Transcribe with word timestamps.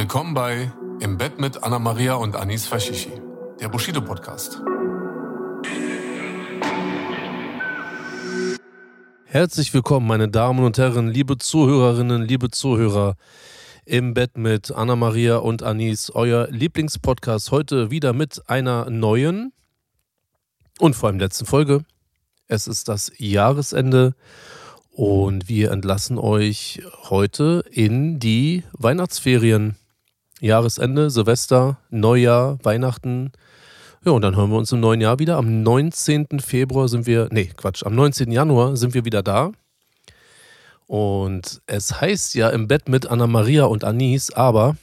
Willkommen 0.00 0.32
bei 0.32 0.72
Im 1.00 1.18
Bett 1.18 1.38
mit 1.38 1.62
Anna 1.62 1.78
Maria 1.78 2.14
und 2.14 2.34
Anis 2.34 2.64
Fashishi, 2.66 3.12
der 3.60 3.68
Bushido 3.68 4.00
Podcast. 4.00 4.58
Herzlich 9.26 9.74
willkommen, 9.74 10.06
meine 10.06 10.30
Damen 10.30 10.64
und 10.64 10.78
Herren, 10.78 11.08
liebe 11.08 11.36
Zuhörerinnen, 11.36 12.22
liebe 12.22 12.50
Zuhörer. 12.50 13.16
Im 13.84 14.14
Bett 14.14 14.38
mit 14.38 14.72
Anna 14.72 14.96
Maria 14.96 15.36
und 15.36 15.62
Anis, 15.62 16.08
euer 16.08 16.48
Lieblingspodcast. 16.50 17.50
Heute 17.50 17.90
wieder 17.90 18.14
mit 18.14 18.48
einer 18.48 18.88
neuen 18.88 19.52
und 20.78 20.96
vor 20.96 21.10
allem 21.10 21.18
letzten 21.18 21.44
Folge. 21.44 21.84
Es 22.48 22.66
ist 22.66 22.88
das 22.88 23.12
Jahresende 23.18 24.14
und 24.92 25.50
wir 25.50 25.70
entlassen 25.72 26.16
euch 26.16 26.80
heute 27.10 27.64
in 27.70 28.18
die 28.18 28.64
Weihnachtsferien. 28.72 29.76
Jahresende, 30.40 31.10
Silvester, 31.10 31.78
Neujahr, 31.90 32.58
Weihnachten, 32.62 33.32
ja, 34.02 34.12
und 34.12 34.22
dann 34.22 34.34
hören 34.34 34.50
wir 34.50 34.56
uns 34.56 34.72
im 34.72 34.80
neuen 34.80 35.02
Jahr 35.02 35.18
wieder. 35.18 35.36
Am 35.36 35.62
19. 35.62 36.40
Februar 36.40 36.88
sind 36.88 37.06
wir, 37.06 37.28
nee, 37.30 37.50
Quatsch, 37.54 37.84
am 37.84 37.94
19. 37.94 38.32
Januar 38.32 38.74
sind 38.78 38.94
wir 38.94 39.04
wieder 39.04 39.22
da. 39.22 39.52
Und 40.86 41.60
es 41.66 42.00
heißt 42.00 42.34
ja 42.34 42.48
im 42.48 42.66
Bett 42.66 42.88
mit 42.88 43.06
Anna 43.06 43.26
Maria 43.26 43.66
und 43.66 43.84
Anis, 43.84 44.30
aber 44.30 44.76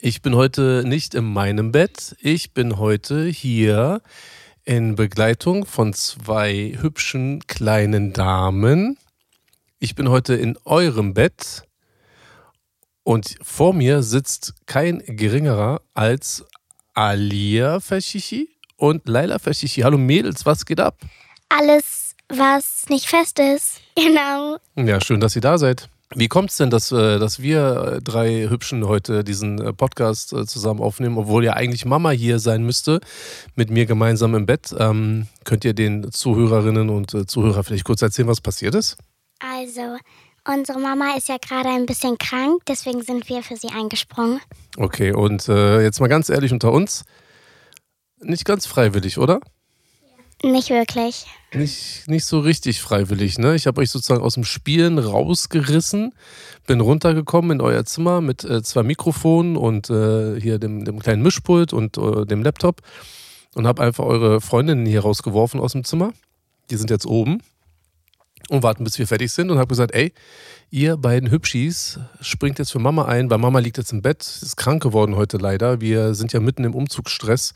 ich 0.00 0.22
bin 0.22 0.34
heute 0.34 0.82
nicht 0.84 1.14
in 1.14 1.24
meinem 1.24 1.70
Bett. 1.70 2.16
Ich 2.20 2.52
bin 2.52 2.78
heute 2.78 3.26
hier 3.26 4.02
in 4.64 4.96
Begleitung 4.96 5.64
von 5.64 5.94
zwei 5.94 6.76
hübschen 6.80 7.46
kleinen 7.46 8.12
Damen. 8.12 8.98
Ich 9.78 9.94
bin 9.94 10.08
heute 10.08 10.34
in 10.34 10.58
eurem 10.64 11.14
Bett 11.14 11.62
und 13.06 13.36
vor 13.40 13.72
mir 13.72 14.02
sitzt 14.02 14.54
kein 14.66 14.98
geringerer 15.06 15.80
als 15.94 16.44
Alia 16.92 17.78
Fashishi 17.78 18.48
und 18.76 19.06
Laila 19.06 19.38
Fashishi. 19.38 19.82
Hallo 19.82 19.96
Mädels, 19.96 20.44
was 20.44 20.66
geht 20.66 20.80
ab? 20.80 20.98
Alles, 21.48 22.16
was 22.28 22.86
nicht 22.88 23.06
fest 23.06 23.38
ist. 23.38 23.80
Genau. 23.96 24.58
Ja, 24.76 25.00
schön, 25.00 25.20
dass 25.20 25.34
ihr 25.36 25.40
da 25.40 25.56
seid. 25.56 25.88
Wie 26.14 26.28
kommt 26.28 26.50
es 26.50 26.58
denn, 26.58 26.68
dass, 26.68 26.92
äh, 26.92 27.18
dass 27.18 27.40
wir 27.40 28.00
drei 28.02 28.48
Hübschen 28.48 28.86
heute 28.86 29.24
diesen 29.24 29.58
äh, 29.58 29.72
Podcast 29.72 30.34
äh, 30.34 30.44
zusammen 30.44 30.80
aufnehmen, 30.80 31.16
obwohl 31.16 31.44
ja 31.44 31.54
eigentlich 31.54 31.86
Mama 31.86 32.10
hier 32.10 32.38
sein 32.38 32.62
müsste, 32.62 33.00
mit 33.54 33.70
mir 33.70 33.86
gemeinsam 33.86 34.34
im 34.34 34.44
Bett? 34.46 34.74
Ähm, 34.78 35.28
könnt 35.44 35.64
ihr 35.64 35.72
den 35.72 36.10
Zuhörerinnen 36.12 36.90
und 36.90 37.30
Zuhörern 37.30 37.64
vielleicht 37.64 37.84
kurz 37.84 38.02
erzählen, 38.02 38.28
was 38.28 38.42
passiert 38.42 38.74
ist? 38.74 38.98
Also, 39.38 39.96
Unsere 40.48 40.78
Mama 40.78 41.16
ist 41.16 41.28
ja 41.28 41.38
gerade 41.38 41.70
ein 41.70 41.86
bisschen 41.86 42.18
krank, 42.18 42.62
deswegen 42.68 43.02
sind 43.02 43.28
wir 43.28 43.42
für 43.42 43.56
sie 43.56 43.68
eingesprungen. 43.68 44.40
Okay, 44.76 45.12
und 45.12 45.48
äh, 45.48 45.82
jetzt 45.82 45.98
mal 45.98 46.06
ganz 46.06 46.28
ehrlich 46.28 46.52
unter 46.52 46.70
uns, 46.70 47.04
nicht 48.20 48.44
ganz 48.44 48.64
freiwillig, 48.64 49.18
oder? 49.18 49.40
Nicht 50.44 50.70
wirklich. 50.70 51.26
Nicht, 51.52 52.06
nicht 52.06 52.26
so 52.26 52.40
richtig 52.40 52.80
freiwillig, 52.80 53.38
ne? 53.38 53.56
Ich 53.56 53.66
habe 53.66 53.80
euch 53.80 53.90
sozusagen 53.90 54.22
aus 54.22 54.34
dem 54.34 54.44
Spielen 54.44 54.98
rausgerissen, 54.98 56.14
bin 56.66 56.80
runtergekommen 56.80 57.52
in 57.52 57.60
euer 57.60 57.84
Zimmer 57.84 58.20
mit 58.20 58.44
äh, 58.44 58.62
zwei 58.62 58.84
Mikrofonen 58.84 59.56
und 59.56 59.90
äh, 59.90 60.40
hier 60.40 60.58
dem, 60.58 60.84
dem 60.84 61.00
kleinen 61.00 61.22
Mischpult 61.22 61.72
und 61.72 61.98
äh, 61.98 62.24
dem 62.24 62.42
Laptop 62.42 62.82
und 63.54 63.66
habe 63.66 63.82
einfach 63.82 64.04
eure 64.04 64.40
Freundinnen 64.40 64.86
hier 64.86 65.00
rausgeworfen 65.00 65.58
aus 65.58 65.72
dem 65.72 65.84
Zimmer. 65.84 66.12
Die 66.70 66.76
sind 66.76 66.90
jetzt 66.90 67.06
oben 67.06 67.40
und 68.48 68.62
warten, 68.62 68.84
bis 68.84 68.98
wir 68.98 69.06
fertig 69.06 69.32
sind 69.32 69.50
und 69.50 69.58
habe 69.58 69.68
gesagt, 69.68 69.94
ey, 69.94 70.12
ihr 70.70 70.96
beiden 70.96 71.30
Hübschis 71.30 71.98
springt 72.20 72.58
jetzt 72.58 72.72
für 72.72 72.78
Mama 72.78 73.04
ein, 73.06 73.30
weil 73.30 73.38
Mama 73.38 73.58
liegt 73.58 73.78
jetzt 73.78 73.92
im 73.92 74.02
Bett, 74.02 74.22
ist 74.22 74.56
krank 74.56 74.82
geworden 74.82 75.16
heute 75.16 75.36
leider. 75.36 75.80
Wir 75.80 76.14
sind 76.14 76.32
ja 76.32 76.40
mitten 76.40 76.64
im 76.64 76.74
Umzugsstress 76.74 77.54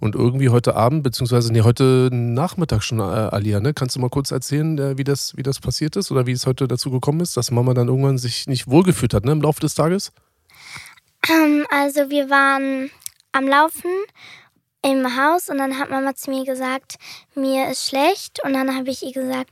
und 0.00 0.14
irgendwie 0.14 0.48
heute 0.48 0.74
Abend, 0.74 1.02
beziehungsweise 1.02 1.52
nee, 1.52 1.62
heute 1.62 2.08
Nachmittag 2.12 2.82
schon, 2.82 3.00
äh, 3.00 3.02
Alia, 3.02 3.60
ne? 3.60 3.74
Kannst 3.74 3.96
du 3.96 4.00
mal 4.00 4.10
kurz 4.10 4.30
erzählen, 4.30 4.78
äh, 4.78 4.98
wie, 4.98 5.04
das, 5.04 5.36
wie 5.36 5.42
das 5.42 5.60
passiert 5.60 5.96
ist 5.96 6.10
oder 6.10 6.26
wie 6.26 6.32
es 6.32 6.46
heute 6.46 6.66
dazu 6.66 6.90
gekommen 6.90 7.20
ist, 7.20 7.36
dass 7.36 7.50
Mama 7.50 7.74
dann 7.74 7.88
irgendwann 7.88 8.18
sich 8.18 8.46
nicht 8.46 8.68
wohlgefühlt 8.68 9.14
hat, 9.14 9.24
ne, 9.24 9.32
im 9.32 9.42
Laufe 9.42 9.60
des 9.60 9.74
Tages? 9.74 10.12
Ähm, 11.28 11.66
also 11.70 12.10
wir 12.10 12.30
waren 12.30 12.90
am 13.32 13.46
Laufen 13.46 13.90
im 14.82 15.16
Haus 15.16 15.48
und 15.48 15.58
dann 15.58 15.78
hat 15.78 15.90
Mama 15.90 16.14
zu 16.14 16.30
mir 16.30 16.44
gesagt, 16.44 16.96
mir 17.34 17.70
ist 17.70 17.88
schlecht 17.88 18.40
und 18.44 18.52
dann 18.52 18.74
habe 18.74 18.90
ich 18.90 19.02
ihr 19.02 19.12
gesagt, 19.12 19.50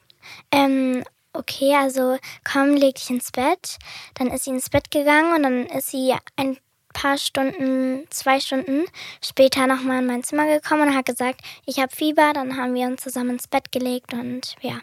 ähm, 0.51 1.05
okay, 1.33 1.75
also 1.77 2.19
komm, 2.51 2.75
leg 2.75 2.95
dich 2.95 3.11
ins 3.11 3.31
Bett. 3.33 3.79
Dann 4.15 4.29
ist 4.29 4.45
sie 4.45 4.51
ins 4.51 4.71
Bett 4.71 4.91
gegangen 4.91 5.35
und 5.35 5.43
dann 5.43 5.67
ist 5.67 5.91
sie 5.91 6.15
ein 6.37 6.57
paar 6.93 7.19
Stunden, 7.19 8.05
zwei 8.11 8.41
Stunden 8.41 8.85
später 9.23 9.67
nochmal 9.67 10.01
in 10.01 10.07
mein 10.07 10.25
Zimmer 10.25 10.47
gekommen 10.47 10.89
und 10.89 10.97
hat 10.97 11.07
gesagt, 11.07 11.41
ich 11.67 11.79
habe 11.79 11.95
Fieber. 11.95 12.33
Dann 12.35 12.57
haben 12.57 12.75
wir 12.75 12.87
uns 12.87 13.03
zusammen 13.03 13.31
ins 13.31 13.49
Bett 13.49 13.73
gelegt 13.73 14.13
und 14.13 14.57
ja. 14.61 14.81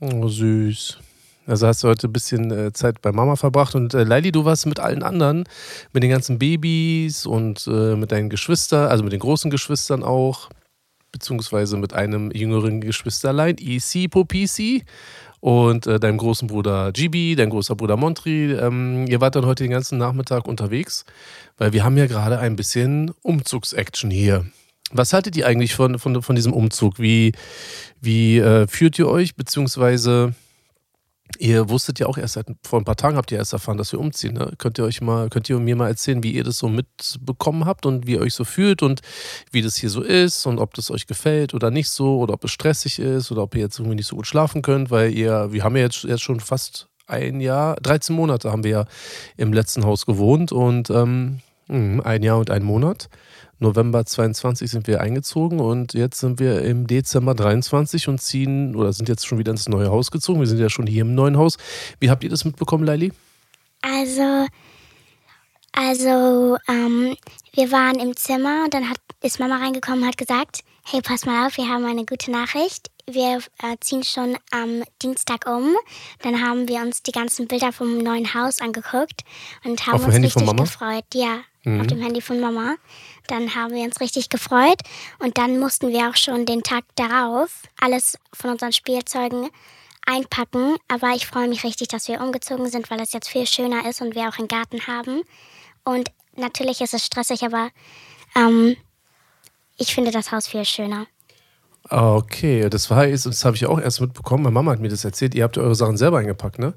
Oh, 0.00 0.28
süß. 0.28 0.98
Also 1.46 1.68
hast 1.68 1.84
du 1.84 1.88
heute 1.88 2.08
ein 2.08 2.12
bisschen 2.12 2.50
äh, 2.50 2.72
Zeit 2.72 3.00
bei 3.00 3.12
Mama 3.12 3.36
verbracht 3.36 3.76
und 3.76 3.94
äh, 3.94 4.02
Leili, 4.02 4.32
du 4.32 4.44
warst 4.44 4.66
mit 4.66 4.80
allen 4.80 5.04
anderen, 5.04 5.44
mit 5.92 6.02
den 6.02 6.10
ganzen 6.10 6.38
Babys 6.38 7.24
und 7.24 7.66
äh, 7.68 7.94
mit 7.94 8.10
deinen 8.10 8.30
Geschwistern, 8.30 8.88
also 8.88 9.04
mit 9.04 9.12
den 9.12 9.20
großen 9.20 9.50
Geschwistern 9.50 10.02
auch 10.02 10.50
beziehungsweise 11.16 11.78
mit 11.78 11.94
einem 11.94 12.30
jüngeren 12.30 12.82
Geschwisterlein, 12.82 13.56
EC 13.58 14.10
Popisi 14.10 14.84
und 15.40 15.86
äh, 15.86 15.98
deinem 15.98 16.18
großen 16.18 16.46
Bruder 16.46 16.92
Gibi, 16.92 17.36
dein 17.36 17.48
großer 17.48 17.74
Bruder 17.74 17.96
Montri. 17.96 18.52
Ähm, 18.52 19.06
ihr 19.06 19.22
wart 19.22 19.34
dann 19.34 19.46
heute 19.46 19.64
den 19.64 19.70
ganzen 19.70 19.96
Nachmittag 19.96 20.46
unterwegs, 20.46 21.06
weil 21.56 21.72
wir 21.72 21.84
haben 21.84 21.96
ja 21.96 22.06
gerade 22.06 22.38
ein 22.38 22.54
bisschen 22.54 23.12
Umzugsaction 23.22 24.10
hier. 24.10 24.44
Was 24.92 25.14
haltet 25.14 25.36
ihr 25.36 25.46
eigentlich 25.46 25.74
von, 25.74 25.98
von, 25.98 26.20
von 26.22 26.36
diesem 26.36 26.52
Umzug? 26.52 26.98
Wie, 26.98 27.32
wie 28.02 28.38
äh, 28.38 28.66
führt 28.68 28.98
ihr 28.98 29.08
euch, 29.08 29.36
beziehungsweise 29.36 30.34
Ihr 31.38 31.68
wusstet 31.68 31.98
ja 31.98 32.06
auch 32.06 32.18
erst 32.18 32.34
seit 32.34 32.46
vor 32.62 32.80
ein 32.80 32.84
paar 32.84 32.96
Tagen 32.96 33.16
habt 33.16 33.30
ihr 33.32 33.38
erst 33.38 33.52
erfahren, 33.52 33.78
dass 33.78 33.92
wir 33.92 34.00
umziehen. 34.00 34.34
Ne? 34.34 34.52
Könnt 34.58 34.78
ihr 34.78 34.84
euch 34.84 35.00
mal, 35.00 35.28
könnt 35.28 35.48
ihr 35.48 35.58
mir 35.58 35.76
mal 35.76 35.88
erzählen, 35.88 36.22
wie 36.22 36.32
ihr 36.32 36.44
das 36.44 36.58
so 36.58 36.68
mitbekommen 36.68 37.64
habt 37.64 37.86
und 37.86 38.06
wie 38.06 38.12
ihr 38.12 38.20
euch 38.20 38.34
so 38.34 38.44
fühlt 38.44 38.82
und 38.82 39.00
wie 39.50 39.62
das 39.62 39.76
hier 39.76 39.90
so 39.90 40.02
ist 40.02 40.46
und 40.46 40.58
ob 40.58 40.74
das 40.74 40.90
euch 40.90 41.06
gefällt 41.06 41.54
oder 41.54 41.70
nicht 41.70 41.90
so 41.90 42.18
oder 42.18 42.34
ob 42.34 42.44
es 42.44 42.50
stressig 42.50 42.98
ist 42.98 43.30
oder 43.30 43.42
ob 43.42 43.54
ihr 43.54 43.62
jetzt 43.62 43.78
irgendwie 43.78 43.96
nicht 43.96 44.06
so 44.06 44.16
gut 44.16 44.26
schlafen 44.26 44.62
könnt, 44.62 44.90
weil 44.90 45.12
ihr, 45.12 45.52
wir 45.52 45.64
haben 45.64 45.76
ja 45.76 45.82
jetzt, 45.82 46.04
jetzt 46.04 46.22
schon 46.22 46.40
fast 46.40 46.88
ein 47.06 47.40
Jahr, 47.40 47.76
13 47.76 48.14
Monate 48.14 48.50
haben 48.50 48.64
wir 48.64 48.70
ja 48.70 48.84
im 49.36 49.52
letzten 49.52 49.84
Haus 49.84 50.06
gewohnt 50.06 50.52
und 50.52 50.90
ähm, 50.90 51.40
hm, 51.68 52.00
ein 52.00 52.22
Jahr 52.22 52.38
und 52.38 52.50
ein 52.50 52.62
Monat. 52.62 53.08
November 53.58 54.04
22 54.04 54.70
sind 54.70 54.86
wir 54.86 55.00
eingezogen 55.00 55.60
und 55.60 55.94
jetzt 55.94 56.20
sind 56.20 56.38
wir 56.40 56.62
im 56.62 56.86
Dezember 56.86 57.34
23 57.34 58.08
und 58.08 58.20
ziehen 58.20 58.76
oder 58.76 58.92
sind 58.92 59.08
jetzt 59.08 59.26
schon 59.26 59.38
wieder 59.38 59.50
ins 59.52 59.68
neue 59.68 59.90
Haus 59.90 60.10
gezogen. 60.10 60.40
Wir 60.40 60.46
sind 60.46 60.58
ja 60.58 60.68
schon 60.68 60.86
hier 60.86 61.02
im 61.02 61.14
neuen 61.14 61.36
Haus. 61.38 61.56
Wie 61.98 62.10
habt 62.10 62.22
ihr 62.24 62.30
das 62.30 62.44
mitbekommen, 62.44 62.84
Leili? 62.84 63.12
Also, 63.82 64.46
also 65.72 66.56
ähm, 66.68 67.16
wir 67.54 67.72
waren 67.72 67.98
im 67.98 68.16
Zimmer 68.16 68.64
und 68.64 68.74
dann 68.74 68.88
hat, 68.88 68.98
ist 69.22 69.38
Mama 69.40 69.56
reingekommen 69.58 70.00
und 70.02 70.08
hat 70.08 70.18
gesagt, 70.18 70.60
hey, 70.84 71.00
pass 71.02 71.24
mal 71.26 71.46
auf, 71.46 71.56
wir 71.56 71.68
haben 71.68 71.84
eine 71.84 72.04
gute 72.04 72.30
Nachricht. 72.30 72.90
Wir 73.08 73.38
äh, 73.62 73.76
ziehen 73.80 74.02
schon 74.02 74.36
am 74.50 74.82
Dienstag 75.02 75.46
um. 75.46 75.74
Dann 76.22 76.42
haben 76.44 76.66
wir 76.68 76.80
uns 76.80 77.02
die 77.02 77.12
ganzen 77.12 77.46
Bilder 77.46 77.72
vom 77.72 77.98
neuen 77.98 78.34
Haus 78.34 78.60
angeguckt 78.60 79.22
und 79.64 79.86
haben 79.86 79.94
Auf 79.94 80.04
uns 80.06 80.14
Handy 80.14 80.26
richtig 80.26 80.32
von 80.32 80.44
Mama? 80.44 80.64
gefreut. 80.64 81.04
Ja, 81.14 81.38
Mhm. 81.64 81.80
auf 81.80 81.86
dem 81.88 82.00
Handy 82.00 82.20
von 82.20 82.38
Mama. 82.40 82.76
Dann 83.28 83.54
haben 83.54 83.74
wir 83.74 83.84
uns 83.84 84.00
richtig 84.00 84.28
gefreut 84.28 84.80
und 85.18 85.38
dann 85.38 85.58
mussten 85.58 85.88
wir 85.88 86.08
auch 86.08 86.16
schon 86.16 86.46
den 86.46 86.62
Tag 86.62 86.84
darauf 86.94 87.62
alles 87.80 88.18
von 88.32 88.50
unseren 88.50 88.72
Spielzeugen 88.72 89.48
einpacken. 90.06 90.76
Aber 90.88 91.14
ich 91.14 91.26
freue 91.26 91.48
mich 91.48 91.64
richtig, 91.64 91.88
dass 91.88 92.08
wir 92.08 92.20
umgezogen 92.20 92.68
sind, 92.70 92.90
weil 92.90 93.00
es 93.00 93.12
jetzt 93.12 93.28
viel 93.28 93.46
schöner 93.46 93.88
ist 93.88 94.00
und 94.00 94.14
wir 94.14 94.28
auch 94.28 94.38
einen 94.38 94.48
Garten 94.48 94.86
haben. 94.86 95.22
Und 95.84 96.10
natürlich 96.36 96.80
ist 96.80 96.94
es 96.94 97.04
stressig, 97.04 97.42
aber 97.44 97.70
ähm, 98.34 98.76
ich 99.76 99.94
finde 99.94 100.10
das 100.10 100.32
Haus 100.32 100.46
viel 100.46 100.64
schöner. 100.64 101.06
Okay, 101.88 102.68
das 102.68 102.90
war 102.90 103.06
jetzt, 103.06 103.26
das 103.26 103.44
habe 103.44 103.56
ich 103.56 103.66
auch 103.66 103.80
erst 103.80 104.00
mitbekommen. 104.00 104.42
Meine 104.42 104.54
Mama 104.54 104.72
hat 104.72 104.80
mir 104.80 104.88
das 104.88 105.04
erzählt. 105.04 105.34
Ihr 105.34 105.44
habt 105.44 105.56
eure 105.56 105.74
Sachen 105.74 105.96
selber 105.96 106.18
eingepackt, 106.18 106.58
ne? 106.58 106.74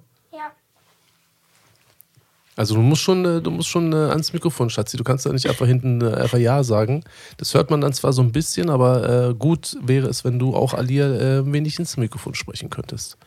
Also 2.60 2.76
du 2.76 2.82
musst 2.82 3.04
schon, 3.04 3.24
äh, 3.24 3.42
du 3.42 3.52
musst 3.52 3.70
schon 3.70 3.94
äh, 3.94 4.10
ans 4.10 4.34
Mikrofon, 4.34 4.70
Schatzi. 4.70 4.98
Du 4.98 5.06
kannst 5.06 5.26
da 5.26 5.32
nicht 5.32 5.48
einfach 5.48 5.66
hinten 5.66 6.02
äh, 6.02 6.14
einfach 6.16 6.38
Ja 6.38 6.62
sagen. 6.62 7.06
Das 7.38 7.54
hört 7.54 7.72
man 7.72 7.80
dann 7.80 7.94
zwar 7.94 8.12
so 8.12 8.22
ein 8.22 8.34
bisschen, 8.34 8.70
aber 8.70 9.34
gut 9.34 9.78
wäre 9.82 10.08
es, 10.10 10.26
wenn 10.26 10.40
du 10.40 10.54
auch 10.54 10.74
Alia 10.74 11.06
äh, 11.06 11.54
wenig 11.54 11.80
ins 11.80 11.96
Mikrofon 11.96 12.36
sprechen 12.36 12.70
könntest. 12.70 13.18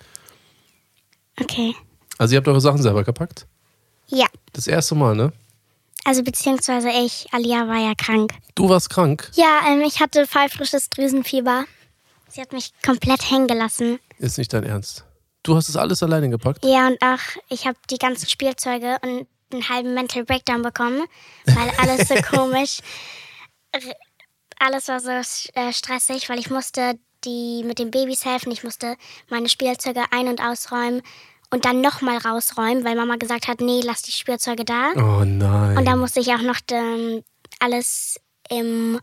Okay. 1.41 1.75
Also 2.19 2.35
ihr 2.35 2.37
habt 2.37 2.49
eure 2.49 2.61
Sachen 2.61 2.83
selber 2.83 3.05
gepackt? 3.05 3.47
Ja. 4.07 4.27
Das 4.53 4.67
erste 4.67 4.97
Mal, 4.97 5.17
ne? 5.17 5.33
Also 6.05 6.23
beziehungsweise 6.23 6.91
ich, 6.91 7.27
Alia 7.33 7.67
war 7.67 7.79
ja 7.79 7.95
krank. 7.97 8.35
Du 8.55 8.69
warst 8.69 8.91
krank. 8.91 9.31
Ja, 9.35 9.61
ähm, 9.67 9.81
ich 9.81 10.01
hatte 10.01 10.27
pfeifrisches 10.27 10.91
Drüsenfieber. 10.91 11.65
Sie 12.29 12.43
hat 12.43 12.53
mich 12.53 12.75
komplett 12.85 13.31
hängen 13.31 13.47
gelassen. 13.47 13.99
Ist 14.19 14.37
nicht 14.37 14.53
dein 14.53 14.65
Ernst. 14.65 15.07
Du 15.43 15.57
hast 15.57 15.69
das 15.69 15.77
alles 15.77 16.03
alleine 16.03 16.31
gepackt? 16.31 16.65
Ja, 16.65 16.87
und 16.87 17.03
auch 17.03 17.19
ich 17.49 17.67
habe 17.67 17.77
die 17.91 17.99
ganzen 17.99 18.29
Spielzeuge 18.29 18.99
und 19.03 19.27
einen 19.53 19.69
halben 19.69 19.95
Mental 19.95 20.25
Breakdown 20.25 20.63
bekommen, 20.63 21.03
weil 21.47 21.71
alles 21.79 22.09
so 22.09 22.15
komisch, 22.37 22.79
alles 24.59 24.89
war 24.89 25.01
so 25.01 25.11
äh, 25.11 25.73
stressig, 25.73 26.29
weil 26.29 26.39
ich 26.39 26.51
musste 26.51 26.99
die 27.25 27.63
mit 27.65 27.79
den 27.79 27.91
Babys 27.91 28.25
helfen, 28.25 28.53
ich 28.53 28.65
musste 28.65 28.97
meine 29.29 29.49
Spielzeuge 29.49 30.03
ein- 30.11 30.29
und 30.29 30.41
ausräumen 30.41 31.03
und 31.51 31.65
dann 31.65 31.81
nochmal 31.81 32.19
rausräumen, 32.19 32.85
weil 32.85 32.97
Mama 32.97 33.17
gesagt 33.17 33.49
hat, 33.49 33.61
nee, 33.61 33.81
lass 33.85 34.03
die 34.03 34.13
Spielzeuge 34.13 34.65
da. 34.65 34.93
Oh 34.97 35.25
nein. 35.25 35.77
Und 35.77 35.85
da 35.85 35.97
musste 35.97 36.21
ich 36.21 36.29
auch 36.29 36.43
noch 36.43 36.59
ähm, 36.71 37.23
alles 37.61 38.19
im 38.49 39.01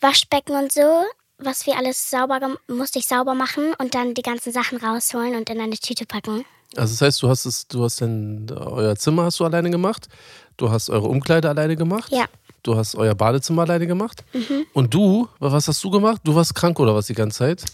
Waschbecken 0.00 0.56
und 0.56 0.72
so, 0.72 1.04
was 1.44 1.66
wir 1.66 1.76
alles 1.76 2.10
sauber 2.10 2.40
musste 2.68 2.98
ich 2.98 3.06
sauber 3.06 3.34
machen 3.34 3.74
und 3.78 3.94
dann 3.94 4.14
die 4.14 4.22
ganzen 4.22 4.52
Sachen 4.52 4.78
rausholen 4.78 5.34
und 5.36 5.48
in 5.50 5.60
eine 5.60 5.76
Tüte 5.76 6.06
packen. 6.06 6.44
Also 6.76 6.94
das 6.94 7.02
heißt, 7.02 7.22
du 7.22 7.28
hast 7.28 7.44
es, 7.44 7.66
du 7.68 7.84
hast 7.84 8.00
dann 8.00 8.46
euer 8.50 8.96
Zimmer 8.96 9.24
hast 9.24 9.38
du 9.40 9.44
alleine 9.44 9.70
gemacht, 9.70 10.08
du 10.56 10.70
hast 10.70 10.88
eure 10.90 11.08
Umkleide 11.08 11.48
alleine 11.48 11.76
gemacht, 11.76 12.10
Ja. 12.10 12.24
du 12.62 12.76
hast 12.76 12.94
euer 12.94 13.14
Badezimmer 13.14 13.62
alleine 13.62 13.86
gemacht. 13.86 14.24
Und 14.72 14.94
du, 14.94 15.28
was 15.38 15.68
hast 15.68 15.84
du 15.84 15.90
gemacht? 15.90 16.22
Du 16.24 16.34
warst 16.34 16.54
krank 16.54 16.80
oder 16.80 16.94
was 16.94 17.06
die 17.08 17.14
ganze 17.14 17.38
Zeit? 17.38 17.64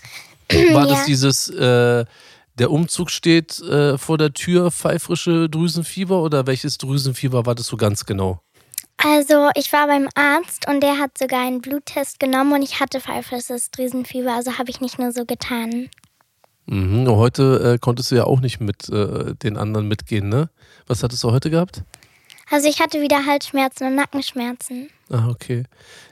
War 0.73 0.87
das 0.87 1.01
Ja. 1.01 1.05
dieses, 1.07 1.49
äh, 1.51 2.05
der 2.59 2.71
Umzug 2.73 3.11
steht 3.11 3.61
äh, 3.61 3.97
vor 3.99 4.19
der 4.19 4.33
Tür, 4.33 4.73
pfeifrische 4.73 5.49
Drüsenfieber 5.49 6.21
oder 6.21 6.47
welches 6.49 6.77
Drüsenfieber 6.79 7.47
war 7.47 7.55
das 7.55 7.67
so 7.69 7.77
ganz 7.77 8.05
genau? 8.05 8.41
Also 8.99 9.49
ich 9.55 9.73
war 9.73 9.87
beim 9.87 10.09
Arzt 10.17 10.69
und 10.69 10.81
der 10.83 10.99
hat 10.99 11.17
sogar 11.17 11.47
einen 11.47 11.61
Bluttest 11.61 12.19
genommen 12.19 12.53
und 12.53 12.63
ich 12.63 12.81
hatte 12.81 13.01
pfeifrisches 13.01 13.71
Drüsenfieber, 13.71 14.33
also 14.33 14.59
habe 14.59 14.71
ich 14.71 14.81
nicht 14.81 14.99
nur 14.99 15.13
so 15.13 15.25
getan. 15.25 15.89
Mhm. 16.67 17.09
Heute 17.09 17.75
äh, 17.75 17.79
konntest 17.79 18.11
du 18.11 18.17
ja 18.17 18.25
auch 18.25 18.41
nicht 18.41 18.61
mit 18.61 18.89
äh, 18.89 19.35
den 19.37 19.57
anderen 19.57 19.87
mitgehen, 19.87 20.29
ne? 20.29 20.51
Was 20.89 21.03
hattest 21.03 21.23
du 21.23 21.31
heute 21.31 21.49
gehabt? 21.49 21.85
Also 22.51 22.69
ich 22.69 22.81
hatte 22.81 23.01
wieder 23.01 23.25
Halsschmerzen 23.25 23.87
und 23.87 23.95
Nackenschmerzen. 23.95 24.91
Ah, 25.11 25.29
okay. 25.29 25.65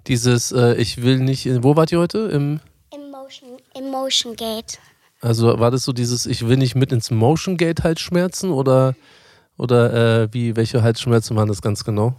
Dieses, 0.06 0.53
äh, 0.53 0.75
ich 0.77 1.03
will 1.03 1.19
nicht, 1.19 1.47
wo 1.62 1.75
wart 1.77 1.91
ihr 1.91 1.99
heute? 1.99 2.29
Im, 2.29 2.61
Emotion, 2.91 3.59
Emotion 3.75 4.37
Gate. 4.37 4.79
also 5.21 5.59
war 5.59 5.73
das 5.73 5.85
so 5.85 5.93
dieses, 5.93 6.25
ich 6.25 6.47
will 6.47 6.56
nicht 6.56 6.77
mit 6.77 6.93
ins 6.93 7.11
Motion 7.11 7.56
Gate 7.56 7.83
Halsschmerzen 7.83 8.50
oder, 8.50 8.94
oder 9.59 10.23
äh, 10.23 10.29
wie, 10.33 10.55
welche 10.55 10.83
Halsschmerzen 10.83 11.37
waren 11.37 11.49
das 11.49 11.61
ganz 11.62 11.83
genau? 11.85 12.17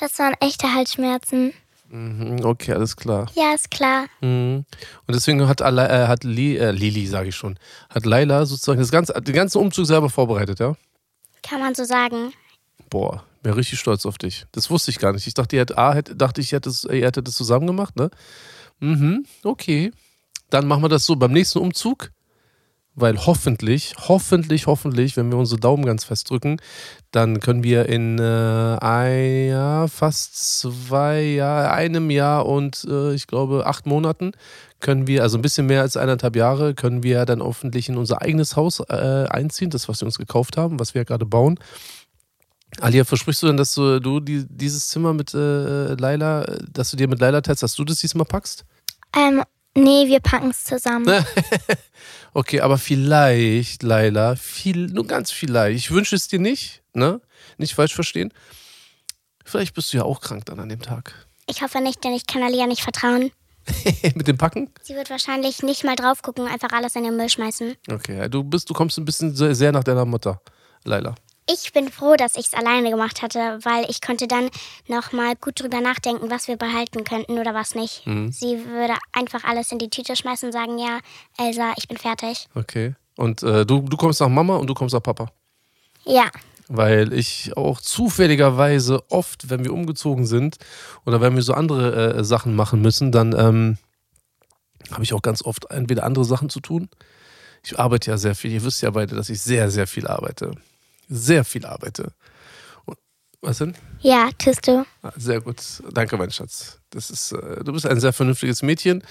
Das 0.00 0.18
waren 0.18 0.34
echte 0.40 0.72
Halsschmerzen. 0.72 1.52
Mhm, 1.90 2.42
okay, 2.42 2.72
alles 2.72 2.96
klar. 2.96 3.30
Ja, 3.34 3.52
ist 3.54 3.70
klar. 3.70 4.06
Mhm. 4.22 4.64
Und 5.06 5.14
deswegen 5.14 5.46
hat, 5.46 5.60
Ale 5.60 5.88
äh, 5.88 6.06
hat 6.06 6.24
Li 6.24 6.56
äh, 6.56 6.70
Lili, 6.70 7.06
sage 7.06 7.28
ich 7.28 7.36
schon, 7.36 7.58
hat 7.90 8.06
Laila 8.06 8.46
sozusagen 8.46 8.80
das 8.80 8.90
ganze, 8.90 9.12
den 9.20 9.34
ganzen 9.34 9.58
Umzug 9.58 9.86
selber 9.86 10.08
vorbereitet, 10.08 10.58
ja? 10.58 10.74
Kann 11.42 11.60
man 11.60 11.74
so 11.74 11.84
sagen. 11.84 12.32
Boah, 12.88 13.24
bin 13.42 13.52
richtig 13.52 13.78
stolz 13.78 14.06
auf 14.06 14.16
dich. 14.16 14.46
Das 14.52 14.70
wusste 14.70 14.90
ich 14.90 14.98
gar 14.98 15.12
nicht. 15.12 15.26
Ich 15.26 15.34
dachte, 15.34 15.56
ihr 15.56 15.60
hättet, 15.60 15.76
A, 15.76 15.92
hätte, 15.92 16.16
dachte 16.16 16.40
ich, 16.40 16.52
ihr 16.52 16.56
hättet, 16.56 16.84
ihr 16.84 17.06
hättet 17.06 17.28
das 17.28 17.34
zusammen 17.34 17.66
gemacht, 17.66 17.96
ne? 17.96 18.10
Mhm, 18.78 19.26
okay. 19.44 19.92
Dann 20.48 20.66
machen 20.66 20.82
wir 20.82 20.88
das 20.88 21.04
so 21.04 21.14
beim 21.14 21.32
nächsten 21.32 21.58
Umzug. 21.58 22.10
Weil 22.96 23.24
hoffentlich, 23.24 23.94
hoffentlich, 24.08 24.66
hoffentlich, 24.66 25.16
wenn 25.16 25.30
wir 25.30 25.38
unsere 25.38 25.60
Daumen 25.60 25.86
ganz 25.86 26.04
fest 26.04 26.28
drücken, 26.28 26.60
dann 27.12 27.40
können 27.40 27.62
wir 27.62 27.88
in 27.88 28.18
äh, 28.18 28.78
ein 28.80 29.48
Jahr, 29.48 29.88
fast 29.88 30.58
zwei 30.60 31.22
Jahr, 31.22 31.72
einem 31.72 32.10
Jahr 32.10 32.46
und 32.46 32.84
äh, 32.90 33.14
ich 33.14 33.26
glaube 33.26 33.66
acht 33.66 33.86
Monaten 33.86 34.32
können 34.80 35.06
wir, 35.06 35.22
also 35.22 35.38
ein 35.38 35.42
bisschen 35.42 35.66
mehr 35.66 35.82
als 35.82 35.96
eineinhalb 35.96 36.34
Jahre, 36.34 36.74
können 36.74 37.02
wir 37.02 37.24
dann 37.26 37.42
hoffentlich 37.42 37.88
in 37.88 37.96
unser 37.96 38.22
eigenes 38.22 38.56
Haus 38.56 38.80
äh, 38.80 39.26
einziehen, 39.28 39.70
das, 39.70 39.88
was 39.88 40.00
wir 40.00 40.06
uns 40.06 40.18
gekauft 40.18 40.56
haben, 40.56 40.80
was 40.80 40.94
wir 40.94 41.00
ja 41.00 41.04
gerade 41.04 41.26
bauen. 41.26 41.58
Alia, 42.80 43.04
versprichst 43.04 43.42
du 43.42 43.48
denn, 43.48 43.56
dass 43.56 43.74
du, 43.74 44.00
du 44.00 44.20
die, 44.20 44.46
dieses 44.48 44.88
Zimmer 44.88 45.12
mit 45.12 45.34
äh, 45.34 45.94
Laila, 45.94 46.44
dass 46.72 46.90
du 46.90 46.96
dir 46.96 47.08
mit 47.08 47.20
Laila 47.20 47.40
teilst, 47.40 47.62
dass 47.62 47.74
du 47.74 47.84
das 47.84 47.98
diesmal 47.98 48.24
packst? 48.24 48.64
Ähm, 49.16 49.42
nee, 49.74 50.06
wir 50.06 50.20
packen 50.20 50.50
es 50.50 50.64
zusammen. 50.64 51.06
Okay, 52.32 52.60
aber 52.60 52.78
vielleicht, 52.78 53.82
Laila, 53.82 54.36
viel, 54.36 54.86
nur 54.86 55.06
ganz 55.06 55.30
vielleicht. 55.30 55.78
Ich 55.78 55.90
wünsche 55.90 56.16
es 56.16 56.28
dir 56.28 56.38
nicht, 56.38 56.82
ne? 56.92 57.20
Nicht 57.58 57.74
falsch 57.74 57.94
verstehen. 57.94 58.32
Vielleicht 59.44 59.74
bist 59.74 59.92
du 59.92 59.96
ja 59.96 60.04
auch 60.04 60.20
krank 60.20 60.44
dann 60.46 60.60
an 60.60 60.68
dem 60.68 60.80
Tag. 60.80 61.26
Ich 61.48 61.62
hoffe 61.62 61.80
nicht, 61.80 62.04
denn 62.04 62.12
ich 62.12 62.26
kann 62.26 62.42
Alia 62.42 62.66
nicht 62.66 62.82
vertrauen. 62.82 63.32
mit 64.14 64.28
dem 64.28 64.38
Packen? 64.38 64.70
Sie 64.82 64.94
wird 64.94 65.10
wahrscheinlich 65.10 65.62
nicht 65.62 65.84
mal 65.84 65.96
drauf 65.96 66.22
gucken, 66.22 66.46
einfach 66.46 66.70
alles 66.72 66.94
in 66.96 67.04
den 67.04 67.16
Müll 67.16 67.28
schmeißen. 67.28 67.74
Okay, 67.90 68.28
du 68.28 68.42
bist, 68.44 68.70
du 68.70 68.74
kommst 68.74 68.98
ein 68.98 69.04
bisschen 69.04 69.34
sehr 69.34 69.54
sehr 69.54 69.72
nach 69.72 69.84
deiner 69.84 70.04
Mutter, 70.04 70.40
Laila. 70.84 71.14
Ich 71.52 71.72
bin 71.72 71.90
froh, 71.90 72.14
dass 72.16 72.36
ich 72.36 72.46
es 72.46 72.54
alleine 72.54 72.90
gemacht 72.90 73.22
hatte, 73.22 73.58
weil 73.62 73.84
ich 73.88 74.00
konnte 74.00 74.28
dann 74.28 74.50
nochmal 74.86 75.34
gut 75.36 75.60
drüber 75.60 75.80
nachdenken, 75.80 76.30
was 76.30 76.46
wir 76.46 76.56
behalten 76.56 77.02
könnten 77.02 77.38
oder 77.38 77.54
was 77.54 77.74
nicht. 77.74 78.04
Sie 78.04 78.66
würde 78.66 78.94
einfach 79.12 79.42
alles 79.44 79.72
in 79.72 79.78
die 79.78 79.90
Tüte 79.90 80.14
schmeißen 80.14 80.48
und 80.48 80.52
sagen, 80.52 80.78
ja, 80.78 80.98
Elsa, 81.38 81.72
ich 81.76 81.88
bin 81.88 81.96
fertig. 81.96 82.46
Okay. 82.54 82.94
Und 83.16 83.42
äh, 83.42 83.66
du, 83.66 83.80
du 83.80 83.96
kommst 83.96 84.20
nach 84.20 84.28
Mama 84.28 84.56
und 84.56 84.66
du 84.68 84.74
kommst 84.74 84.94
nach 84.94 85.02
Papa. 85.02 85.32
Ja, 86.04 86.30
Weil 86.68 87.12
ich 87.12 87.56
auch 87.56 87.80
zufälligerweise 87.80 89.02
oft, 89.10 89.50
wenn 89.50 89.64
wir 89.64 89.72
umgezogen 89.72 90.26
sind 90.26 90.56
oder 91.04 91.20
wenn 91.20 91.34
wir 91.34 91.42
so 91.42 91.54
andere 91.54 92.14
äh, 92.18 92.24
Sachen 92.24 92.54
machen 92.54 92.80
müssen, 92.80 93.10
dann 93.10 93.34
ähm, 93.36 93.78
habe 94.92 95.02
ich 95.02 95.12
auch 95.12 95.22
ganz 95.22 95.42
oft 95.42 95.70
entweder 95.70 96.04
andere 96.04 96.24
Sachen 96.24 96.48
zu 96.48 96.60
tun. 96.60 96.88
Ich 97.64 97.78
arbeite 97.78 98.10
ja 98.12 98.16
sehr 98.16 98.34
viel. 98.34 98.52
Ihr 98.52 98.64
wisst 98.64 98.82
ja 98.82 98.90
beide, 98.90 99.16
dass 99.16 99.28
ich 99.28 99.40
sehr, 99.42 99.70
sehr 99.70 99.86
viel 99.86 100.06
arbeite. 100.06 100.52
Sehr 101.10 101.44
viel 101.44 101.66
arbeite. 101.66 102.12
Und, 102.84 102.96
was 103.42 103.58
denn? 103.58 103.74
ja, 104.00 104.30
tust 104.38 104.66
du. 104.68 104.86
Ah, 105.02 105.12
Sehr 105.16 105.40
gut. 105.40 105.60
Danke, 105.92 106.16
mein 106.16 106.30
Schatz. 106.30 106.78
Das 106.90 107.10
ist, 107.10 107.32
äh, 107.32 107.64
du 107.64 107.72
bist 107.72 107.84
ein 107.84 107.98
sehr 108.00 108.12
vernünftiges 108.12 108.62
Mädchen. 108.62 109.02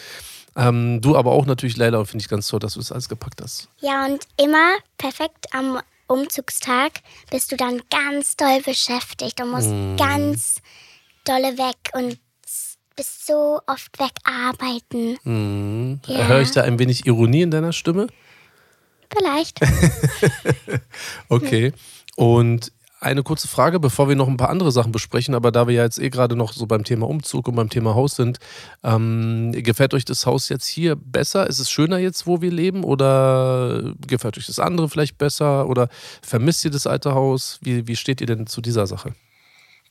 Ähm, 0.55 1.01
du 1.01 1.15
aber 1.17 1.31
auch 1.31 1.45
natürlich, 1.45 1.79
und 1.79 2.05
finde 2.07 2.23
ich 2.23 2.29
ganz 2.29 2.47
toll, 2.47 2.59
dass 2.59 2.73
du 2.73 2.79
das 2.79 2.91
alles 2.91 3.09
gepackt 3.09 3.41
hast. 3.41 3.67
Ja, 3.81 4.05
und 4.05 4.25
immer 4.37 4.77
perfekt 4.97 5.45
am 5.51 5.79
Umzugstag 6.07 7.01
bist 7.29 7.51
du 7.51 7.57
dann 7.57 7.81
ganz 7.89 8.35
doll 8.35 8.61
beschäftigt 8.61 9.41
und 9.41 9.51
musst 9.51 9.69
ganz 9.97 10.55
dolle 11.25 11.57
weg 11.57 11.91
und 11.93 12.17
bist 12.95 13.27
so 13.27 13.61
oft 13.67 13.97
wegarbeiten. 13.99 15.17
Mhm. 15.23 15.99
Ja. 16.07 16.27
Höre 16.27 16.41
ich 16.41 16.51
da 16.51 16.63
ein 16.63 16.79
wenig 16.79 17.05
Ironie 17.05 17.43
in 17.43 17.51
deiner 17.51 17.73
Stimme? 17.73 18.07
Vielleicht. 19.11 19.59
Okay. 21.29 21.73
Und 22.15 22.71
eine 23.01 23.23
kurze 23.23 23.47
Frage, 23.47 23.79
bevor 23.79 24.09
wir 24.09 24.15
noch 24.15 24.27
ein 24.27 24.35
paar 24.35 24.49
andere 24.49 24.71
Sachen 24.71 24.91
besprechen, 24.91 25.33
aber 25.33 25.51
da 25.51 25.67
wir 25.67 25.75
ja 25.75 25.83
jetzt 25.83 25.99
eh 25.99 26.09
gerade 26.09 26.35
noch 26.35 26.51
so 26.51 26.65
beim 26.65 26.83
Thema 26.83 27.07
Umzug 27.07 27.47
und 27.47 27.55
beim 27.55 27.69
Thema 27.69 27.95
Haus 27.95 28.15
sind, 28.15 28.39
ähm, 28.83 29.53
gefällt 29.53 29.93
euch 29.93 30.03
das 30.03 30.25
Haus 30.25 30.49
jetzt 30.49 30.67
hier 30.67 30.97
besser? 30.97 31.47
Ist 31.47 31.59
es 31.59 31.71
schöner 31.71 31.97
jetzt, 31.97 32.27
wo 32.27 32.41
wir 32.41 32.51
leben? 32.51 32.83
Oder 32.83 33.93
gefällt 34.05 34.37
euch 34.37 34.47
das 34.47 34.59
andere 34.59 34.89
vielleicht 34.89 35.17
besser? 35.17 35.69
Oder 35.69 35.87
vermisst 36.21 36.65
ihr 36.65 36.71
das 36.71 36.87
alte 36.87 37.13
Haus? 37.13 37.59
Wie, 37.61 37.87
wie 37.87 37.95
steht 37.95 38.19
ihr 38.19 38.27
denn 38.27 38.47
zu 38.47 38.59
dieser 38.59 38.85
Sache? 38.85 39.13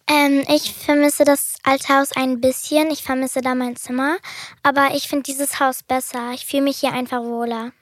Ähm, 0.07 0.45
ich 0.55 0.73
vermisse 0.75 1.25
das 1.25 1.55
alte 1.63 1.89
Haus 1.89 2.13
ein 2.13 2.41
bisschen. 2.41 2.91
Ich 2.91 3.03
vermisse 3.03 3.41
da 3.41 3.55
mein 3.55 3.77
Zimmer. 3.77 4.19
Aber 4.63 4.91
ich 4.95 5.09
finde 5.09 5.23
dieses 5.23 5.61
Haus 5.61 5.83
besser. 5.83 6.33
Ich 6.35 6.45
fühle 6.45 6.63
mich 6.65 6.79
hier 6.79 6.93
einfach 6.93 7.23
wohler. 7.23 7.73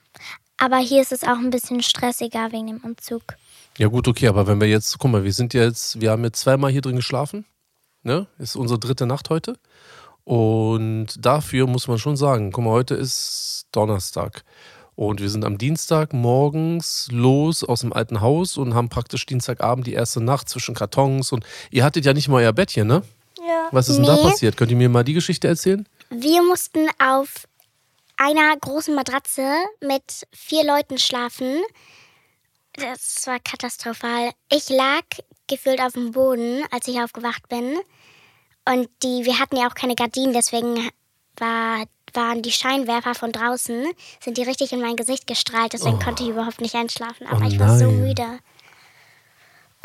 Aber 0.58 0.78
hier 0.78 1.02
ist 1.02 1.12
es 1.12 1.22
auch 1.22 1.38
ein 1.38 1.50
bisschen 1.50 1.82
stressiger 1.82 2.50
wegen 2.52 2.68
dem 2.68 2.78
Umzug. 2.78 3.22
Ja 3.78 3.88
gut, 3.88 4.08
okay, 4.08 4.28
aber 4.28 4.46
wenn 4.46 4.60
wir 4.60 4.68
jetzt, 4.68 4.98
guck 4.98 5.10
mal, 5.10 5.24
wir 5.24 5.32
sind 5.32 5.52
jetzt, 5.52 6.00
wir 6.00 6.10
haben 6.10 6.24
jetzt 6.24 6.40
zweimal 6.40 6.70
hier 6.70 6.80
drin 6.80 6.96
geschlafen. 6.96 7.44
Ne? 8.02 8.26
Ist 8.38 8.56
unsere 8.56 8.78
dritte 8.78 9.06
Nacht 9.06 9.28
heute. 9.28 9.58
Und 10.24 11.08
dafür 11.18 11.66
muss 11.66 11.88
man 11.88 11.98
schon 11.98 12.16
sagen, 12.16 12.52
guck 12.52 12.64
mal, 12.64 12.70
heute 12.70 12.94
ist 12.94 13.66
Donnerstag. 13.72 14.44
Und 14.94 15.20
wir 15.20 15.28
sind 15.28 15.44
am 15.44 15.58
Dienstag 15.58 16.14
morgens 16.14 17.08
los 17.12 17.62
aus 17.62 17.82
dem 17.82 17.92
alten 17.92 18.22
Haus 18.22 18.56
und 18.56 18.74
haben 18.74 18.88
praktisch 18.88 19.26
Dienstagabend 19.26 19.86
die 19.86 19.92
erste 19.92 20.22
Nacht 20.22 20.48
zwischen 20.48 20.74
Kartons 20.74 21.32
und 21.32 21.44
ihr 21.70 21.84
hattet 21.84 22.06
ja 22.06 22.14
nicht 22.14 22.28
mal 22.28 22.42
euer 22.42 22.54
Bettchen, 22.54 22.86
ne? 22.86 23.02
Ja. 23.46 23.68
Was 23.72 23.90
ist 23.90 23.96
denn 23.96 24.06
da 24.06 24.16
passiert? 24.16 24.56
Könnt 24.56 24.70
ihr 24.70 24.76
mir 24.78 24.88
mal 24.88 25.04
die 25.04 25.12
Geschichte 25.12 25.48
erzählen? 25.48 25.86
Wir 26.08 26.42
mussten 26.42 26.88
auf 26.98 27.46
einer 28.16 28.56
großen 28.56 28.94
Matratze 28.94 29.46
mit 29.80 30.26
vier 30.32 30.64
Leuten 30.64 30.98
schlafen. 30.98 31.62
Das 32.74 33.26
war 33.26 33.38
katastrophal. 33.40 34.30
Ich 34.50 34.68
lag 34.68 35.04
gefühlt 35.46 35.80
auf 35.80 35.92
dem 35.92 36.12
Boden, 36.12 36.62
als 36.70 36.88
ich 36.88 37.00
aufgewacht 37.00 37.48
bin. 37.48 37.78
Und 38.68 38.88
die, 39.02 39.24
wir 39.24 39.38
hatten 39.38 39.56
ja 39.56 39.68
auch 39.68 39.74
keine 39.74 39.94
Gardinen, 39.94 40.32
deswegen 40.32 40.90
war, 41.36 41.84
waren 42.12 42.42
die 42.42 42.50
Scheinwerfer 42.50 43.14
von 43.14 43.30
draußen, 43.32 43.86
sind 44.20 44.36
die 44.36 44.42
richtig 44.42 44.72
in 44.72 44.80
mein 44.80 44.96
Gesicht 44.96 45.26
gestrahlt, 45.26 45.72
deswegen 45.72 46.00
konnte 46.00 46.24
ich 46.24 46.30
überhaupt 46.30 46.60
nicht 46.60 46.74
einschlafen. 46.74 47.26
Aber 47.28 47.44
Oh 47.44 47.48
ich 47.48 47.58
war 47.60 47.78
so 47.78 47.90
müde. 47.90 48.40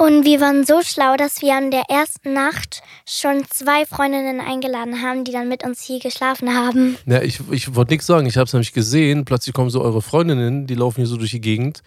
Und 0.01 0.25
wir 0.25 0.41
waren 0.41 0.65
so 0.65 0.81
schlau, 0.81 1.15
dass 1.15 1.43
wir 1.43 1.55
an 1.55 1.69
der 1.69 1.83
ersten 1.87 2.33
Nacht 2.33 2.81
schon 3.07 3.45
zwei 3.47 3.85
Freundinnen 3.85 4.39
eingeladen 4.41 5.03
haben, 5.03 5.25
die 5.25 5.31
dann 5.31 5.47
mit 5.47 5.63
uns 5.63 5.83
hier 5.83 5.99
geschlafen 5.99 6.55
haben. 6.55 6.97
Ja, 7.05 7.21
ich, 7.21 7.39
ich 7.51 7.75
wollte 7.75 7.93
nichts 7.93 8.07
sagen. 8.07 8.25
Ich 8.25 8.35
habe 8.35 8.45
es 8.45 8.53
nämlich 8.53 8.73
gesehen. 8.73 9.25
Plötzlich 9.25 9.53
kommen 9.53 9.69
so 9.69 9.79
eure 9.79 10.01
Freundinnen, 10.01 10.65
die 10.65 10.73
laufen 10.73 11.01
hier 11.01 11.05
so 11.05 11.17
durch 11.17 11.29
die 11.29 11.39
Gegend. 11.39 11.83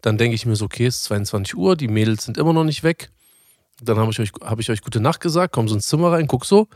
Dann 0.00 0.18
denke 0.18 0.34
ich 0.34 0.44
mir 0.44 0.56
so, 0.56 0.64
okay, 0.64 0.86
es 0.86 0.96
ist 0.96 1.04
22 1.04 1.56
Uhr, 1.56 1.76
die 1.76 1.86
Mädels 1.86 2.24
sind 2.24 2.36
immer 2.36 2.52
noch 2.52 2.64
nicht 2.64 2.82
weg. 2.82 3.10
Dann 3.80 3.96
habe 3.96 4.10
ich, 4.10 4.18
euch, 4.18 4.32
hab 4.40 4.58
ich 4.58 4.68
euch 4.68 4.82
gute 4.82 4.98
Nacht 4.98 5.20
gesagt, 5.20 5.54
komm 5.54 5.68
so 5.68 5.76
ins 5.76 5.86
Zimmer 5.86 6.10
rein, 6.10 6.26
guck 6.26 6.44
so. 6.44 6.66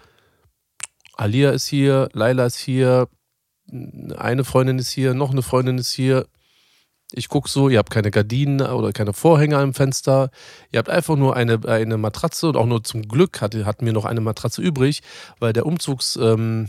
Alia 1.16 1.50
ist 1.50 1.66
hier, 1.66 2.10
Laila 2.12 2.46
ist 2.46 2.58
hier, 2.58 3.08
eine 4.16 4.44
Freundin 4.44 4.78
ist 4.78 4.90
hier, 4.90 5.14
noch 5.14 5.32
eine 5.32 5.42
Freundin 5.42 5.78
ist 5.78 5.90
hier. 5.90 6.28
Ich 7.12 7.28
guck 7.28 7.48
so, 7.48 7.68
ihr 7.68 7.78
habt 7.78 7.90
keine 7.90 8.10
Gardinen 8.10 8.60
oder 8.60 8.92
keine 8.92 9.12
Vorhänge 9.12 9.58
am 9.58 9.74
Fenster. 9.74 10.30
Ihr 10.72 10.78
habt 10.78 10.90
einfach 10.90 11.16
nur 11.16 11.36
eine, 11.36 11.60
eine 11.66 11.98
Matratze 11.98 12.48
und 12.48 12.56
auch 12.56 12.66
nur 12.66 12.82
zum 12.82 13.06
Glück 13.06 13.40
hatte, 13.40 13.64
hatten 13.64 13.86
wir 13.86 13.92
noch 13.92 14.04
eine 14.04 14.20
Matratze 14.20 14.60
übrig, 14.60 15.02
weil 15.38 15.52
der 15.52 15.66
Umzugs, 15.66 16.16
ähm, 16.16 16.68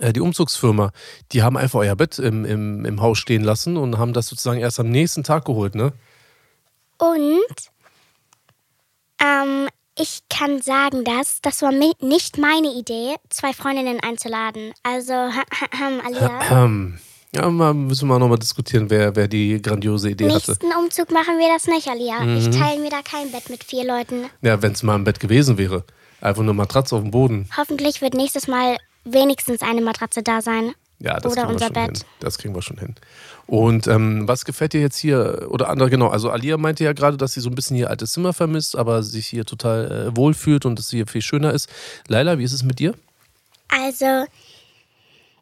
äh, 0.00 0.14
die 0.14 0.20
Umzugsfirma, 0.20 0.92
die 1.32 1.42
haben 1.42 1.58
einfach 1.58 1.80
euer 1.80 1.96
Bett 1.96 2.18
im, 2.18 2.46
im, 2.46 2.86
im 2.86 3.02
Haus 3.02 3.18
stehen 3.18 3.44
lassen 3.44 3.76
und 3.76 3.98
haben 3.98 4.14
das 4.14 4.28
sozusagen 4.28 4.60
erst 4.60 4.80
am 4.80 4.88
nächsten 4.88 5.24
Tag 5.24 5.44
geholt, 5.44 5.74
ne? 5.74 5.92
Und 6.96 7.70
ähm, 9.22 9.68
ich 9.98 10.20
kann 10.30 10.62
sagen, 10.62 11.04
dass 11.04 11.40
das 11.42 11.60
war 11.62 11.72
nicht 11.72 12.38
meine 12.38 12.68
Idee, 12.68 13.16
zwei 13.28 13.52
Freundinnen 13.52 14.00
einzuladen. 14.00 14.72
Also, 14.82 15.12
Alia, 15.12 16.64
Ähm, 16.64 16.98
ja, 17.34 17.48
mal, 17.50 17.74
müssen 17.74 18.08
wir 18.08 18.18
nochmal 18.18 18.38
diskutieren, 18.38 18.88
wer, 18.88 19.14
wer 19.14 19.28
die 19.28 19.60
grandiose 19.60 20.10
Idee 20.10 20.30
hatte. 20.30 20.50
nächsten 20.52 20.72
Umzug 20.72 21.10
machen 21.10 21.38
wir 21.38 21.48
das 21.52 21.66
nicht, 21.66 21.88
Alia. 21.88 22.20
Mhm. 22.20 22.38
Ich 22.38 22.50
teile 22.50 22.80
mir 22.80 22.90
da 22.90 23.02
kein 23.02 23.30
Bett 23.30 23.50
mit 23.50 23.64
vier 23.64 23.86
Leuten. 23.86 24.24
Ja, 24.42 24.62
wenn 24.62 24.72
es 24.72 24.82
mal 24.82 24.96
im 24.96 25.04
Bett 25.04 25.20
gewesen 25.20 25.58
wäre. 25.58 25.84
Einfach 26.20 26.42
eine 26.42 26.52
Matratze 26.54 26.96
auf 26.96 27.02
dem 27.02 27.10
Boden. 27.10 27.48
Hoffentlich 27.56 28.00
wird 28.00 28.14
nächstes 28.14 28.48
Mal 28.48 28.76
wenigstens 29.04 29.62
eine 29.62 29.80
Matratze 29.80 30.22
da 30.22 30.40
sein. 30.40 30.72
Ja, 31.00 31.20
das 31.20 31.32
Oder 31.32 31.42
kriegen 31.42 31.48
wir 31.48 31.52
unser 31.52 31.66
schon 31.66 31.74
Bett. 31.74 31.98
hin. 31.98 32.06
Das 32.20 32.38
kriegen 32.38 32.54
wir 32.54 32.62
schon 32.62 32.78
hin. 32.78 32.94
Und 33.46 33.86
ähm, 33.86 34.26
was 34.26 34.44
gefällt 34.44 34.72
dir 34.72 34.80
jetzt 34.80 34.96
hier? 34.98 35.46
Oder 35.50 35.68
andere, 35.68 35.90
genau, 35.90 36.08
also 36.08 36.30
Alia 36.30 36.56
meinte 36.56 36.82
ja 36.82 36.92
gerade, 36.92 37.16
dass 37.16 37.34
sie 37.34 37.40
so 37.40 37.48
ein 37.48 37.54
bisschen 37.54 37.76
ihr 37.76 37.88
altes 37.88 38.12
Zimmer 38.12 38.32
vermisst, 38.32 38.76
aber 38.76 39.02
sich 39.02 39.26
hier 39.26 39.44
total 39.44 40.08
äh, 40.08 40.16
wohlfühlt 40.16 40.66
und 40.66 40.78
es 40.80 40.90
hier 40.90 41.06
viel 41.06 41.22
schöner 41.22 41.52
ist. 41.52 41.68
Laila, 42.08 42.38
wie 42.38 42.44
ist 42.44 42.52
es 42.52 42.64
mit 42.64 42.80
dir? 42.80 42.94
Also, 43.68 44.26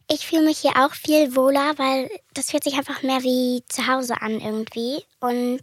ich 0.09 0.27
fühle 0.27 0.45
mich 0.45 0.59
hier 0.59 0.73
auch 0.77 0.93
viel 0.93 1.35
wohler, 1.35 1.75
weil 1.79 2.09
das 2.35 2.51
fühlt 2.51 2.65
sich 2.65 2.75
einfach 2.75 3.03
mehr 3.03 3.23
wie 3.23 3.63
zu 3.69 3.87
Hause 3.87 4.21
an 4.21 4.41
irgendwie. 4.41 5.03
Und 5.21 5.61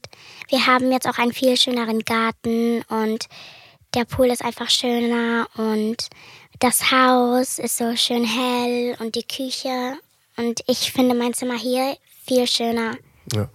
wir 0.49 0.67
haben 0.67 0.91
jetzt 0.91 1.07
auch 1.07 1.17
einen 1.17 1.33
viel 1.33 1.57
schöneren 1.57 1.99
Garten 1.99 2.81
und 2.89 3.27
der 3.93 4.05
Pool 4.05 4.27
ist 4.27 4.43
einfach 4.43 4.69
schöner 4.69 5.47
und 5.55 6.09
das 6.59 6.91
Haus 6.91 7.59
ist 7.59 7.77
so 7.77 7.95
schön 7.95 8.25
hell 8.25 8.95
und 8.99 9.15
die 9.15 9.23
Küche. 9.23 9.93
Und 10.35 10.61
ich 10.67 10.91
finde 10.91 11.15
mein 11.15 11.33
Zimmer 11.33 11.57
hier 11.57 11.95
viel 12.25 12.47
schöner. 12.47 12.95
Ja. 13.33 13.49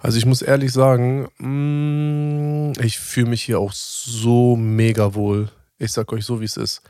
Also 0.00 0.18
ich 0.18 0.26
muss 0.26 0.42
ehrlich 0.42 0.72
sagen, 0.72 1.28
mm, 1.38 2.72
ich 2.82 2.98
fühle 2.98 3.30
mich 3.30 3.42
hier 3.42 3.58
auch 3.58 3.72
so 3.72 4.56
mega 4.56 5.14
wohl. 5.14 5.50
Ich 5.78 5.92
sag 5.92 6.12
euch 6.12 6.24
so, 6.24 6.40
wie 6.40 6.44
es 6.44 6.56
ist. 6.56 6.82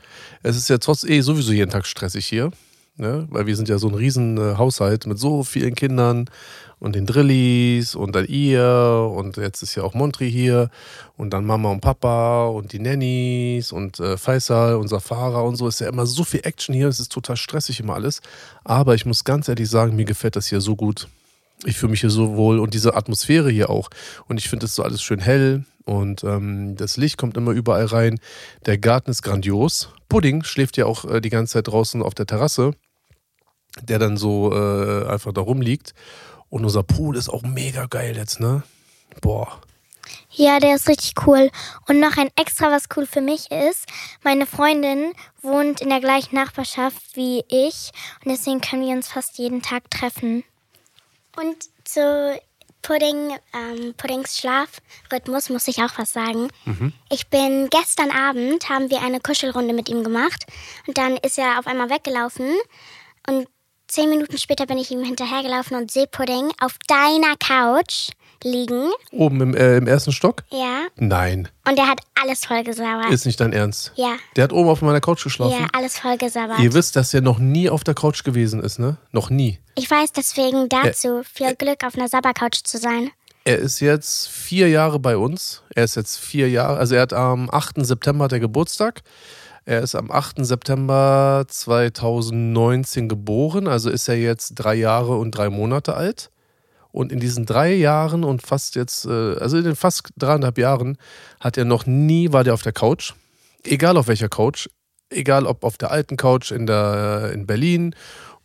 Es 0.43 0.57
ist 0.57 0.69
ja 0.69 0.77
trotz 0.77 1.03
eh 1.03 1.21
sowieso 1.21 1.51
jeden 1.51 1.71
Tag 1.71 1.85
stressig 1.85 2.25
hier, 2.25 2.51
ne? 2.97 3.27
weil 3.29 3.45
wir 3.45 3.55
sind 3.55 3.69
ja 3.69 3.77
so 3.77 3.87
ein 3.87 3.95
riesen 3.95 4.37
äh, 4.37 4.57
Haushalt 4.57 5.05
mit 5.05 5.19
so 5.19 5.43
vielen 5.43 5.75
Kindern 5.75 6.29
und 6.79 6.95
den 6.95 7.05
Drillis 7.05 7.95
und 7.95 8.15
dann 8.15 8.25
ihr 8.25 9.09
und 9.13 9.37
jetzt 9.37 9.61
ist 9.63 9.75
ja 9.75 9.83
auch 9.83 9.93
Montri 9.93 10.29
hier 10.29 10.69
und 11.17 11.31
dann 11.31 11.45
Mama 11.45 11.71
und 11.71 11.81
Papa 11.81 12.45
und 12.47 12.73
die 12.73 12.79
Nannies 12.79 13.71
und 13.71 13.99
äh, 13.99 14.17
Faisal, 14.17 14.75
unser 14.75 14.99
Fahrer 14.99 15.43
und 15.43 15.55
so. 15.55 15.67
Ist 15.67 15.79
ja 15.79 15.87
immer 15.87 16.05
so 16.05 16.23
viel 16.23 16.41
Action 16.43 16.75
hier, 16.75 16.87
es 16.87 16.99
ist 16.99 17.11
total 17.11 17.37
stressig 17.37 17.79
immer 17.79 17.95
alles. 17.95 18.21
Aber 18.63 18.95
ich 18.95 19.05
muss 19.05 19.23
ganz 19.23 19.47
ehrlich 19.47 19.69
sagen, 19.69 19.95
mir 19.95 20.05
gefällt 20.05 20.35
das 20.35 20.47
hier 20.47 20.61
so 20.61 20.75
gut. 20.75 21.07
Ich 21.63 21.77
fühle 21.77 21.91
mich 21.91 22.01
hier 22.01 22.09
so 22.09 22.35
wohl 22.35 22.59
und 22.59 22.73
diese 22.73 22.95
Atmosphäre 22.95 23.49
hier 23.49 23.69
auch. 23.69 23.89
Und 24.27 24.37
ich 24.37 24.49
finde 24.49 24.65
es 24.65 24.75
so 24.75 24.83
alles 24.83 25.01
schön 25.01 25.19
hell 25.19 25.63
und 25.85 26.23
ähm, 26.23 26.75
das 26.75 26.97
Licht 26.97 27.17
kommt 27.17 27.37
immer 27.37 27.51
überall 27.51 27.85
rein. 27.85 28.19
Der 28.65 28.77
Garten 28.77 29.11
ist 29.11 29.21
grandios. 29.21 29.89
Pudding 30.09 30.43
schläft 30.43 30.77
ja 30.77 30.85
auch 30.85 31.05
äh, 31.05 31.21
die 31.21 31.29
ganze 31.29 31.53
Zeit 31.53 31.67
draußen 31.67 32.01
auf 32.01 32.13
der 32.13 32.25
Terrasse, 32.25 32.73
der 33.81 33.99
dann 33.99 34.17
so 34.17 34.53
äh, 34.53 35.07
einfach 35.07 35.33
da 35.33 35.41
rumliegt. 35.41 35.93
Und 36.49 36.63
unser 36.63 36.83
Pool 36.83 37.17
ist 37.17 37.29
auch 37.29 37.43
mega 37.43 37.85
geil 37.85 38.15
jetzt, 38.15 38.39
ne? 38.39 38.63
Boah. 39.21 39.61
Ja, 40.31 40.59
der 40.59 40.75
ist 40.75 40.87
richtig 40.87 41.13
cool. 41.25 41.49
Und 41.87 41.99
noch 41.99 42.17
ein 42.17 42.29
extra, 42.35 42.69
was 42.69 42.85
cool 42.95 43.05
für 43.05 43.21
mich 43.21 43.51
ist, 43.51 43.85
meine 44.23 44.45
Freundin 44.45 45.13
wohnt 45.41 45.81
in 45.81 45.89
der 45.89 46.01
gleichen 46.01 46.35
Nachbarschaft 46.35 47.01
wie 47.15 47.43
ich 47.47 47.91
und 48.23 48.31
deswegen 48.31 48.61
können 48.61 48.85
wir 48.85 48.93
uns 48.93 49.07
fast 49.07 49.37
jeden 49.37 49.61
Tag 49.61 49.89
treffen. 49.89 50.43
Und 51.37 51.55
zu 51.83 52.39
Pudding, 52.81 53.31
ähm, 53.53 53.93
Puddings 53.97 54.37
Schlafrhythmus 54.37 55.49
muss 55.49 55.67
ich 55.67 55.81
auch 55.81 55.97
was 55.97 56.13
sagen. 56.13 56.49
Ich 57.09 57.27
bin 57.29 57.69
gestern 57.69 58.11
Abend, 58.11 58.69
haben 58.69 58.89
wir 58.91 59.01
eine 59.01 59.19
Kuschelrunde 59.19 59.73
mit 59.73 59.89
ihm 59.89 60.03
gemacht 60.03 60.45
und 60.85 60.97
dann 60.97 61.17
ist 61.17 61.37
er 61.37 61.57
auf 61.59 61.65
einmal 61.65 61.89
weggelaufen 61.89 62.53
und 63.27 63.47
zehn 63.95 64.09
Minuten 64.09 64.37
später 64.37 64.65
bin 64.65 64.77
ich 64.77 64.91
ihm 64.91 65.05
hinterhergelaufen 65.05 65.77
und 65.77 65.89
sehe 65.89 66.05
Pudding 66.05 66.51
auf 66.59 66.75
deiner 66.87 67.37
Couch 67.39 68.09
liegen. 68.43 68.91
Oben 69.11 69.39
im, 69.39 69.55
äh, 69.55 69.77
im 69.77 69.87
ersten 69.87 70.11
Stock? 70.11 70.43
Ja. 70.51 70.87
Nein, 70.97 71.47
Und 71.65 71.79
er 71.79 71.87
hat 71.87 72.01
alles 72.21 72.43
vollgesabbert. 72.45 73.09
ist 73.09 73.25
nicht 73.25 73.39
dein 73.39 73.53
Ernst. 73.53 73.93
Ja. 73.95 74.17
Der 74.35 74.43
hat 74.43 74.51
oben 74.51 74.67
auf 74.67 74.81
meiner 74.81 74.99
Couch 74.99 75.23
geschlafen. 75.23 75.61
Ja, 75.61 75.67
alles 75.71 75.97
vollgesabbert. 75.97 76.59
Ihr 76.59 76.73
wisst, 76.73 76.97
dass 76.97 77.13
er 77.13 77.21
noch 77.21 77.39
nie 77.39 77.69
auf 77.69 77.85
der 77.85 77.93
Couch 77.93 78.25
gewesen 78.25 78.61
ist, 78.61 78.79
ne? 78.79 78.97
Noch 79.13 79.29
nie. 79.29 79.59
Ich 79.75 79.89
weiß 79.89 80.11
deswegen 80.11 80.67
dazu 80.67 81.21
viel 81.33 81.55
Glück, 81.55 81.85
auf 81.85 81.95
einer 81.95 82.09
Sabbercouch 82.09 82.63
zu 82.65 82.77
sein. 82.77 83.11
Er 83.45 83.59
ist 83.59 83.79
jetzt 83.79 84.27
vier 84.27 84.67
Jahre 84.67 84.99
bei 84.99 85.15
uns. 85.15 85.61
Er 85.73 85.85
ist 85.85 85.95
jetzt 85.95 86.17
vier 86.17 86.49
Jahre, 86.49 86.77
also 86.77 86.95
er 86.95 87.03
hat 87.03 87.13
am 87.13 87.49
8. 87.49 87.85
September 87.85 88.25
hat 88.25 88.33
er 88.33 88.41
Geburtstag. 88.41 89.03
Er 89.67 89.81
ist 89.81 89.95
am 89.95 90.11
8. 90.11 90.45
September 90.45 91.43
2019 91.47 93.09
geboren, 93.09 93.67
also 93.67 93.89
ist 93.89 94.07
er 94.07 94.15
jetzt 94.15 94.53
drei 94.53 94.75
Jahre 94.75 95.17
und 95.17 95.31
drei 95.31 95.49
Monate 95.49 95.95
alt. 95.95 96.29
Und 96.91 97.11
in 97.11 97.19
diesen 97.19 97.47
drei 97.47 97.73
Jahren 97.73 98.23
und 98.23 98.43
fast 98.43 98.75
jetzt, 98.75 99.05
äh, 99.05 99.35
also 99.39 99.57
in 99.57 99.63
den 99.63 99.75
fast 99.75 100.11
dreieinhalb 100.17 100.59
Jahren, 100.59 100.97
hat 101.39 101.57
er 101.57 101.65
noch 101.65 101.87
nie, 101.87 102.31
war 102.31 102.43
der 102.43 102.53
auf 102.53 102.61
der 102.61 102.73
Couch. 102.73 103.13
Egal 103.63 103.97
auf 103.97 104.07
welcher 104.07 104.29
Couch. 104.29 104.69
Egal 105.09 105.47
ob 105.47 105.63
auf 105.63 105.77
der 105.77 105.89
alten 105.89 106.15
Couch 106.15 106.51
in, 106.51 106.67
der, 106.67 107.31
in 107.33 107.47
Berlin 107.47 107.95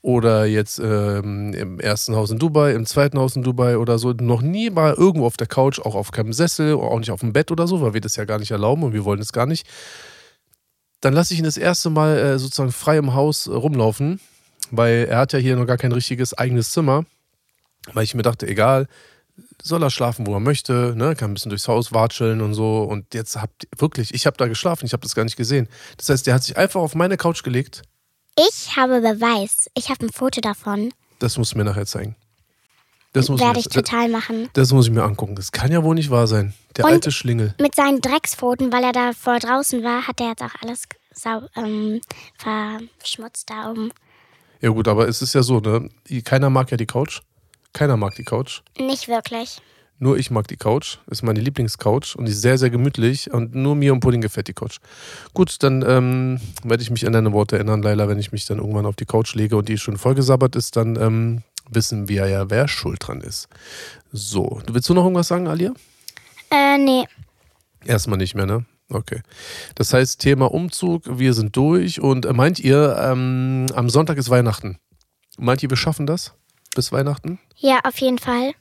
oder 0.02 0.46
jetzt 0.46 0.78
ähm, 0.78 1.52
im 1.52 1.78
ersten 1.78 2.16
Haus 2.16 2.30
in 2.30 2.38
Dubai, 2.38 2.72
im 2.72 2.86
zweiten 2.86 3.18
Haus 3.18 3.36
in 3.36 3.42
Dubai 3.42 3.76
oder 3.76 3.98
so. 3.98 4.12
Noch 4.12 4.40
nie 4.40 4.70
er 4.74 4.96
irgendwo 4.98 5.26
auf 5.26 5.36
der 5.36 5.46
Couch, 5.46 5.78
auch 5.78 5.94
auf 5.94 6.12
keinem 6.12 6.32
Sessel, 6.32 6.74
auch 6.74 6.98
nicht 6.98 7.10
auf 7.10 7.20
dem 7.20 7.34
Bett 7.34 7.52
oder 7.52 7.66
so, 7.66 7.82
weil 7.82 7.92
wir 7.92 8.00
das 8.00 8.16
ja 8.16 8.24
gar 8.24 8.38
nicht 8.38 8.50
erlauben 8.50 8.82
und 8.82 8.94
wir 8.94 9.04
wollen 9.04 9.20
es 9.20 9.32
gar 9.32 9.44
nicht. 9.44 9.66
Dann 11.00 11.14
lasse 11.14 11.32
ich 11.32 11.38
ihn 11.38 11.44
das 11.44 11.56
erste 11.56 11.90
Mal 11.90 12.16
äh, 12.18 12.38
sozusagen 12.38 12.72
frei 12.72 12.98
im 12.98 13.14
Haus 13.14 13.46
äh, 13.46 13.50
rumlaufen, 13.52 14.20
weil 14.70 15.06
er 15.08 15.18
hat 15.18 15.32
ja 15.32 15.38
hier 15.38 15.56
noch 15.56 15.66
gar 15.66 15.78
kein 15.78 15.92
richtiges 15.92 16.34
eigenes 16.34 16.72
Zimmer. 16.72 17.04
Weil 17.94 18.04
ich 18.04 18.14
mir 18.14 18.22
dachte, 18.22 18.46
egal, 18.46 18.86
soll 19.62 19.82
er 19.82 19.90
schlafen, 19.90 20.26
wo 20.26 20.34
er 20.34 20.40
möchte, 20.40 20.94
ne? 20.96 21.14
kann 21.16 21.30
ein 21.30 21.34
bisschen 21.34 21.50
durchs 21.50 21.68
Haus 21.68 21.92
watscheln 21.92 22.40
und 22.40 22.54
so. 22.54 22.82
Und 22.82 23.14
jetzt 23.14 23.36
habt 23.36 23.66
wirklich, 23.78 24.12
ich 24.14 24.26
habe 24.26 24.36
da 24.36 24.48
geschlafen, 24.48 24.84
ich 24.84 24.92
habe 24.92 25.02
das 25.02 25.14
gar 25.14 25.24
nicht 25.24 25.36
gesehen. 25.36 25.68
Das 25.96 26.08
heißt, 26.08 26.26
der 26.26 26.34
hat 26.34 26.44
sich 26.44 26.56
einfach 26.56 26.80
auf 26.80 26.94
meine 26.94 27.16
Couch 27.16 27.42
gelegt. 27.42 27.82
Ich 28.38 28.76
habe 28.76 29.00
Beweis. 29.00 29.70
Ich 29.74 29.90
habe 29.90 30.06
ein 30.06 30.12
Foto 30.12 30.40
davon. 30.40 30.92
Das 31.18 31.36
musst 31.36 31.52
du 31.52 31.58
mir 31.58 31.64
nachher 31.64 31.86
zeigen. 31.86 32.16
Das 33.12 33.28
muss, 33.28 33.40
Werde 33.40 33.58
ich, 33.58 33.66
ich 33.66 33.72
total 33.72 34.08
machen. 34.08 34.48
das 34.52 34.72
muss 34.72 34.86
ich 34.86 34.92
mir 34.92 35.02
angucken. 35.02 35.34
Das 35.34 35.50
kann 35.50 35.72
ja 35.72 35.82
wohl 35.82 35.94
nicht 35.96 36.10
wahr 36.10 36.26
sein. 36.28 36.54
Der 36.76 36.84
Und- 36.84 36.92
alte 36.92 37.10
Schlingel. 37.10 37.54
Mit 37.60 37.74
seinen 37.74 38.00
Dreckspfoten, 38.00 38.72
weil 38.72 38.84
er 38.84 38.92
da 38.92 39.12
vor 39.12 39.38
draußen 39.38 39.82
war, 39.82 40.06
hat 40.06 40.20
er 40.20 40.28
jetzt 40.28 40.42
auch 40.42 40.54
alles 40.62 40.84
ähm, 41.56 42.00
verschmutzt 42.98 43.50
da 43.50 43.70
oben. 43.70 43.90
Ja 44.60 44.70
gut, 44.70 44.88
aber 44.88 45.08
es 45.08 45.22
ist 45.22 45.34
ja 45.34 45.42
so, 45.42 45.58
ne? 45.60 45.88
Keiner 46.24 46.50
mag 46.50 46.70
ja 46.70 46.76
die 46.76 46.86
Couch. 46.86 47.20
Keiner 47.72 47.96
mag 47.96 48.14
die 48.14 48.24
Couch. 48.24 48.60
Nicht 48.78 49.08
wirklich. 49.08 49.60
Nur 49.98 50.16
ich 50.16 50.30
mag 50.30 50.48
die 50.48 50.56
Couch. 50.56 50.96
Ist 51.08 51.22
meine 51.22 51.40
Lieblingscouch 51.40 52.14
und 52.16 52.24
die 52.26 52.32
ist 52.32 52.40
sehr, 52.40 52.58
sehr 52.58 52.70
gemütlich. 52.70 53.30
Und 53.30 53.54
nur 53.54 53.74
mir 53.74 53.92
und 53.92 54.00
Pudding 54.00 54.20
gefällt 54.22 54.48
die 54.48 54.54
Couch. 54.54 54.78
Gut, 55.34 55.56
dann 55.62 55.84
ähm, 55.86 56.40
werde 56.64 56.82
ich 56.82 56.90
mich 56.90 57.06
an 57.06 57.12
deine 57.12 57.32
Worte 57.32 57.56
erinnern, 57.56 57.82
Leila, 57.82 58.08
wenn 58.08 58.18
ich 58.18 58.32
mich 58.32 58.46
dann 58.46 58.58
irgendwann 58.58 58.86
auf 58.86 58.96
die 58.96 59.04
Couch 59.04 59.34
lege 59.34 59.56
und 59.56 59.68
die 59.68 59.76
schon 59.78 59.98
vollgesabbert 59.98 60.56
ist, 60.56 60.76
dann 60.76 60.96
ähm, 60.96 61.42
wissen 61.70 62.08
wir 62.08 62.26
ja, 62.28 62.50
wer 62.50 62.68
schuld 62.68 63.06
dran 63.06 63.20
ist. 63.20 63.48
So, 64.12 64.60
willst 64.66 64.88
du 64.88 64.94
noch 64.94 65.04
irgendwas 65.04 65.28
sagen, 65.28 65.48
Alia? 65.48 65.72
Äh, 66.50 66.78
nee. 66.78 67.04
Erstmal 67.84 68.18
nicht 68.18 68.34
mehr, 68.34 68.46
ne? 68.46 68.66
Okay. 68.90 69.22
Das 69.76 69.94
heißt, 69.94 70.20
Thema 70.20 70.52
Umzug, 70.52 71.04
wir 71.06 71.32
sind 71.32 71.56
durch. 71.56 72.00
Und 72.00 72.26
äh, 72.26 72.32
meint 72.32 72.58
ihr, 72.58 72.96
ähm, 73.00 73.66
am 73.74 73.88
Sonntag 73.88 74.18
ist 74.18 74.30
Weihnachten? 74.30 74.78
Meint 75.38 75.62
ihr, 75.62 75.70
wir 75.70 75.76
schaffen 75.76 76.06
das 76.06 76.34
bis 76.74 76.92
Weihnachten? 76.92 77.38
Ja, 77.56 77.80
auf 77.84 77.98
jeden 77.98 78.18
Fall. 78.18 78.52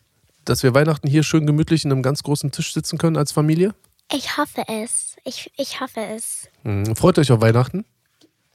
Dass 0.45 0.63
wir 0.63 0.73
Weihnachten 0.73 1.07
hier 1.07 1.23
schön 1.23 1.45
gemütlich 1.45 1.83
in 1.83 1.91
einem 1.91 2.03
ganz 2.03 2.23
großen 2.23 2.51
Tisch 2.51 2.73
sitzen 2.73 2.97
können 2.97 3.17
als 3.17 3.31
Familie? 3.31 3.73
Ich 4.11 4.37
hoffe 4.37 4.63
es. 4.67 5.15
Ich, 5.25 5.51
ich 5.57 5.81
hoffe 5.81 6.01
es. 6.01 6.47
Hm, 6.63 6.95
Freut 6.95 7.19
euch 7.19 7.31
auf 7.31 7.41
Weihnachten? 7.41 7.85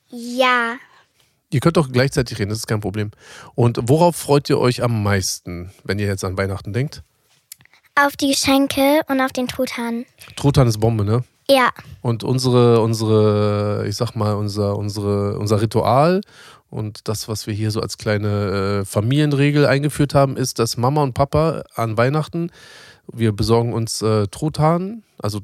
Ja. 0.08 0.76
Ihr 1.54 1.60
könnt 1.60 1.76
doch 1.76 1.92
gleichzeitig 1.92 2.40
reden, 2.40 2.48
das 2.48 2.58
ist 2.58 2.66
kein 2.66 2.80
Problem. 2.80 3.12
Und 3.54 3.78
worauf 3.84 4.16
freut 4.16 4.50
ihr 4.50 4.58
euch 4.58 4.82
am 4.82 5.04
meisten, 5.04 5.70
wenn 5.84 6.00
ihr 6.00 6.06
jetzt 6.08 6.24
an 6.24 6.36
Weihnachten 6.36 6.72
denkt? 6.72 7.04
Auf 7.94 8.16
die 8.16 8.30
Geschenke 8.30 9.02
und 9.06 9.20
auf 9.20 9.30
den 9.30 9.46
Truthahn. 9.46 10.04
Truthahn 10.34 10.66
ist 10.66 10.80
Bombe, 10.80 11.04
ne? 11.04 11.22
Ja. 11.48 11.70
Und 12.00 12.24
unsere, 12.24 12.80
unsere, 12.80 13.84
ich 13.86 13.94
sag 13.94 14.16
mal, 14.16 14.34
unser, 14.34 14.76
unsere, 14.76 15.38
unser 15.38 15.62
Ritual 15.62 16.22
und 16.70 17.06
das, 17.06 17.28
was 17.28 17.46
wir 17.46 17.54
hier 17.54 17.70
so 17.70 17.80
als 17.80 17.98
kleine 17.98 18.80
äh, 18.80 18.84
Familienregel 18.84 19.64
eingeführt 19.64 20.12
haben, 20.12 20.36
ist, 20.36 20.58
dass 20.58 20.76
Mama 20.76 21.04
und 21.04 21.14
Papa 21.14 21.62
an 21.76 21.96
Weihnachten, 21.96 22.50
wir 23.12 23.30
besorgen 23.30 23.74
uns 23.74 24.02
äh, 24.02 24.26
Truthahn, 24.26 25.04
also 25.22 25.38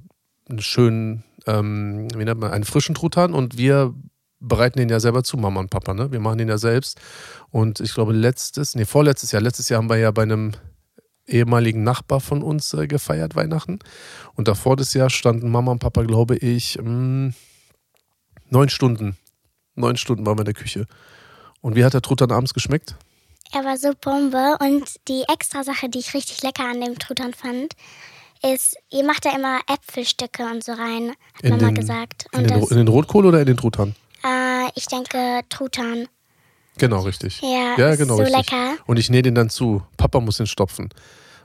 einen 0.48 0.60
schönen, 0.60 1.22
ähm, 1.46 2.08
wie 2.16 2.24
nennt 2.24 2.40
man, 2.40 2.50
einen 2.50 2.64
frischen 2.64 2.96
Truthahn 2.96 3.32
und 3.32 3.58
wir 3.58 3.94
bereiten 4.40 4.78
den 4.78 4.88
ja 4.88 5.00
selber 5.00 5.22
zu, 5.22 5.36
Mama 5.36 5.60
und 5.60 5.70
Papa, 5.70 5.94
ne? 5.94 6.10
Wir 6.12 6.20
machen 6.20 6.38
den 6.38 6.48
ja 6.48 6.58
selbst. 6.58 6.98
Und 7.50 7.80
ich 7.80 7.94
glaube, 7.94 8.12
letztes, 8.12 8.74
nee, 8.74 8.84
vorletztes 8.86 9.32
Jahr, 9.32 9.42
letztes 9.42 9.68
Jahr 9.68 9.78
haben 9.78 9.90
wir 9.90 9.98
ja 9.98 10.10
bei 10.10 10.22
einem 10.22 10.52
ehemaligen 11.26 11.84
Nachbar 11.84 12.20
von 12.20 12.42
uns 12.42 12.72
äh, 12.74 12.86
gefeiert 12.86 13.36
Weihnachten. 13.36 13.78
Und 14.34 14.48
davor 14.48 14.76
das 14.76 14.94
Jahr 14.94 15.10
standen 15.10 15.50
Mama 15.50 15.72
und 15.72 15.78
Papa, 15.78 16.02
glaube 16.02 16.36
ich, 16.36 16.78
mh, 16.82 17.32
neun 18.48 18.68
Stunden. 18.68 19.16
Neun 19.74 19.96
Stunden 19.96 20.26
waren 20.26 20.36
wir 20.36 20.42
in 20.42 20.46
der 20.46 20.54
Küche. 20.54 20.86
Und 21.60 21.76
wie 21.76 21.84
hat 21.84 21.94
der 21.94 22.02
Truthahn 22.02 22.32
abends 22.32 22.54
geschmeckt? 22.54 22.96
Er 23.52 23.64
war 23.64 23.76
so 23.76 23.92
Bombe 24.00 24.56
und 24.60 24.96
die 25.08 25.24
extra 25.32 25.64
Sache, 25.64 25.88
die 25.88 25.98
ich 25.98 26.14
richtig 26.14 26.42
lecker 26.42 26.64
an 26.70 26.80
dem 26.80 26.98
Truthahn 26.98 27.34
fand, 27.34 27.74
ist, 28.42 28.76
ihr 28.90 29.04
macht 29.04 29.24
da 29.26 29.36
immer 29.36 29.58
Äpfelstücke 29.68 30.44
und 30.44 30.64
so 30.64 30.72
rein, 30.72 31.12
hat 31.34 31.42
In 31.42 31.50
Mama 31.50 31.66
den- 31.66 31.74
gesagt. 31.74 32.26
In 32.32 32.46
den, 32.46 32.62
in 32.62 32.76
den 32.76 32.88
Rotkohl 32.88 33.26
oder 33.26 33.40
in 33.40 33.46
den 33.46 33.56
Truthahn? 33.56 33.94
Äh, 34.24 34.68
ich 34.74 34.86
denke 34.86 35.40
Truthahn. 35.48 36.08
Genau, 36.78 37.00
richtig. 37.00 37.40
Ja, 37.42 37.74
ja 37.76 37.94
genau, 37.96 38.16
so 38.16 38.22
richtig. 38.22 38.50
lecker. 38.50 38.76
Und 38.86 38.98
ich 38.98 39.10
nähe 39.10 39.22
den 39.22 39.34
dann 39.34 39.50
zu. 39.50 39.82
Papa 39.96 40.20
muss 40.20 40.38
den 40.38 40.46
stopfen. 40.46 40.88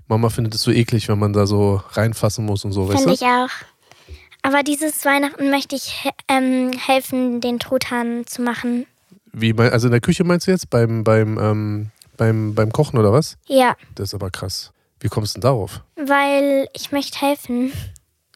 Mama 0.07 0.29
findet 0.29 0.53
es 0.55 0.61
so 0.61 0.71
eklig, 0.71 1.07
wenn 1.09 1.19
man 1.19 1.33
da 1.33 1.45
so 1.47 1.81
reinfassen 1.93 2.45
muss 2.45 2.63
und 2.63 2.71
so, 2.71 2.85
Finde 2.87 3.13
ich 3.13 3.21
auch. 3.23 3.49
Aber 4.43 4.61
dieses 4.61 5.03
Weihnachten 5.03 5.49
möchte 5.49 5.75
ich 5.75 6.07
ähm, 6.27 6.71
helfen, 6.77 7.41
den 7.41 7.57
Truthahn 7.59 8.27
zu 8.27 8.43
machen. 8.43 8.85
Wie, 9.33 9.53
mein- 9.53 9.71
also 9.71 9.87
in 9.87 9.91
der 9.91 10.01
Küche 10.01 10.23
meinst 10.23 10.45
du 10.47 10.51
jetzt? 10.51 10.69
Beim, 10.69 11.03
beim, 11.03 11.39
ähm, 11.39 11.91
beim, 12.17 12.53
beim 12.53 12.71
Kochen 12.71 12.99
oder 12.99 13.11
was? 13.11 13.37
Ja, 13.47 13.75
Das 13.95 14.09
ist 14.09 14.13
aber 14.13 14.29
krass. 14.29 14.71
Wie 14.99 15.07
kommst 15.09 15.35
du 15.35 15.39
denn 15.41 15.49
darauf? 15.49 15.81
weil 15.97 16.67
ich 16.73 16.91
möchte 16.91 17.19
helfen. 17.19 17.73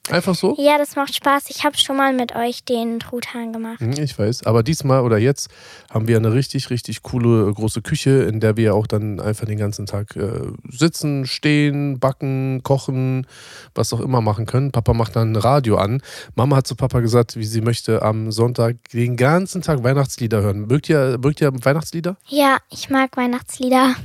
Einfach 0.10 0.34
so? 0.34 0.56
Ja, 0.58 0.78
das 0.80 0.96
macht 0.96 1.14
Spaß. 1.16 1.46
Ich 1.50 1.64
habe 1.64 1.78
schon 1.78 1.96
mal 1.98 2.14
mit 2.14 2.36
euch 2.36 2.64
den 2.64 3.00
Truthahn 3.00 3.54
gemacht. 3.54 3.80
Hm, 3.80 3.92
Ich 3.92 4.18
weiß. 4.18 4.44
Aber 4.46 4.64
diesmal 4.64 5.02
oder 5.02 5.18
jetzt 5.20 5.50
haben 5.92 6.08
wir 6.08 6.18
eine 6.18 6.34
richtig, 6.34 6.70
richtig 6.72 7.04
coole 7.04 7.48
äh, 7.50 7.54
große 7.54 7.82
Küche, 7.82 8.24
in 8.24 8.40
der 8.40 8.58
wir 8.58 8.74
auch 8.74 8.88
dann 8.88 9.20
einfach 9.20 9.46
den 9.46 9.58
ganzen 9.60 9.86
Tag 9.86 10.16
äh, 10.16 10.52
sitzen, 10.70 11.28
stehen, 11.28 12.00
backen, 12.00 12.62
kochen, 12.64 13.28
was 13.76 13.94
auch 13.94 14.00
immer 14.00 14.22
machen 14.22 14.46
können. 14.48 14.72
Papa 14.72 14.94
macht 14.94 15.16
dann 15.16 15.36
Radio 15.36 15.78
an. 15.78 16.02
Mama 16.36 16.56
hat 16.56 16.68
zu 16.68 16.76
Papa 16.76 17.02
gesagt, 17.02 17.36
wie 17.36 17.46
sie 17.46 17.62
möchte 17.62 18.02
am 18.02 18.32
Sonntag 18.32 18.78
den 18.92 19.16
ganzen 19.16 19.62
Tag 19.62 19.84
Weihnachtslieder 19.84 20.42
hören. 20.42 20.66
Mögt 20.68 20.90
ihr, 20.90 21.18
mögt 21.22 21.40
ihr 21.42 21.52
Weihnachtslieder? 21.54 22.18
Ja, 22.28 22.58
ich 22.72 22.90
mag 22.90 23.16
Weihnachtslieder. 23.16 23.96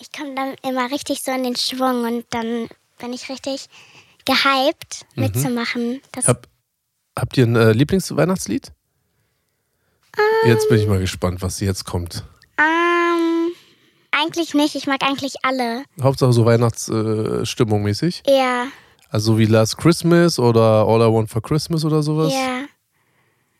Ich 0.00 0.12
komme 0.12 0.34
dann 0.34 0.54
immer 0.68 0.90
richtig 0.90 1.22
so 1.22 1.32
in 1.32 1.42
den 1.42 1.56
Schwung 1.56 2.04
und 2.04 2.24
dann 2.30 2.68
bin 2.98 3.12
ich 3.12 3.28
richtig 3.28 3.66
gehypt 4.28 5.06
mitzumachen. 5.16 6.00
Das, 6.12 6.28
Hab, 6.28 6.46
habt 7.18 7.36
ihr 7.36 7.46
ein 7.46 7.56
äh, 7.56 7.72
Lieblingsweihnachtslied? 7.72 8.72
Jetzt 10.46 10.68
bin 10.68 10.78
ich 10.80 10.86
mal 10.86 10.98
gespannt, 11.00 11.42
was 11.42 11.60
jetzt 11.60 11.84
kommt. 11.84 12.24
ähm, 12.58 13.50
eigentlich 14.10 14.54
nicht. 14.54 14.74
Ich 14.74 14.86
mag 14.86 15.02
eigentlich 15.02 15.34
alle. 15.44 15.84
Hauptsache 16.02 16.32
so 16.32 16.44
Weihnachtsstimmung 16.44 17.80
äh, 17.80 17.84
mäßig. 17.84 18.22
Ja, 18.26 18.66
Also 19.10 19.38
wie 19.38 19.46
Last 19.46 19.78
Christmas 19.78 20.38
oder 20.38 20.84
All 20.86 21.00
I 21.00 21.12
Want 21.12 21.30
for 21.30 21.42
Christmas 21.42 21.84
oder 21.84 22.02
sowas. 22.02 22.32
ja. 22.32 22.64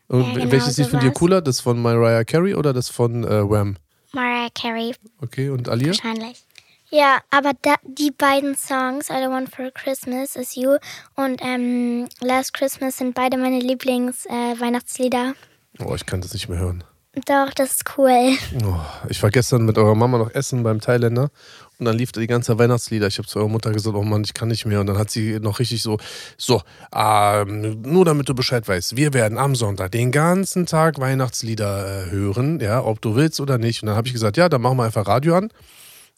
Und 0.07 0.25
Ja, 0.25 0.33
genau 0.39 0.51
welches 0.51 0.77
Lied 0.77 0.87
findet 0.87 1.03
ihr 1.05 1.13
cooler? 1.13 1.41
Das 1.41 1.59
von 1.59 1.79
Mariah 1.81 2.23
Carey 2.23 2.55
oder 2.55 2.73
das 2.73 2.89
von 2.89 3.23
äh, 3.23 3.47
Wham? 3.49 3.77
Mariah 4.11 4.49
Carey 4.59 4.95
Okay, 5.21 5.49
und 5.49 5.69
Alia? 5.69 5.89
wahrscheinlich. 5.89 6.43
Ja, 6.91 7.19
aber 7.29 7.51
da, 7.61 7.75
die 7.83 8.09
beiden 8.09 8.55
Songs, 8.55 9.11
All 9.11 9.21
I 9.21 9.27
Want 9.27 9.53
for 9.53 9.69
Christmas 9.71 10.35
is 10.35 10.55
You 10.55 10.77
und 11.15 11.39
ähm, 11.43 12.07
Last 12.19 12.53
Christmas 12.53 12.97
sind 12.97 13.13
beide 13.13 13.37
meine 13.37 13.59
Lieblings-Weihnachtslieder. 13.59 15.35
Oh, 15.77 15.93
ich 15.93 16.07
kann 16.07 16.21
das 16.21 16.33
nicht 16.33 16.49
mehr 16.49 16.57
hören. 16.57 16.83
Doch, 17.27 17.53
das 17.55 17.71
ist 17.71 17.97
cool. 17.97 18.31
Oh, 18.63 18.79
ich 19.07 19.21
war 19.21 19.29
gestern 19.29 19.65
mit 19.65 19.77
eurer 19.77 19.93
Mama 19.93 20.17
noch 20.17 20.33
essen 20.33 20.63
beim 20.63 20.79
Thailänder 20.79 21.29
und 21.77 21.85
dann 21.85 21.95
lief 21.95 22.11
die 22.11 22.25
ganze 22.25 22.57
Weihnachtslieder. 22.57 23.05
Ich 23.05 23.19
habe 23.19 23.27
zu 23.27 23.37
eurer 23.37 23.49
Mutter 23.49 23.71
gesagt, 23.71 23.95
oh 23.95 24.03
Mann, 24.03 24.23
ich 24.23 24.33
kann 24.33 24.47
nicht 24.47 24.65
mehr. 24.65 24.79
Und 24.79 24.87
dann 24.87 24.97
hat 24.97 25.11
sie 25.11 25.39
noch 25.39 25.59
richtig 25.59 25.83
so, 25.83 25.97
so, 26.37 26.61
ähm, 26.93 27.81
nur 27.83 28.05
damit 28.05 28.29
du 28.29 28.33
Bescheid 28.33 28.67
weißt, 28.67 28.95
wir 28.95 29.13
werden 29.13 29.37
am 29.37 29.55
Sonntag 29.55 29.91
den 29.91 30.11
ganzen 30.11 30.65
Tag 30.65 30.99
Weihnachtslieder 30.99 32.07
äh, 32.07 32.11
hören, 32.11 32.59
ja, 32.59 32.83
ob 32.83 32.99
du 33.01 33.15
willst 33.15 33.39
oder 33.39 33.59
nicht. 33.59 33.83
Und 33.83 33.87
dann 33.87 33.95
habe 33.95 34.07
ich 34.07 34.13
gesagt, 34.13 34.37
ja, 34.37 34.49
dann 34.49 34.61
machen 34.61 34.77
wir 34.77 34.85
einfach 34.85 35.07
Radio 35.07 35.35
an. 35.35 35.49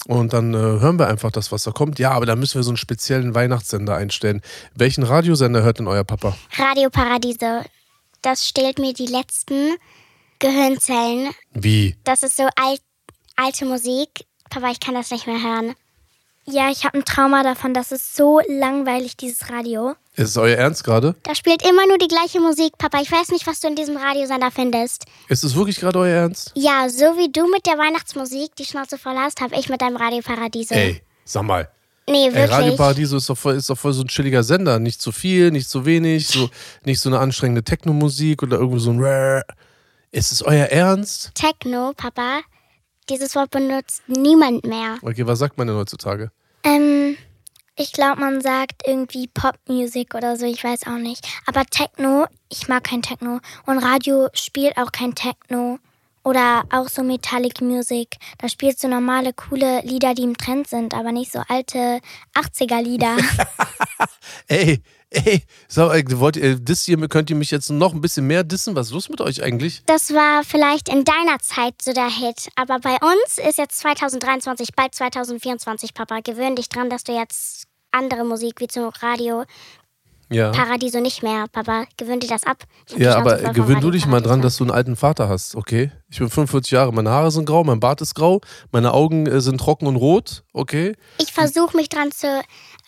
Und 0.07 0.33
dann 0.33 0.53
äh, 0.53 0.57
hören 0.57 0.97
wir 0.97 1.07
einfach 1.07 1.31
das, 1.31 1.51
was 1.51 1.63
da 1.63 1.71
kommt. 1.71 1.99
Ja, 1.99 2.11
aber 2.11 2.25
da 2.25 2.35
müssen 2.35 2.55
wir 2.55 2.63
so 2.63 2.71
einen 2.71 2.77
speziellen 2.77 3.35
Weihnachtssender 3.35 3.95
einstellen. 3.95 4.41
Welchen 4.73 5.03
Radiosender 5.03 5.61
hört 5.61 5.79
denn 5.79 5.87
euer 5.87 6.03
Papa? 6.03 6.35
Radio 6.57 6.89
Paradiese. 6.89 7.65
Das 8.21 8.47
stehlt 8.47 8.79
mir 8.79 8.93
die 8.93 9.07
letzten 9.07 9.75
Gehirnzellen. 10.39 11.31
Wie? 11.53 11.95
Das 12.03 12.23
ist 12.23 12.37
so 12.37 12.47
alt, 12.55 12.81
alte 13.35 13.65
Musik. 13.65 14.25
Papa, 14.49 14.71
ich 14.71 14.79
kann 14.79 14.95
das 14.95 15.11
nicht 15.11 15.27
mehr 15.27 15.41
hören. 15.41 15.75
Ja, 16.45 16.71
ich 16.71 16.83
habe 16.85 16.97
ein 16.97 17.05
Trauma 17.05 17.43
davon. 17.43 17.73
Das 17.73 17.91
ist 17.91 18.15
so 18.15 18.41
langweilig, 18.47 19.17
dieses 19.17 19.49
Radio. 19.49 19.95
Ist 20.15 20.29
es 20.31 20.37
euer 20.37 20.57
Ernst 20.57 20.83
gerade? 20.83 21.15
Da 21.23 21.35
spielt 21.35 21.65
immer 21.65 21.87
nur 21.87 21.97
die 21.97 22.09
gleiche 22.09 22.41
Musik, 22.41 22.77
Papa. 22.77 23.01
Ich 23.01 23.11
weiß 23.11 23.29
nicht, 23.29 23.47
was 23.47 23.61
du 23.61 23.69
in 23.69 23.75
diesem 23.75 23.95
Radiosender 23.95 24.51
findest. 24.51 25.05
Ist 25.29 25.43
es 25.43 25.55
wirklich 25.55 25.79
gerade 25.79 25.99
euer 25.99 26.15
Ernst? 26.23 26.51
Ja, 26.55 26.89
so 26.89 27.17
wie 27.17 27.31
du 27.31 27.49
mit 27.49 27.65
der 27.65 27.77
Weihnachtsmusik 27.77 28.55
die 28.57 28.65
Schnauze 28.65 28.97
voll 28.97 29.15
hast, 29.15 29.39
habe 29.39 29.55
ich 29.55 29.69
mit 29.69 29.81
deinem 29.81 29.95
Radio 29.95 30.21
Paradiese. 30.21 30.75
Ey, 30.75 31.01
sag 31.23 31.43
mal. 31.43 31.69
Nee, 32.09 32.27
Ey, 32.27 32.33
wirklich. 32.33 32.51
Radio 32.51 32.75
Paradiso 32.75 33.17
ist 33.17 33.29
doch, 33.29 33.37
voll, 33.37 33.55
ist 33.55 33.69
doch 33.69 33.77
voll 33.77 33.93
so 33.93 34.01
ein 34.01 34.07
chilliger 34.07 34.43
Sender. 34.43 34.79
Nicht 34.79 35.01
zu 35.01 35.13
viel, 35.13 35.49
nicht 35.49 35.69
zu 35.69 35.85
wenig, 35.85 36.27
so, 36.27 36.49
nicht 36.83 36.99
so 36.99 37.07
eine 37.07 37.19
anstrengende 37.19 37.63
Techno-Musik 37.63 38.43
oder 38.43 38.57
irgendwie 38.57 38.81
so 38.81 38.91
ein 38.91 38.99
Rrrr. 38.99 39.43
Ist 40.11 40.33
es 40.33 40.43
euer 40.43 40.65
Ernst? 40.65 41.31
Techno, 41.35 41.93
Papa. 41.95 42.41
Dieses 43.09 43.33
Wort 43.35 43.51
benutzt 43.51 44.03
niemand 44.07 44.65
mehr. 44.65 44.97
Okay, 45.01 45.25
was 45.25 45.39
sagt 45.39 45.57
man 45.57 45.67
denn 45.67 45.77
heutzutage? 45.77 46.31
Ähm, 46.63 47.15
ich 47.75 47.91
glaube, 47.93 48.19
man 48.19 48.41
sagt 48.41 48.83
irgendwie 48.85 49.27
Popmusik 49.27 50.13
oder 50.15 50.37
so, 50.37 50.45
ich 50.45 50.63
weiß 50.63 50.87
auch 50.87 50.97
nicht. 50.97 51.27
Aber 51.45 51.65
Techno, 51.65 52.25
ich 52.49 52.67
mag 52.67 52.83
kein 52.83 53.01
Techno. 53.01 53.39
Und 53.65 53.79
Radio 53.79 54.29
spielt 54.33 54.77
auch 54.77 54.91
kein 54.91 55.15
Techno. 55.15 55.79
Oder 56.23 56.65
auch 56.69 56.87
so 56.87 57.01
Metallic 57.01 57.61
Music. 57.61 58.17
Da 58.37 58.47
spielt 58.47 58.79
so 58.79 58.87
normale, 58.87 59.33
coole 59.33 59.81
Lieder, 59.81 60.13
die 60.13 60.23
im 60.23 60.37
Trend 60.37 60.67
sind, 60.67 60.93
aber 60.93 61.11
nicht 61.11 61.31
so 61.31 61.41
alte 61.47 61.99
80er-Lieder. 62.35 63.17
Ey, 64.47 64.81
ey, 65.11 65.43
sag, 65.67 66.19
wollt 66.19 66.37
ihr, 66.37 66.59
das 66.59 66.83
hier, 66.83 66.97
könnt 67.07 67.29
ihr 67.29 67.35
mich 67.35 67.51
jetzt 67.51 67.69
noch 67.69 67.93
ein 67.93 68.01
bisschen 68.01 68.25
mehr 68.27 68.43
dissen? 68.43 68.75
Was 68.75 68.87
ist 68.87 68.93
los 68.93 69.09
mit 69.09 69.21
euch 69.21 69.43
eigentlich? 69.43 69.83
Das 69.85 70.11
war 70.13 70.43
vielleicht 70.43 70.89
in 70.89 71.03
deiner 71.03 71.39
Zeit 71.39 71.75
so 71.81 71.93
der 71.93 72.09
Hit. 72.09 72.49
Aber 72.55 72.79
bei 72.79 72.97
uns 73.01 73.37
ist 73.47 73.57
jetzt 73.57 73.79
2023, 73.79 74.69
bald 74.75 74.95
2024, 74.95 75.93
Papa. 75.93 76.19
Gewöhn 76.23 76.55
dich 76.55 76.69
dran, 76.69 76.89
dass 76.89 77.03
du 77.03 77.13
jetzt 77.13 77.65
andere 77.91 78.23
Musik 78.23 78.59
wie 78.59 78.67
zum 78.67 78.89
Radio 79.01 79.43
Ja. 80.29 80.51
Paradiso 80.51 81.01
nicht 81.01 81.23
mehr. 81.23 81.45
Papa, 81.51 81.83
gewöhn 81.97 82.21
dir 82.21 82.29
das 82.29 82.45
ab. 82.45 82.63
Ja, 82.95 83.17
aber 83.17 83.37
vom 83.39 83.53
gewöhn 83.53 83.81
du 83.81 83.91
dich 83.91 84.05
mal 84.05 84.21
dran, 84.21 84.41
dass 84.41 84.55
du 84.55 84.63
einen 84.63 84.71
alten 84.71 84.95
Vater 84.95 85.27
hast, 85.27 85.55
okay? 85.55 85.91
Ich 86.09 86.19
bin 86.19 86.29
45 86.29 86.71
Jahre, 86.71 86.93
meine 86.93 87.09
Haare 87.09 87.31
sind 87.31 87.45
grau, 87.45 87.65
mein 87.65 87.81
Bart 87.81 87.99
ist 87.99 88.15
grau, 88.15 88.39
meine 88.71 88.93
Augen 88.93 89.27
äh, 89.27 89.41
sind 89.41 89.57
trocken 89.59 89.87
und 89.87 89.97
rot, 89.97 90.43
okay? 90.53 90.95
Ich 91.17 91.33
versuche 91.33 91.75
mich 91.75 91.89
dran 91.89 92.11
zu, 92.13 92.41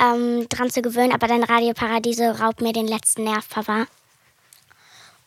ähm, 0.04 0.48
dran 0.50 0.70
zu 0.70 0.82
gewöhnen, 0.82 1.14
aber 1.14 1.28
dein 1.28 1.44
Radio 1.44 1.74
Paradiso 1.74 2.32
raubt 2.32 2.62
mir 2.62 2.74
den 2.74 2.88
letzten 2.88 3.24
Nerv, 3.24 3.48
Papa. 3.50 3.88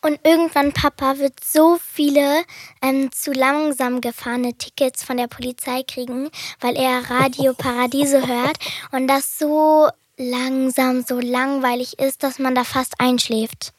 Und 0.01 0.19
irgendwann, 0.23 0.73
Papa, 0.73 1.17
wird 1.17 1.43
so 1.43 1.77
viele 1.83 2.43
ähm, 2.81 3.11
zu 3.11 3.31
langsam 3.31 3.99
gefahrene 3.99 4.53
Tickets 4.53 5.03
von 5.03 5.17
der 5.17 5.27
Polizei 5.27 5.83
kriegen, 5.83 6.29
weil 6.59 6.75
er 6.75 7.09
Radio 7.09 7.53
Paradiso 7.53 8.17
hört 8.27 8.57
und 8.91 9.07
das 9.07 9.39
so 9.39 9.89
langsam, 10.17 11.03
so 11.03 11.19
langweilig 11.19 11.99
ist, 11.99 12.23
dass 12.23 12.39
man 12.39 12.55
da 12.55 12.63
fast 12.63 12.99
einschläft. 12.99 13.73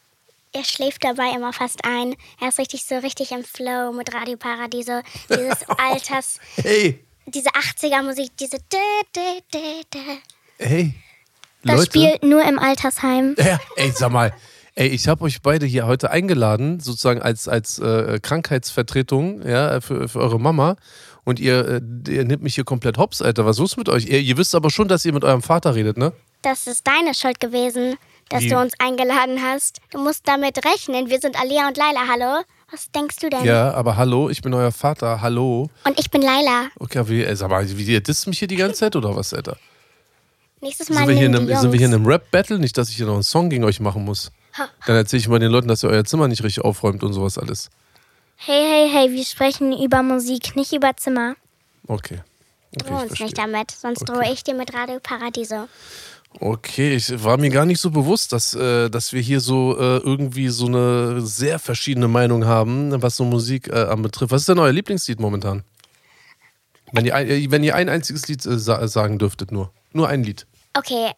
Er 0.52 0.64
schläft 0.64 1.04
dabei 1.04 1.30
immer 1.36 1.52
fast 1.52 1.84
ein. 1.84 2.16
Er 2.40 2.48
ist 2.48 2.58
richtig 2.58 2.84
so 2.84 2.96
richtig 2.96 3.32
im 3.32 3.44
Flow 3.44 3.92
mit 3.92 4.12
Radio 4.14 4.36
Paradiso. 4.36 5.00
Dieses 5.28 5.68
Alters, 5.78 6.40
Hey, 6.56 7.04
diese 7.26 7.50
80er 7.50 8.02
Musik, 8.02 8.36
diese 8.38 8.58
dä, 8.58 9.02
dä, 9.14 9.82
dä. 9.92 10.18
Hey. 10.58 10.94
Das 11.64 11.76
Leute. 11.76 11.86
spielt 11.86 12.22
nur 12.22 12.42
im 12.42 12.58
Altersheim. 12.58 13.34
Ja, 13.44 13.58
ey, 13.76 13.92
sag 13.94 14.12
mal. 14.12 14.32
Ey, 14.74 14.88
ich 14.88 15.08
habe 15.08 15.24
euch 15.24 15.42
beide 15.42 15.66
hier 15.66 15.86
heute 15.86 16.10
eingeladen, 16.12 16.78
sozusagen 16.78 17.20
als, 17.20 17.48
als 17.48 17.80
äh, 17.80 18.20
Krankheitsvertretung 18.22 19.42
ja, 19.44 19.80
für, 19.80 20.08
für 20.08 20.20
eure 20.20 20.38
Mama. 20.38 20.76
Und 21.24 21.40
ihr, 21.40 21.82
äh, 22.06 22.10
ihr 22.12 22.24
nehmt 22.24 22.42
mich 22.42 22.54
hier 22.54 22.64
komplett 22.64 22.96
hops, 22.96 23.20
Alter. 23.20 23.44
Was 23.44 23.56
ist 23.56 23.60
los 23.60 23.76
mit 23.76 23.88
euch? 23.88 24.06
Ihr, 24.06 24.20
ihr 24.20 24.36
wisst 24.36 24.54
aber 24.54 24.70
schon, 24.70 24.86
dass 24.86 25.04
ihr 25.04 25.12
mit 25.12 25.24
eurem 25.24 25.42
Vater 25.42 25.74
redet, 25.74 25.96
ne? 25.96 26.12
Das 26.42 26.68
ist 26.68 26.86
deine 26.86 27.12
Schuld 27.12 27.40
gewesen, 27.40 27.96
dass 28.28 28.44
Wie? 28.44 28.50
du 28.50 28.58
uns 28.58 28.72
eingeladen 28.78 29.42
hast. 29.42 29.80
Du 29.90 29.98
musst 29.98 30.28
damit 30.28 30.64
rechnen. 30.64 31.10
Wir 31.10 31.18
sind 31.18 31.38
Alia 31.38 31.66
und 31.66 31.76
Laila. 31.76 32.02
Hallo? 32.08 32.44
Was 32.70 32.90
denkst 32.92 33.16
du 33.16 33.30
denn? 33.30 33.44
Ja, 33.44 33.72
aber 33.72 33.96
hallo, 33.96 34.28
ich 34.28 34.42
bin 34.42 34.52
euer 34.52 34.72
Vater, 34.72 35.22
hallo. 35.22 35.70
Und 35.84 35.98
ich 35.98 36.10
bin 36.10 36.20
Laila. 36.20 36.66
Okay, 36.78 36.98
aber 36.98 37.08
wie, 37.08 37.24
ey, 37.24 37.34
sag 37.34 37.48
mal, 37.48 37.66
wie, 37.66 37.84
ihr 37.84 38.02
disst 38.02 38.26
mich 38.26 38.38
hier 38.38 38.48
die 38.48 38.56
ganze 38.56 38.80
Zeit 38.80 38.94
oder 38.94 39.16
was, 39.16 39.32
Alter? 39.32 39.56
Nächstes 40.60 40.88
Mal 40.90 40.98
Sind 40.98 41.08
wir, 41.08 41.16
hier 41.16 41.26
in 41.26 41.36
einem, 41.36 41.46
sind 41.56 41.72
wir 41.72 41.78
hier 41.78 41.88
in 41.88 41.94
einem 41.94 42.06
Rap-Battle? 42.06 42.58
Nicht, 42.58 42.76
dass 42.76 42.88
ich 42.90 42.96
hier 42.96 43.06
noch 43.06 43.14
einen 43.14 43.22
Song 43.22 43.48
gegen 43.50 43.64
euch 43.64 43.80
machen 43.80 44.04
muss. 44.04 44.32
Dann 44.86 44.96
erzähle 44.96 45.20
ich 45.20 45.28
mal 45.28 45.38
den 45.38 45.52
Leuten, 45.52 45.68
dass 45.68 45.84
ihr 45.84 45.90
euer 45.90 46.04
Zimmer 46.04 46.26
nicht 46.26 46.42
richtig 46.42 46.64
aufräumt 46.64 47.04
und 47.04 47.12
sowas 47.12 47.38
alles. 47.38 47.70
Hey, 48.36 48.62
hey, 48.68 48.90
hey, 48.90 49.12
wir 49.12 49.24
sprechen 49.24 49.72
über 49.72 50.02
Musik, 50.02 50.56
nicht 50.56 50.72
über 50.72 50.96
Zimmer. 50.96 51.36
Okay. 51.86 52.22
Okay, 52.76 52.88
Droh 52.88 53.00
uns 53.00 53.18
nicht 53.18 53.38
damit, 53.38 53.70
sonst 53.70 54.02
Okay. 54.02 54.12
drohe 54.12 54.32
ich 54.32 54.44
dir 54.44 54.54
mit 54.54 54.74
Radio 54.74 54.98
Paradiso. 55.00 55.68
Okay, 56.40 56.94
ich 56.94 57.24
war 57.24 57.38
mir 57.38 57.50
gar 57.50 57.64
nicht 57.64 57.80
so 57.80 57.90
bewusst, 57.90 58.32
dass, 58.32 58.54
äh, 58.54 58.90
dass 58.90 59.12
wir 59.12 59.20
hier 59.20 59.40
so 59.40 59.76
äh, 59.78 59.96
irgendwie 59.98 60.48
so 60.48 60.66
eine 60.66 61.20
sehr 61.22 61.58
verschiedene 61.58 62.06
Meinung 62.08 62.44
haben, 62.44 63.00
was 63.02 63.16
so 63.16 63.24
Musik 63.24 63.68
äh, 63.68 63.84
anbetrifft. 63.84 64.30
Was 64.32 64.42
ist 64.42 64.48
denn 64.48 64.58
euer 64.58 64.72
Lieblingslied 64.72 65.20
momentan? 65.20 65.64
Wenn 66.92 67.06
ihr 67.06 67.14
ein, 67.14 67.28
äh, 67.28 67.50
wenn 67.50 67.64
ihr 67.64 67.74
ein 67.74 67.88
einziges 67.88 68.28
Lied 68.28 68.44
äh, 68.44 68.58
sa 68.58 68.86
sagen 68.88 69.18
dürftet, 69.18 69.52
nur. 69.52 69.72
Nur 69.92 70.08
ein 70.08 70.22
Lied. 70.22 70.46
Okay, 70.74 71.12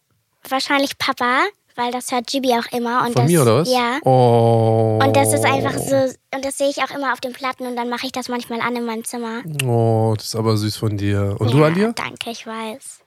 wahrscheinlich 0.49 0.99
Papa, 0.99 1.45
weil 1.77 1.93
das 1.93 2.11
hört 2.13 2.27
Gibi 2.27 2.53
auch 2.53 2.73
immer. 2.73 3.01
Und 3.07 3.13
Von 3.13 3.23
das, 3.23 3.31
mir 3.31 3.43
oder 3.43 3.61
was? 3.61 3.71
Ja. 3.71 3.99
Oh. 4.05 4.99
Und 5.03 5.17
das 5.17 5.33
ist 5.33 5.45
einfach 5.45 5.77
so, 5.79 5.97
und 6.35 6.45
das 6.45 6.59
sehe 6.59 6.69
ich 6.69 6.79
auch 6.83 6.91
immer 6.91 7.13
auf 7.13 7.21
den 7.21 7.33
Platten 7.33 7.67
und 7.67 7.77
dann 7.77 7.89
mache 7.89 8.07
ich 8.07 8.13
das 8.13 8.29
manchmal 8.29 8.61
an 8.61 8.77
in 8.77 8.85
meinem 8.85 9.05
Zimmer. 9.05 9.43
Oh, 9.65 10.15
das 10.17 10.27
ist 10.27 10.37
aber 10.37 10.57
süß 10.57 10.77
von 10.77 10.97
dir. 10.97 11.37
Und 11.39 11.53
du, 11.53 11.59
ja, 11.59 11.65
Alia? 11.67 11.93
Danke, 11.93 12.31
ich 12.31 12.47
weiß. 12.47 13.01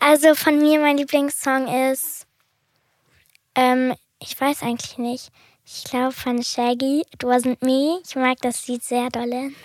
Also 0.00 0.34
von 0.34 0.58
mir, 0.58 0.80
mein 0.80 0.96
Lieblingssong 0.96 1.68
ist, 1.92 2.26
ähm, 3.54 3.94
ich 4.18 4.40
weiß 4.40 4.62
eigentlich 4.62 4.98
nicht. 4.98 5.30
Ich 5.64 5.84
glaube 5.84 6.12
von 6.12 6.42
Shaggy, 6.42 7.02
It 7.12 7.22
Wasn't 7.22 7.58
Me. 7.64 8.00
Ich 8.04 8.16
mag 8.16 8.38
das 8.40 8.66
Lied 8.66 8.82
sehr 8.82 9.08
dolle. 9.10 9.50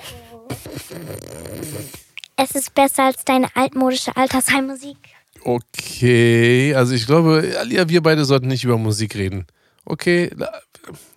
Es 2.37 2.51
ist 2.51 2.75
besser 2.75 3.03
als 3.03 3.23
deine 3.23 3.47
altmodische 3.55 4.15
Altersheimmusik. 4.15 4.97
Okay, 5.45 6.73
also 6.73 6.93
ich 6.95 7.05
glaube, 7.05 7.55
Alia, 7.59 7.87
wir 7.87 8.01
beide 8.01 8.25
sollten 8.25 8.47
nicht 8.47 8.63
über 8.63 8.79
Musik 8.79 9.15
reden. 9.15 9.45
Okay, 9.85 10.31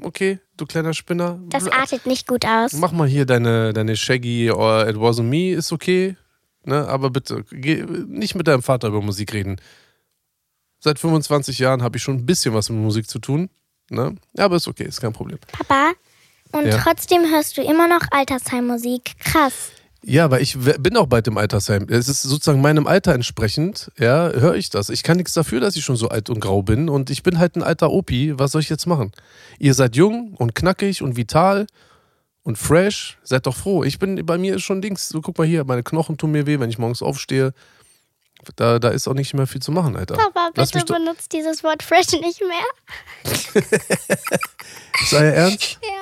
okay, 0.03 0.39
du 0.59 0.67
kleiner 0.67 0.93
Spinner. 0.93 1.41
Das 1.49 1.67
artet 1.67 2.05
nicht 2.05 2.27
gut 2.27 2.45
aus. 2.45 2.75
Mach 2.75 2.93
mal 2.93 3.09
hier 3.09 3.25
deine, 3.25 3.73
deine 3.73 3.97
Shaggy 3.97 4.51
or 4.51 4.87
It 4.87 4.97
Wasn't 4.97 5.23
Me, 5.23 5.53
ist 5.53 5.73
okay. 5.73 6.15
Ne? 6.65 6.87
Aber 6.87 7.09
bitte, 7.09 7.43
geh, 7.51 7.83
nicht 8.07 8.35
mit 8.35 8.47
deinem 8.47 8.63
Vater 8.63 8.89
über 8.89 9.01
Musik 9.01 9.33
reden. 9.33 9.57
Seit 10.81 10.99
25 10.99 11.59
Jahren 11.59 11.83
habe 11.83 11.97
ich 11.97 12.03
schon 12.03 12.17
ein 12.17 12.27
bisschen 12.27 12.53
was 12.53 12.69
mit 12.69 12.79
Musik 12.81 13.09
zu 13.09 13.21
tun. 13.21 13.49
Ne? 13.89 14.15
Aber 14.37 14.57
ist 14.57 14.69
okay, 14.69 14.85
ist 14.85 15.01
kein 15.01 15.15
Problem. 15.15 15.39
Papa, 15.53 15.93
und 16.53 16.67
Ja. 16.67 16.77
trotzdem 16.83 17.23
hörst 17.31 17.57
du 17.57 17.63
immer 17.63 17.89
noch 17.89 18.03
Altersheimmusik. 18.11 19.13
Krass. 19.21 19.71
Ja, 20.05 20.25
aber 20.25 20.41
ich 20.41 20.57
bin 20.57 20.97
auch 20.97 21.07
bald 21.07 21.27
im 21.27 21.39
Altersheim. 21.39 21.87
Es 21.89 22.09
ist 22.09 22.23
sozusagen 22.23 22.61
meinem 22.61 22.87
Alter 22.87 23.15
entsprechend, 23.15 23.91
ja, 23.99 24.31
höre 24.31 24.55
ich 24.55 24.71
das. 24.71 24.91
Ich 24.91 25.03
kann 25.03 25.17
nichts 25.17 25.33
dafür, 25.33 25.61
dass 25.61 25.75
ich 25.77 25.85
schon 25.85 25.97
so 25.97 26.09
alt 26.09 26.31
und 26.31 26.41
grau 26.41 26.63
bin 26.63 26.89
und 26.89 27.11
ich 27.11 27.23
bin 27.23 27.39
halt 27.39 27.57
ein 27.57 27.63
alter 27.63 27.91
Opi. 27.91 28.39
Was 28.39 28.53
soll 28.53 28.61
ich 28.61 28.69
jetzt 28.69 28.87
machen? 28.87 29.13
Ihr 29.59 29.75
seid 29.75 29.97
jung 29.97 30.35
und 30.35 30.55
knackig 30.55 31.03
und 31.03 31.17
vital 31.17 31.67
und 32.45 32.57
fresh. 32.59 33.19
Seid 33.25 33.47
doch 33.47 33.57
froh. 33.57 33.83
Ich 33.83 33.99
bin, 33.99 34.25
bei 34.25 34.39
mir 34.39 34.57
ist 34.57 34.63
schon 34.63 34.81
Dings. 34.81 35.09
So, 35.09 35.21
guck 35.21 35.37
mal 35.37 35.47
hier, 35.47 35.65
meine 35.65 35.83
Knochen 35.83 36.17
tun 36.17 36.31
mir 36.31 36.47
weh, 36.47 36.61
wenn 36.61 36.71
ich 36.71 36.79
morgens 36.79 37.03
aufstehe. 37.03 37.53
Da, 38.55 38.79
da 38.79 38.91
ist 38.91 39.09
auch 39.09 39.15
nicht 39.15 39.35
mehr 39.35 39.49
viel 39.49 39.61
zu 39.61 39.73
machen, 39.73 39.97
Alter. 39.97 40.15
Papa, 40.15 40.51
bitte 40.55 40.85
benutzt 40.85 41.33
dieses 41.33 41.65
Wort 41.65 41.83
fresh 41.83 42.13
nicht 42.13 42.41
mehr. 42.41 43.33
ist 45.03 45.13
euer 45.13 45.33
Ernst? 45.33 45.79
Ja. 45.83 45.98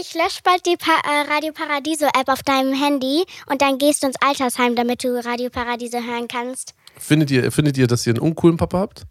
Ich 0.00 0.14
lösche 0.14 0.40
bald 0.44 0.64
die 0.64 0.76
pa 0.76 0.92
äh, 0.92 1.32
Radio 1.32 1.52
Paradiso 1.52 2.06
App 2.06 2.28
auf 2.28 2.44
deinem 2.44 2.72
Handy 2.72 3.24
und 3.46 3.60
dann 3.60 3.78
gehst 3.78 4.02
du 4.04 4.06
ins 4.06 4.16
Altersheim, 4.20 4.76
damit 4.76 5.02
du 5.02 5.18
Radio 5.24 5.50
Paradiso 5.50 5.98
hören 5.98 6.28
kannst. 6.28 6.74
Findet 6.96 7.32
ihr, 7.32 7.50
findet 7.50 7.76
ihr, 7.78 7.88
dass 7.88 8.06
ihr 8.06 8.12
einen 8.12 8.20
uncoolen 8.20 8.56
Papa 8.56 8.78
habt? 8.78 9.02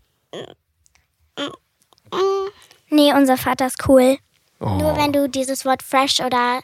Nee, 2.89 3.13
unser 3.13 3.35
Vater 3.35 3.67
ist 3.67 3.85
cool. 3.89 4.17
Oh. 4.61 4.69
Nur 4.69 4.95
wenn 4.95 5.11
du 5.11 5.27
dieses 5.27 5.65
Wort 5.65 5.83
fresh 5.83 6.21
oder 6.21 6.61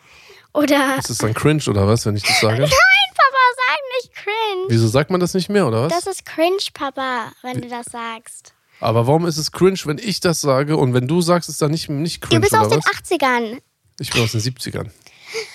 oder 0.54 0.98
Ist 1.00 1.10
das 1.10 1.18
dann 1.18 1.34
cringe 1.34 1.64
oder 1.68 1.86
was, 1.86 2.06
wenn 2.06 2.16
ich 2.16 2.24
das 2.24 2.40
sage? 2.40 2.62
Nein, 2.62 2.70
Papa, 2.70 3.44
sag 3.58 3.80
nicht 4.04 4.16
cringe. 4.16 4.66
Wieso 4.70 4.88
sagt 4.88 5.10
man 5.12 5.20
das 5.20 5.34
nicht 5.34 5.50
mehr 5.50 5.68
oder 5.68 5.84
was? 5.84 5.92
Das 5.92 6.08
ist 6.08 6.26
cringe, 6.26 6.64
Papa, 6.74 7.34
wenn 7.42 7.60
du 7.60 7.68
das 7.68 7.88
sagst. 7.88 8.54
Aber 8.80 9.06
warum 9.06 9.26
ist 9.26 9.38
es 9.38 9.52
cringe, 9.52 9.80
wenn 9.84 9.98
ich 9.98 10.22
das 10.22 10.40
sage 10.40 10.78
und 10.78 10.94
wenn 10.94 11.08
du 11.10 11.22
sagst, 11.22 11.50
ist 11.50 11.62
dann 11.62 11.72
nicht, 11.72 11.90
nicht 11.90 12.24
Du 12.24 12.28
cringe 12.30 12.42
bist 12.42 12.54
oder 12.54 12.62
aus 12.62 12.70
den 12.70 12.80
was? 12.80 12.86
80ern. 12.86 13.62
Ich 14.00 14.12
bin 14.12 14.24
aus 14.24 14.32
den 14.32 14.42
70ern. 14.42 14.90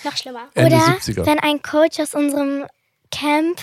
Noch 0.03 0.17
schlimmer. 0.17 0.49
Ende 0.53 0.75
Oder 0.75 0.85
70er. 0.85 1.25
wenn 1.25 1.39
ein 1.39 1.61
Coach 1.61 1.99
aus 1.99 2.13
unserem 2.13 2.65
Camp, 3.11 3.59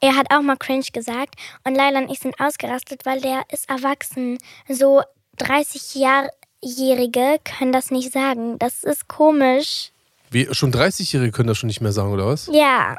er 0.00 0.16
hat 0.16 0.26
auch 0.32 0.42
mal 0.42 0.56
cringe 0.56 0.84
gesagt 0.92 1.36
und 1.64 1.74
Laila 1.74 2.00
und 2.00 2.10
ich 2.10 2.18
sind 2.18 2.38
ausgerastet, 2.40 3.04
weil 3.04 3.20
der 3.20 3.42
ist 3.52 3.68
erwachsen. 3.68 4.38
So 4.68 5.02
30-Jährige 5.38 7.38
können 7.44 7.72
das 7.72 7.90
nicht 7.90 8.12
sagen. 8.12 8.58
Das 8.58 8.84
ist 8.84 9.08
komisch. 9.08 9.90
Wie, 10.30 10.48
schon 10.52 10.72
30-Jährige 10.72 11.32
können 11.32 11.48
das 11.48 11.58
schon 11.58 11.68
nicht 11.68 11.80
mehr 11.80 11.92
sagen, 11.92 12.12
oder 12.12 12.26
was? 12.26 12.48
Ja, 12.52 12.96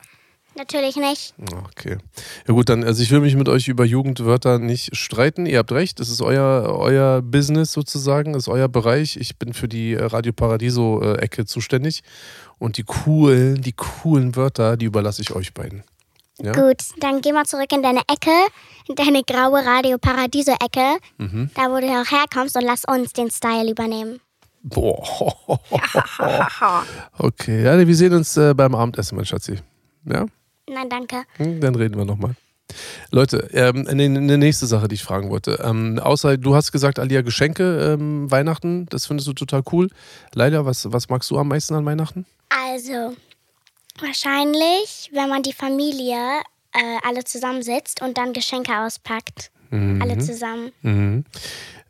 natürlich 0.56 0.96
nicht. 0.96 1.34
Okay. 1.66 1.98
Ja 2.48 2.54
gut, 2.54 2.70
dann, 2.70 2.84
also 2.84 3.02
ich 3.04 3.12
will 3.12 3.20
mich 3.22 3.36
mit 3.36 3.50
euch 3.50 3.68
über 3.68 3.86
Jugendwörter 3.86 4.60
nicht 4.60 4.96
streiten. 4.96 5.46
Ihr 5.46 5.60
habt 5.60 5.72
recht, 5.72 6.00
es 6.00 6.10
ist 6.10 6.22
euer, 6.22 6.76
euer 6.78 7.22
Business 7.22 7.72
sozusagen, 7.72 8.32
es 8.36 8.44
ist 8.44 8.48
euer 8.50 8.68
Bereich. 8.68 9.18
Ich 9.18 9.38
bin 9.38 9.54
für 9.54 9.68
die 9.68 9.94
äh, 9.94 10.04
Radio 10.04 10.34
Paradiso-Ecke 10.34 11.46
zuständig. 11.46 12.04
Und 12.60 12.78
die 12.78 12.84
coolen, 12.84 13.62
die 13.62 13.74
coolen 13.74 14.36
Wörter, 14.36 14.78
die 14.78 14.86
überlasse 14.86 15.22
ich 15.22 15.36
euch 15.36 15.54
beiden. 15.54 15.84
Ja? 16.39 16.52
Gut, 16.54 16.78
dann 17.00 17.22
geh 17.22 17.32
mal 17.32 17.46
zurück 17.46 17.72
in 17.72 17.84
deine 17.84 18.02
Ecke, 18.02 18.32
in 18.88 18.96
deine 18.96 19.22
graue 19.24 19.63
Radio 19.66 19.98
Paradiso 19.98 20.54
Ecke, 20.54 20.98
Mhm. 21.18 21.50
da 21.54 21.63
wo 21.70 21.80
du 21.80 21.88
auch 21.88 22.10
herkommst 22.12 22.56
und 22.58 22.63
lass 22.63 22.84
uns 22.86 23.13
den 23.13 23.30
Style 23.30 23.70
übernehmen. 23.70 24.20
Boah. 24.63 25.04
okay, 27.20 27.63
ja, 27.63 27.86
wir 27.86 27.96
sehen 27.96 28.13
uns 28.13 28.38
äh, 28.38 28.54
beim 28.54 28.74
Abendessen, 28.76 29.16
mein 29.18 29.26
Schatzi. 29.26 29.60
Ja? 30.06 30.26
Nein, 30.69 30.89
danke. 30.89 31.23
Hm, 31.38 31.60
Dann 31.62 31.76
reden 31.76 31.97
wir 31.97 32.06
nochmal. 32.06 32.36
Leute, 33.12 33.49
ähm, 33.54 33.88
eine, 33.88 34.04
eine 34.06 34.38
nächste 34.38 34.65
Sache, 34.65 34.88
die 34.88 34.95
ich 34.95 35.04
fragen 35.04 35.30
wollte. 35.30 35.60
Ähm, 35.63 35.99
außer 35.99 36.38
du 36.38 36.56
hast 36.56 36.71
gesagt, 36.71 36.97
Alia, 36.97 37.21
Geschenke, 37.21 37.93
ähm, 37.93 38.32
Weihnachten, 38.32 38.88
das 38.88 39.06
findest 39.06 39.28
du 39.28 39.34
total 39.34 39.63
cool. 39.71 39.89
Leider, 40.34 40.65
was, 40.65 40.91
was 40.91 41.10
magst 41.10 41.30
du 41.30 41.38
am 41.38 41.49
meisten 41.49 41.76
an 41.76 41.86
Weihnachten? 41.86 42.26
Also, 42.49 43.15
wahrscheinlich, 43.99 45.12
wenn 45.13 45.30
man 45.30 45.43
die 45.43 45.54
Familie 45.54 46.17
äh, 46.71 46.97
alle 47.06 47.23
zusammensitzt 47.23 48.02
und 48.02 48.17
dann 48.17 48.34
Geschenke 48.34 48.78
auspackt. 48.80 49.52
Alle 49.71 50.19
zusammen. 50.19 50.71
Mhm. 50.84 51.26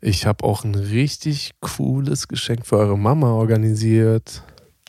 Ich 0.00 0.24
habe 0.24 0.42
auch 0.42 0.64
ein 0.64 0.74
richtig 0.74 1.50
cooles 1.60 2.28
Geschenk 2.28 2.64
für 2.64 2.78
eure 2.78 2.96
Mama 2.96 3.32
organisiert. 3.32 4.42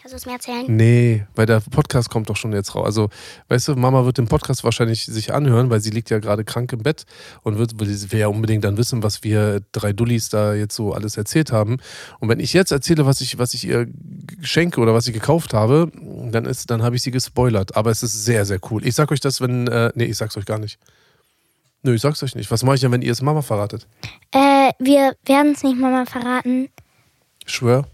Kannst 0.06 0.14
du 0.14 0.18
es 0.18 0.26
mir 0.28 0.34
erzählen? 0.34 0.66
Nee, 0.68 1.26
weil 1.34 1.48
der 1.48 1.62
Podcast 1.62 2.12
kommt 2.12 2.30
doch 2.30 2.36
schon 2.36 2.54
jetzt 2.54 2.76
raus. 2.76 2.86
Also, 2.86 3.10
weißt 3.48 3.70
du, 3.70 3.76
Mama 3.76 4.06
wird 4.06 4.20
den 4.20 4.28
Podcast 4.28 4.64
wahrscheinlich 4.64 5.04
sich 5.04 5.34
anhören, 5.34 5.72
weil 5.72 5.80
sie 5.80 5.90
liegt 5.90 6.12
ja 6.12 6.20
gerade 6.20 6.44
krank 6.44 6.72
im 6.74 6.84
Bett 6.84 7.08
und 7.42 7.58
wird, 7.58 7.80
will, 7.80 8.20
ja 8.20 8.28
unbedingt 8.28 8.64
dann 8.64 8.78
wissen, 8.78 9.02
was 9.02 9.24
wir 9.24 9.62
drei 9.72 9.94
Dullis 9.94 10.30
da 10.30 10.54
jetzt 10.54 10.76
so 10.76 10.94
alles 10.94 11.18
erzählt 11.18 11.52
haben. 11.52 11.78
Und 12.20 12.30
wenn 12.30 12.40
ich 12.40 12.54
jetzt 12.54 12.72
erzähle, 12.72 13.08
was 13.08 13.20
ich, 13.20 13.40
was 13.40 13.56
ich 13.56 13.66
ihr 13.68 13.88
schenke 14.44 14.80
oder 14.80 14.94
was 14.94 15.08
ich 15.08 15.14
gekauft 15.16 15.56
habe, 15.56 15.92
dann 16.30 16.46
ist, 16.46 16.70
dann 16.70 16.84
habe 16.84 16.96
ich 16.96 17.02
sie 17.02 17.10
gespoilert. 17.10 17.76
Aber 17.76 17.90
es 17.90 18.04
ist 18.04 18.26
sehr, 18.26 18.46
sehr 18.46 18.60
cool. 18.70 18.86
Ich 18.86 18.94
sag 18.94 19.12
euch 19.12 19.22
das, 19.22 19.42
wenn, 19.42 19.68
äh, 19.70 19.92
nee, 19.96 20.06
ich 20.06 20.18
sag's 20.18 20.38
euch 20.38 20.46
gar 20.46 20.60
nicht. 20.60 20.78
Nö, 21.82 21.96
ich 21.96 22.02
sag's 22.02 22.22
euch 22.22 22.36
nicht. 22.36 22.52
Was 22.52 22.62
mache 22.62 22.76
ich 22.76 22.82
denn, 22.82 22.92
wenn 22.92 23.02
ihr 23.02 23.12
es 23.12 23.24
Mama 23.24 23.42
verratet? 23.42 23.88
Äh, 24.32 24.70
wir 24.78 25.16
werden 25.26 25.54
es 25.54 25.64
nicht 25.64 25.80
Mama 25.80 26.06
verraten. 26.06 26.70
Ich 27.44 27.56
schwör. 27.56 27.88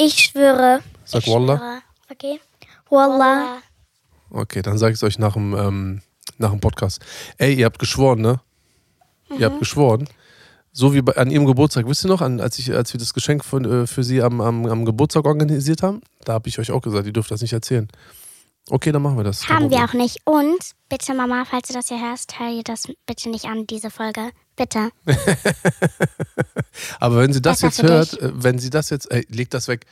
Ich 0.00 0.14
schwöre. 0.14 0.80
Sag 1.04 1.26
ich 1.26 1.32
Wallah. 1.32 1.56
schwöre. 1.56 1.82
Okay. 2.10 2.40
Wallah. 2.88 3.58
Okay, 4.30 4.62
dann 4.62 4.78
sage 4.78 4.92
ich 4.92 4.98
es 4.98 5.02
euch 5.02 5.18
nach 5.18 5.32
dem, 5.32 5.56
ähm, 5.56 6.02
nach 6.38 6.50
dem 6.50 6.60
Podcast. 6.60 7.00
Ey, 7.36 7.54
ihr 7.54 7.64
habt 7.66 7.80
geschworen, 7.80 8.20
ne? 8.20 8.40
Ihr 9.36 9.46
habt 9.46 9.58
geschworen. 9.58 10.08
So 10.70 10.94
wie 10.94 11.02
bei, 11.02 11.16
an 11.16 11.32
ihrem 11.32 11.46
Geburtstag. 11.46 11.88
Wisst 11.88 12.04
ihr 12.04 12.08
noch, 12.08 12.20
an, 12.20 12.40
als, 12.40 12.60
ich, 12.60 12.72
als 12.72 12.92
wir 12.92 13.00
das 13.00 13.12
Geschenk 13.12 13.44
von, 13.44 13.64
äh, 13.64 13.86
für 13.88 14.04
sie 14.04 14.22
am, 14.22 14.40
am, 14.40 14.66
am 14.66 14.84
Geburtstag 14.84 15.24
organisiert 15.24 15.82
haben? 15.82 16.00
Da 16.24 16.34
habe 16.34 16.48
ich 16.48 16.60
euch 16.60 16.70
auch 16.70 16.80
gesagt, 16.80 17.06
ihr 17.06 17.12
dürft 17.12 17.32
das 17.32 17.42
nicht 17.42 17.52
erzählen. 17.52 17.88
Okay, 18.70 18.92
dann 18.92 19.02
machen 19.02 19.16
wir 19.16 19.24
das. 19.24 19.48
Haben 19.48 19.70
wir 19.70 19.78
auch 19.78 19.94
nicht. 19.94 20.18
Und 20.24 20.58
bitte, 20.88 21.12
Mama, 21.12 21.44
falls 21.44 21.68
du 21.68 21.74
das 21.74 21.88
hier 21.88 22.00
hörst, 22.00 22.38
hör 22.38 22.50
dir 22.50 22.62
das 22.62 22.84
bitte 23.06 23.30
nicht 23.30 23.46
an, 23.46 23.66
diese 23.66 23.90
Folge. 23.90 24.30
Bitte. 24.58 24.90
Aber 27.00 27.18
wenn 27.18 27.32
sie 27.32 27.40
das 27.40 27.60
Besser 27.60 27.66
jetzt 27.68 27.82
hört, 27.90 28.12
dich. 28.12 28.22
äh, 28.22 28.42
wenn 28.42 28.58
sie 28.58 28.70
das 28.70 28.90
jetzt, 28.90 29.10
ey, 29.10 29.24
leg 29.30 29.48
das 29.50 29.68
weg. 29.68 29.86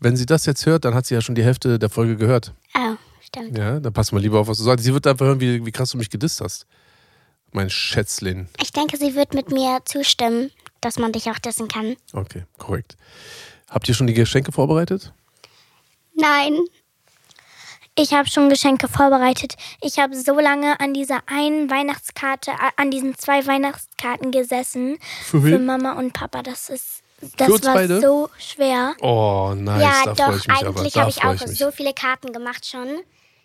Wenn 0.00 0.16
sie 0.16 0.26
das 0.26 0.44
jetzt 0.44 0.66
hört, 0.66 0.84
dann 0.84 0.94
hat 0.94 1.06
sie 1.06 1.14
ja 1.14 1.20
schon 1.20 1.34
die 1.36 1.42
Hälfte 1.44 1.78
der 1.78 1.88
Folge 1.88 2.16
gehört. 2.16 2.52
Oh, 2.76 2.96
stimmt. 3.20 3.56
Ja, 3.56 3.78
dann 3.80 3.92
pass 3.92 4.12
mal 4.12 4.20
lieber 4.20 4.40
auf, 4.40 4.48
was 4.48 4.58
du 4.58 4.64
sagst. 4.64 4.84
Sie 4.84 4.92
wird 4.92 5.06
einfach 5.06 5.26
hören, 5.26 5.40
wie, 5.40 5.64
wie 5.64 5.72
krass 5.72 5.90
du 5.90 5.98
mich 5.98 6.10
gedisst 6.10 6.40
hast. 6.40 6.66
Mein 7.52 7.70
Schätzlin. 7.70 8.48
Ich 8.60 8.72
denke, 8.72 8.96
sie 8.96 9.14
wird 9.14 9.34
mit 9.34 9.50
mir 9.50 9.78
zustimmen, 9.84 10.50
dass 10.80 10.98
man 10.98 11.12
dich 11.12 11.30
auch 11.30 11.38
dissen 11.38 11.68
kann. 11.68 11.96
Okay, 12.12 12.44
korrekt. 12.58 12.96
Habt 13.68 13.88
ihr 13.88 13.94
schon 13.94 14.06
die 14.08 14.14
Geschenke 14.14 14.52
vorbereitet? 14.52 15.12
Nein. 16.14 16.58
Ich 18.00 18.12
habe 18.12 18.28
schon 18.28 18.48
Geschenke 18.48 18.86
vorbereitet. 18.86 19.56
Ich 19.82 19.98
habe 19.98 20.14
so 20.14 20.38
lange 20.38 20.78
an 20.78 20.94
dieser 20.94 21.18
einen 21.26 21.68
Weihnachtskarte, 21.68 22.52
äh, 22.52 22.70
an 22.76 22.92
diesen 22.92 23.18
zwei 23.18 23.44
Weihnachtskarten 23.44 24.30
gesessen. 24.30 24.98
Für? 25.24 25.40
Für 25.40 25.58
Mama 25.58 25.94
und 25.94 26.12
Papa. 26.12 26.44
Das 26.44 26.70
ist, 26.70 27.02
das 27.36 27.48
war 27.48 27.74
beide? 27.74 28.00
so 28.00 28.30
schwer. 28.38 28.94
Oh, 29.00 29.52
nice, 29.56 29.82
ja, 29.82 30.14
da 30.14 30.30
doch, 30.30 30.36
ich 30.36 30.46
mich 30.46 30.64
eigentlich 30.64 30.96
habe 30.96 31.10
ich 31.10 31.24
auch 31.24 31.34
ich 31.34 31.58
so 31.58 31.72
viele 31.72 31.92
Karten 31.92 32.32
gemacht 32.32 32.64
schon. 32.64 32.86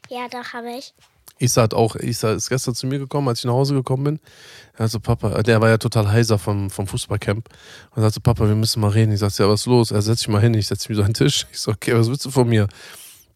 Ja, 0.10 0.28
doch, 0.30 0.54
habe 0.54 0.70
ich. 0.78 0.94
Isa 1.40 1.64
hat 1.64 1.74
auch, 1.74 1.96
Isa 1.96 2.34
ist 2.34 2.48
gestern 2.48 2.76
zu 2.76 2.86
mir 2.86 3.00
gekommen, 3.00 3.30
als 3.30 3.40
ich 3.40 3.46
nach 3.46 3.54
Hause 3.54 3.74
gekommen 3.74 4.04
bin. 4.04 4.20
Er 4.78 4.86
hat 4.86 4.92
so, 4.92 5.00
Papa, 5.00 5.42
der 5.42 5.62
war 5.62 5.70
ja 5.70 5.80
total 5.80 6.12
heiser 6.12 6.38
vom, 6.38 6.70
vom 6.70 6.86
Fußballcamp. 6.86 7.50
Und 7.90 7.98
er 7.98 8.04
sagt 8.04 8.14
so, 8.14 8.22
Papa, 8.22 8.48
wir 8.48 8.54
müssen 8.54 8.82
mal 8.82 8.92
reden. 8.92 9.14
Ich 9.14 9.20
sag, 9.20 9.36
ja, 9.40 9.50
was 9.50 9.62
ist 9.62 9.66
los? 9.66 9.90
Er 9.90 10.04
setzt 10.04 10.20
sich 10.20 10.28
mal 10.28 10.42
hin. 10.42 10.54
Ich 10.54 10.68
setze 10.68 10.90
mich 10.90 10.98
so 10.98 11.02
an 11.02 11.10
den 11.10 11.16
Tisch. 11.16 11.48
Ich 11.52 11.60
so, 11.60 11.72
okay, 11.72 11.96
was 11.96 12.08
willst 12.08 12.24
du 12.26 12.30
von 12.30 12.48
mir? 12.48 12.68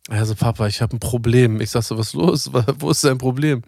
Er 0.09 0.25
so, 0.25 0.35
Papa, 0.35 0.67
ich 0.67 0.81
habe 0.81 0.95
ein 0.95 0.99
Problem. 0.99 1.59
Ich 1.61 1.71
sag 1.71 1.83
so, 1.83 1.97
was 1.97 2.07
ist 2.07 2.13
los? 2.13 2.49
Wo 2.79 2.91
ist 2.91 3.03
dein 3.03 3.17
Problem? 3.17 3.61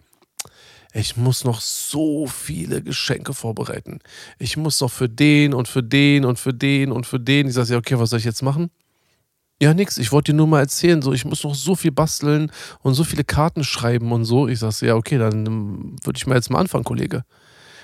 Ich 0.92 1.16
muss 1.16 1.44
noch 1.44 1.60
so 1.60 2.26
viele 2.26 2.82
Geschenke 2.82 3.32
vorbereiten. 3.34 4.00
Ich 4.38 4.56
muss 4.56 4.80
noch 4.80 4.90
für 4.90 5.08
den 5.08 5.54
und 5.54 5.68
für 5.68 5.82
den 5.82 6.24
und 6.24 6.38
für 6.38 6.52
den 6.52 6.90
und 6.90 7.06
für 7.06 7.20
den. 7.20 7.46
Ich 7.46 7.54
sag, 7.54 7.68
ja, 7.68 7.76
okay, 7.76 7.98
was 7.98 8.10
soll 8.10 8.18
ich 8.18 8.24
jetzt 8.24 8.42
machen? 8.42 8.70
Ja, 9.62 9.74
nix. 9.74 9.98
Ich 9.98 10.10
wollte 10.10 10.32
dir 10.32 10.36
nur 10.38 10.46
mal 10.46 10.60
erzählen, 10.60 11.02
so 11.02 11.12
ich 11.12 11.24
muss 11.26 11.44
noch 11.44 11.54
so 11.54 11.74
viel 11.76 11.92
basteln 11.92 12.50
und 12.80 12.94
so 12.94 13.04
viele 13.04 13.22
Karten 13.24 13.62
schreiben 13.62 14.10
und 14.10 14.24
so. 14.24 14.48
Ich 14.48 14.58
sag 14.60 14.72
so, 14.72 14.86
ja, 14.86 14.94
okay, 14.96 15.18
dann 15.18 15.46
ähm, 15.46 15.96
würde 16.02 16.16
ich 16.16 16.26
mal 16.26 16.34
jetzt 16.34 16.50
mal 16.50 16.58
anfangen, 16.58 16.84
Kollege. 16.84 17.24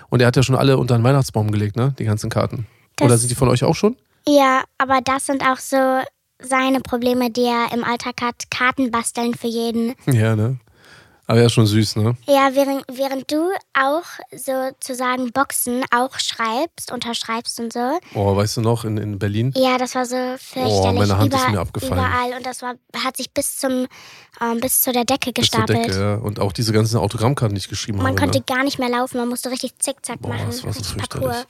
Und 0.08 0.20
er 0.22 0.28
hat 0.28 0.36
ja 0.36 0.42
schon 0.42 0.56
alle 0.56 0.78
unter 0.78 0.96
den 0.96 1.04
Weihnachtsbaum 1.04 1.50
gelegt, 1.50 1.76
ne? 1.76 1.94
Die 1.98 2.04
ganzen 2.04 2.30
Karten. 2.30 2.66
Das- 2.96 3.06
Oder 3.06 3.18
sind 3.18 3.30
die 3.30 3.34
von 3.34 3.48
euch 3.48 3.62
auch 3.62 3.74
schon? 3.76 3.96
Ja, 4.26 4.64
aber 4.78 5.00
das 5.04 5.26
sind 5.26 5.42
auch 5.42 5.58
so 5.58 5.76
seine 6.42 6.80
Probleme, 6.80 7.30
die 7.30 7.44
er 7.44 7.72
im 7.72 7.84
Alltag 7.84 8.20
hat. 8.22 8.50
Karten 8.50 8.90
basteln 8.90 9.34
für 9.34 9.48
jeden. 9.48 9.94
Ja, 10.06 10.36
ne? 10.36 10.58
Aber 11.28 11.40
er 11.40 11.46
ist 11.46 11.54
schon 11.54 11.66
süß, 11.66 11.96
ne? 11.96 12.16
Ja, 12.28 12.50
während, 12.52 12.84
während 12.92 13.32
du 13.32 13.50
auch 13.74 14.04
sozusagen 14.32 15.32
Boxen 15.32 15.82
auch 15.90 16.16
schreibst, 16.20 16.92
unterschreibst 16.92 17.58
und 17.58 17.72
so. 17.72 17.98
Oh, 18.14 18.36
weißt 18.36 18.58
du 18.58 18.60
noch, 18.60 18.84
in, 18.84 18.96
in 18.96 19.18
Berlin? 19.18 19.52
Ja, 19.56 19.76
das 19.76 19.96
war 19.96 20.06
so 20.06 20.14
fürchterlich. 20.38 20.72
Oh, 20.72 20.92
meine 20.92 21.18
Hand 21.18 21.34
ist 21.34 21.40
Über- 21.42 21.50
mir 21.50 21.60
abgefallen. 21.60 21.94
Überall 21.94 22.36
und 22.36 22.46
das 22.46 22.62
war, 22.62 22.74
hat 23.04 23.16
sich 23.16 23.32
bis 23.32 23.56
zum 23.58 23.88
ähm, 24.40 24.60
bis 24.60 24.82
zu 24.82 24.92
der 24.92 25.04
Decke 25.04 25.32
Bis 25.32 25.50
zur 25.50 25.62
gestapelt. 25.64 25.88
Decke, 25.88 26.00
ja. 26.00 26.14
Und 26.14 26.38
auch 26.38 26.52
diese 26.52 26.72
ganzen 26.72 26.98
Autogrammkarten, 26.98 27.56
die 27.56 27.60
ich 27.60 27.68
geschrieben 27.68 27.98
Man 27.98 28.08
habe. 28.08 28.20
konnte 28.20 28.38
ne? 28.38 28.44
gar 28.46 28.62
nicht 28.62 28.78
mehr 28.78 28.90
laufen, 28.90 29.18
man 29.18 29.28
musste 29.28 29.50
richtig 29.50 29.76
zickzack 29.80 30.20
Boah, 30.20 30.28
machen. 30.28 30.46
das 30.46 30.62
war 30.62 30.72
so 30.72 30.82
fürchterlich. 30.84 31.28
Parcours. 31.28 31.46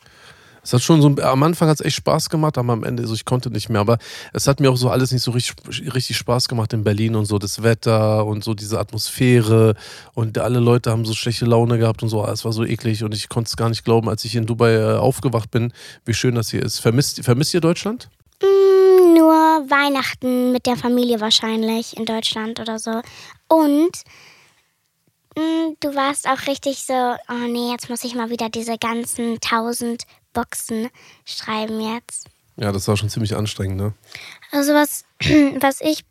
Es 0.67 0.73
hat 0.73 0.83
schon 0.83 1.01
so, 1.01 1.15
am 1.23 1.43
Anfang 1.45 1.69
hat 1.69 1.79
es 1.79 1.87
echt 1.87 1.95
Spaß 1.99 2.29
gemacht, 2.29 2.59
aber 2.59 2.73
am 2.73 2.83
Ende, 2.83 3.07
so, 3.07 3.15
ich 3.15 3.25
konnte 3.25 3.51
nicht 3.51 3.69
mehr. 3.69 3.81
Aber 3.81 3.99
es 4.33 4.49
hat 4.49 4.59
mir 4.59 4.69
auch 4.69 4.77
so 4.77 4.91
alles 4.91 5.13
nicht 5.13 5.23
so 5.23 5.31
richtig, 5.31 5.55
richtig 5.95 6.17
Spaß 6.17 6.49
gemacht 6.49 6.73
in 6.73 6.83
Berlin 6.83 7.15
und 7.15 7.27
so, 7.27 7.39
das 7.39 7.63
Wetter 7.63 8.27
und 8.27 8.43
so 8.43 8.53
diese 8.53 8.81
Atmosphäre 8.81 9.77
und 10.15 10.39
alle 10.39 10.59
Leute 10.59 10.91
haben 10.91 11.05
so 11.05 11.15
schlechte 11.15 11.45
Laune 11.45 11.79
gehabt 11.79 12.03
und 12.03 12.09
so. 12.09 12.27
Es 12.27 12.45
war 12.45 12.53
so 12.53 12.65
eklig 12.65 13.05
und 13.05 13.15
ich 13.15 13.29
konnte 13.29 13.47
es 13.47 13.57
gar 13.57 13.69
nicht 13.69 13.85
glauben, 13.85 14.09
als 14.09 14.25
ich 14.25 14.35
in 14.35 14.45
Dubai 14.45 14.75
äh, 14.75 14.97
aufgewacht 14.97 15.53
bin, 15.53 15.73
wie 16.05 16.15
schön 16.15 16.35
das 16.35 16.51
hier 16.51 16.65
ist. 16.65 16.81
Vermisst, 16.81 17.23
vermisst 17.23 17.55
ihr 17.55 17.61
Deutschland? 17.61 18.11
Mm, 18.43 19.15
Nur 19.15 19.35
Weihnachten 19.71 20.51
mit 20.51 20.67
der 20.67 20.77
Familie 20.77 21.21
wahrscheinlich 21.21 21.97
in 21.97 22.07
Deutschland 22.07 22.59
oder 22.59 22.81
so. 22.81 23.03
Und 23.47 23.93
mm, 25.37 25.75
du 25.79 25.95
warst 25.95 26.29
auch 26.29 26.49
richtig 26.49 26.79
so, 26.79 26.93
oh 27.29 27.47
nee, 27.49 27.71
jetzt 27.71 27.89
muss 27.89 28.03
ich 28.03 28.17
mal 28.17 28.31
wieder 28.31 28.49
diese 28.49 28.79
ganzen 28.79 29.39
tausend 29.41 30.03
Boxen 30.37 30.89
schreiben 31.25 31.81
jetzt. 31.81 32.27
Ja, 32.57 32.71
das 32.71 32.87
war 32.89 32.97
schon 32.97 33.09
ziemlich 33.09 33.35
anstrengend, 33.35 33.79
ne? 33.79 33.95
Also 34.53 34.75
was, 34.75 35.05
was 35.61 35.81
ich 35.81 36.05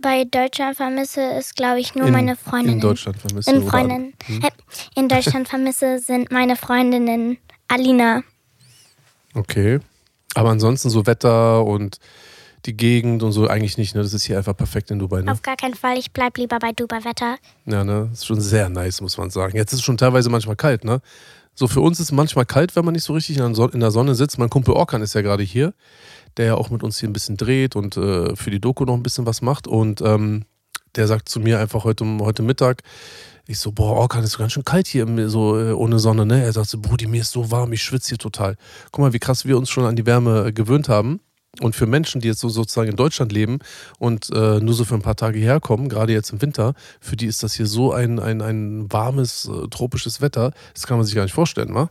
bei 0.00 0.24
Deutschland 0.24 0.76
vermisse, 0.76 1.22
ist, 1.38 1.56
glaube 1.56 1.80
ich, 1.80 1.94
nur 1.94 2.06
in, 2.06 2.12
meine 2.12 2.36
Freundinnen. 2.36 2.74
In 2.74 2.80
Deutschland 2.80 3.18
vermisst 3.18 3.48
In? 3.48 3.66
Freundinnen. 3.66 4.14
Äh, 4.42 4.50
In 4.94 5.08
Deutschland 5.08 5.48
vermisse 5.48 5.98
sind 5.98 6.30
meine 6.30 6.56
Freundinnen 6.56 7.38
Alina. 7.68 8.22
Okay. 9.34 9.80
Aber 10.34 10.50
ansonsten 10.50 10.90
so 10.90 11.06
Wetter 11.06 11.64
und 11.64 11.98
die 12.66 12.76
Gegend 12.76 13.22
und 13.22 13.32
so 13.32 13.46
eigentlich 13.46 13.76
nicht, 13.76 13.94
ne? 13.94 14.02
Das 14.02 14.14
ist 14.14 14.24
hier 14.24 14.38
einfach 14.38 14.56
perfekt 14.56 14.90
in 14.90 14.98
Dubai, 14.98 15.22
ne? 15.22 15.32
Auf 15.32 15.42
gar 15.42 15.56
keinen 15.56 15.74
Fall, 15.74 15.98
ich 15.98 16.12
bleib 16.12 16.38
lieber 16.38 16.58
bei 16.58 16.72
Dubai-Wetter. 16.72 17.36
Ja, 17.66 17.84
ne? 17.84 18.10
Ist 18.12 18.26
schon 18.26 18.40
sehr 18.40 18.68
nice, 18.68 19.00
muss 19.00 19.18
man 19.18 19.30
sagen. 19.30 19.56
Jetzt 19.56 19.72
ist 19.72 19.80
es 19.80 19.84
schon 19.84 19.96
teilweise 19.96 20.30
manchmal 20.30 20.56
kalt, 20.56 20.84
ne? 20.84 21.00
So 21.54 21.68
für 21.68 21.80
uns 21.80 22.00
ist 22.00 22.06
es 22.06 22.12
manchmal 22.12 22.46
kalt, 22.46 22.74
wenn 22.74 22.84
man 22.84 22.94
nicht 22.94 23.04
so 23.04 23.12
richtig 23.12 23.38
in 23.38 23.80
der 23.80 23.90
Sonne 23.90 24.14
sitzt. 24.14 24.38
Mein 24.38 24.50
Kumpel 24.50 24.74
Orkan 24.74 25.02
ist 25.02 25.14
ja 25.14 25.22
gerade 25.22 25.42
hier, 25.42 25.72
der 26.36 26.46
ja 26.46 26.54
auch 26.54 26.70
mit 26.70 26.82
uns 26.82 26.98
hier 26.98 27.08
ein 27.08 27.12
bisschen 27.12 27.36
dreht 27.36 27.76
und 27.76 27.96
äh, 27.96 28.34
für 28.34 28.50
die 28.50 28.60
Doku 28.60 28.84
noch 28.84 28.94
ein 28.94 29.02
bisschen 29.02 29.26
was 29.26 29.40
macht. 29.40 29.68
Und 29.68 30.00
ähm, 30.00 30.44
der 30.96 31.06
sagt 31.06 31.28
zu 31.28 31.40
mir 31.40 31.60
einfach 31.60 31.84
heute, 31.84 32.04
heute 32.20 32.42
Mittag, 32.42 32.82
ich 33.46 33.58
so, 33.58 33.72
boah, 33.72 33.96
Orkan 33.96 34.24
ist 34.24 34.32
so 34.32 34.38
ganz 34.38 34.52
schön 34.52 34.64
kalt 34.64 34.86
hier 34.86 35.06
so 35.28 35.58
äh, 35.58 35.72
ohne 35.72 35.98
Sonne, 35.98 36.24
ne? 36.24 36.42
Er 36.42 36.52
sagt 36.52 36.70
so, 36.70 36.78
Brudi, 36.78 37.06
mir 37.06 37.20
ist 37.20 37.32
so 37.32 37.50
warm, 37.50 37.72
ich 37.72 37.82
schwitze 37.82 38.10
hier 38.10 38.18
total. 38.18 38.56
Guck 38.90 39.02
mal, 39.02 39.12
wie 39.12 39.18
krass 39.18 39.44
wir 39.44 39.58
uns 39.58 39.68
schon 39.70 39.84
an 39.84 39.96
die 39.96 40.06
Wärme 40.06 40.46
äh, 40.46 40.52
gewöhnt 40.52 40.88
haben. 40.88 41.20
Und 41.60 41.74
für 41.76 41.86
Menschen, 41.86 42.20
die 42.20 42.28
jetzt 42.28 42.40
so 42.40 42.48
sozusagen 42.48 42.90
in 42.90 42.96
Deutschland 42.96 43.32
leben 43.32 43.58
und 43.98 44.30
äh, 44.30 44.60
nur 44.60 44.74
so 44.74 44.84
für 44.84 44.94
ein 44.94 45.02
paar 45.02 45.16
Tage 45.16 45.38
herkommen, 45.38 45.88
gerade 45.88 46.12
jetzt 46.12 46.30
im 46.32 46.42
Winter, 46.42 46.74
für 47.00 47.16
die 47.16 47.26
ist 47.26 47.42
das 47.42 47.54
hier 47.54 47.66
so 47.66 47.92
ein, 47.92 48.18
ein, 48.18 48.42
ein 48.42 48.92
warmes, 48.92 49.46
äh, 49.48 49.68
tropisches 49.68 50.20
Wetter, 50.20 50.52
das 50.74 50.86
kann 50.86 50.96
man 50.96 51.06
sich 51.06 51.14
gar 51.14 51.22
nicht 51.22 51.34
vorstellen, 51.34 51.74
wa? 51.74 51.88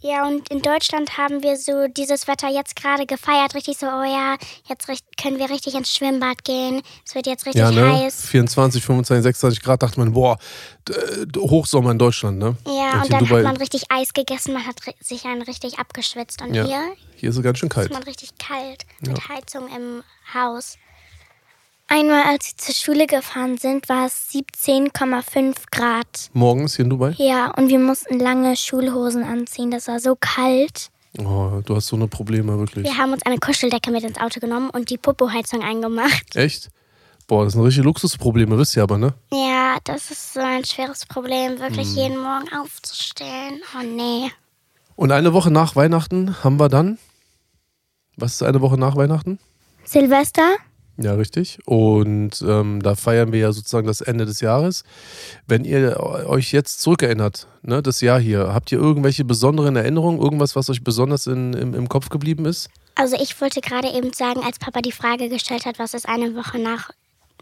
Ja, 0.00 0.28
und 0.28 0.50
in 0.50 0.60
Deutschland 0.60 1.16
haben 1.16 1.42
wir 1.42 1.56
so 1.56 1.86
dieses 1.88 2.28
Wetter 2.28 2.50
jetzt 2.50 2.76
gerade 2.76 3.06
gefeiert. 3.06 3.54
Richtig 3.54 3.78
so, 3.78 3.86
oh 3.86 4.04
ja, 4.04 4.36
jetzt 4.68 4.86
können 5.16 5.38
wir 5.38 5.48
richtig 5.48 5.74
ins 5.74 5.96
Schwimmbad 5.96 6.44
gehen. 6.44 6.82
Es 7.06 7.14
wird 7.14 7.26
jetzt 7.26 7.46
richtig 7.46 7.62
Ja, 7.62 7.70
ne? 7.70 7.90
heiß. 8.04 8.26
24, 8.26 8.84
25, 8.84 9.22
26 9.22 9.62
Grad, 9.62 9.82
dachte 9.82 9.98
man, 9.98 10.12
boah, 10.12 10.36
Hochsommer 11.38 11.92
in 11.92 11.98
Deutschland, 11.98 12.38
ne? 12.38 12.54
Ja, 12.66 12.98
und 12.98 13.06
in 13.06 13.10
dann 13.12 13.24
Dubai- 13.24 13.36
hat 13.38 13.44
man 13.44 13.56
richtig 13.56 13.84
Eis 13.88 14.12
gegessen, 14.12 14.52
man 14.52 14.66
hat 14.66 14.76
sich 15.00 15.24
einen 15.24 15.40
richtig 15.40 15.78
abgeschwitzt. 15.78 16.42
Und 16.42 16.52
Ja. 16.52 16.66
hier 16.66 16.82
Hier 17.24 17.30
ist 17.30 17.38
es 17.38 17.42
ganz 17.42 17.58
schön 17.58 17.70
kalt. 17.70 17.86
ist 17.86 17.94
man 17.94 18.02
richtig 18.02 18.36
kalt 18.36 18.84
mit 19.00 19.30
Heizung 19.30 19.66
im 19.74 20.02
Haus. 20.34 20.76
Einmal, 21.88 22.24
als 22.24 22.48
wir 22.48 22.56
zur 22.58 22.74
Schule 22.74 23.06
gefahren 23.06 23.56
sind, 23.56 23.88
war 23.88 24.04
es 24.04 24.28
17,5 24.28 25.54
Grad. 25.72 26.28
Morgens 26.34 26.76
hier 26.76 26.84
in 26.84 26.90
Dubai? 26.90 27.14
Ja, 27.16 27.50
und 27.52 27.68
wir 27.68 27.78
mussten 27.78 28.18
lange 28.18 28.58
Schulhosen 28.58 29.24
anziehen. 29.24 29.70
Das 29.70 29.88
war 29.88 30.00
so 30.00 30.18
kalt. 30.20 30.90
Oh, 31.18 31.62
du 31.64 31.74
hast 31.74 31.86
so 31.86 31.96
eine 31.96 32.08
Probleme, 32.08 32.58
wirklich. 32.58 32.84
Wir 32.84 32.98
haben 32.98 33.14
uns 33.14 33.24
eine 33.24 33.38
Kuscheldecke 33.38 33.90
mit 33.90 34.02
ins 34.04 34.18
Auto 34.20 34.38
genommen 34.38 34.68
und 34.68 34.90
die 34.90 34.98
Popo-Heizung 34.98 35.62
eingemacht. 35.62 36.36
Echt? 36.36 36.68
Boah, 37.26 37.44
das 37.44 37.54
sind 37.54 37.62
richtige 37.62 37.84
Luxusprobleme, 37.86 38.58
wisst 38.58 38.76
ihr 38.76 38.82
aber, 38.82 38.98
ne? 38.98 39.14
Ja, 39.32 39.78
das 39.84 40.10
ist 40.10 40.34
so 40.34 40.40
ein 40.40 40.66
schweres 40.66 41.06
Problem, 41.06 41.58
wirklich 41.58 41.88
Hm. 41.88 41.96
jeden 41.96 42.18
Morgen 42.18 42.52
aufzustehen. 42.54 43.62
Oh 43.74 43.82
nee. 43.82 44.30
Und 44.94 45.10
eine 45.10 45.32
Woche 45.32 45.50
nach 45.50 45.74
Weihnachten 45.74 46.44
haben 46.44 46.60
wir 46.60 46.68
dann. 46.68 46.98
Was 48.16 48.34
ist 48.34 48.42
eine 48.42 48.60
Woche 48.60 48.78
nach 48.78 48.96
Weihnachten? 48.96 49.38
Silvester? 49.84 50.56
Ja, 50.96 51.14
richtig. 51.14 51.58
Und 51.66 52.44
ähm, 52.46 52.80
da 52.80 52.94
feiern 52.94 53.32
wir 53.32 53.40
ja 53.40 53.52
sozusagen 53.52 53.86
das 53.86 54.00
Ende 54.00 54.26
des 54.26 54.40
Jahres. 54.40 54.84
Wenn 55.46 55.64
ihr 55.64 55.98
euch 55.98 56.52
jetzt 56.52 56.80
zurückerinnert, 56.82 57.48
ne, 57.62 57.82
das 57.82 58.00
Jahr 58.00 58.20
hier, 58.20 58.54
habt 58.54 58.70
ihr 58.70 58.78
irgendwelche 58.78 59.24
besonderen 59.24 59.74
Erinnerungen, 59.74 60.20
irgendwas, 60.20 60.54
was 60.54 60.70
euch 60.70 60.84
besonders 60.84 61.26
in, 61.26 61.52
im, 61.54 61.74
im 61.74 61.88
Kopf 61.88 62.10
geblieben 62.10 62.46
ist? 62.46 62.70
Also 62.94 63.16
ich 63.20 63.40
wollte 63.40 63.60
gerade 63.60 63.88
eben 63.88 64.12
sagen, 64.12 64.40
als 64.44 64.60
Papa 64.60 64.80
die 64.82 64.92
Frage 64.92 65.28
gestellt 65.28 65.66
hat, 65.66 65.80
was 65.80 65.94
ist 65.94 66.08
eine 66.08 66.36
Woche 66.36 66.60
nach 66.60 66.90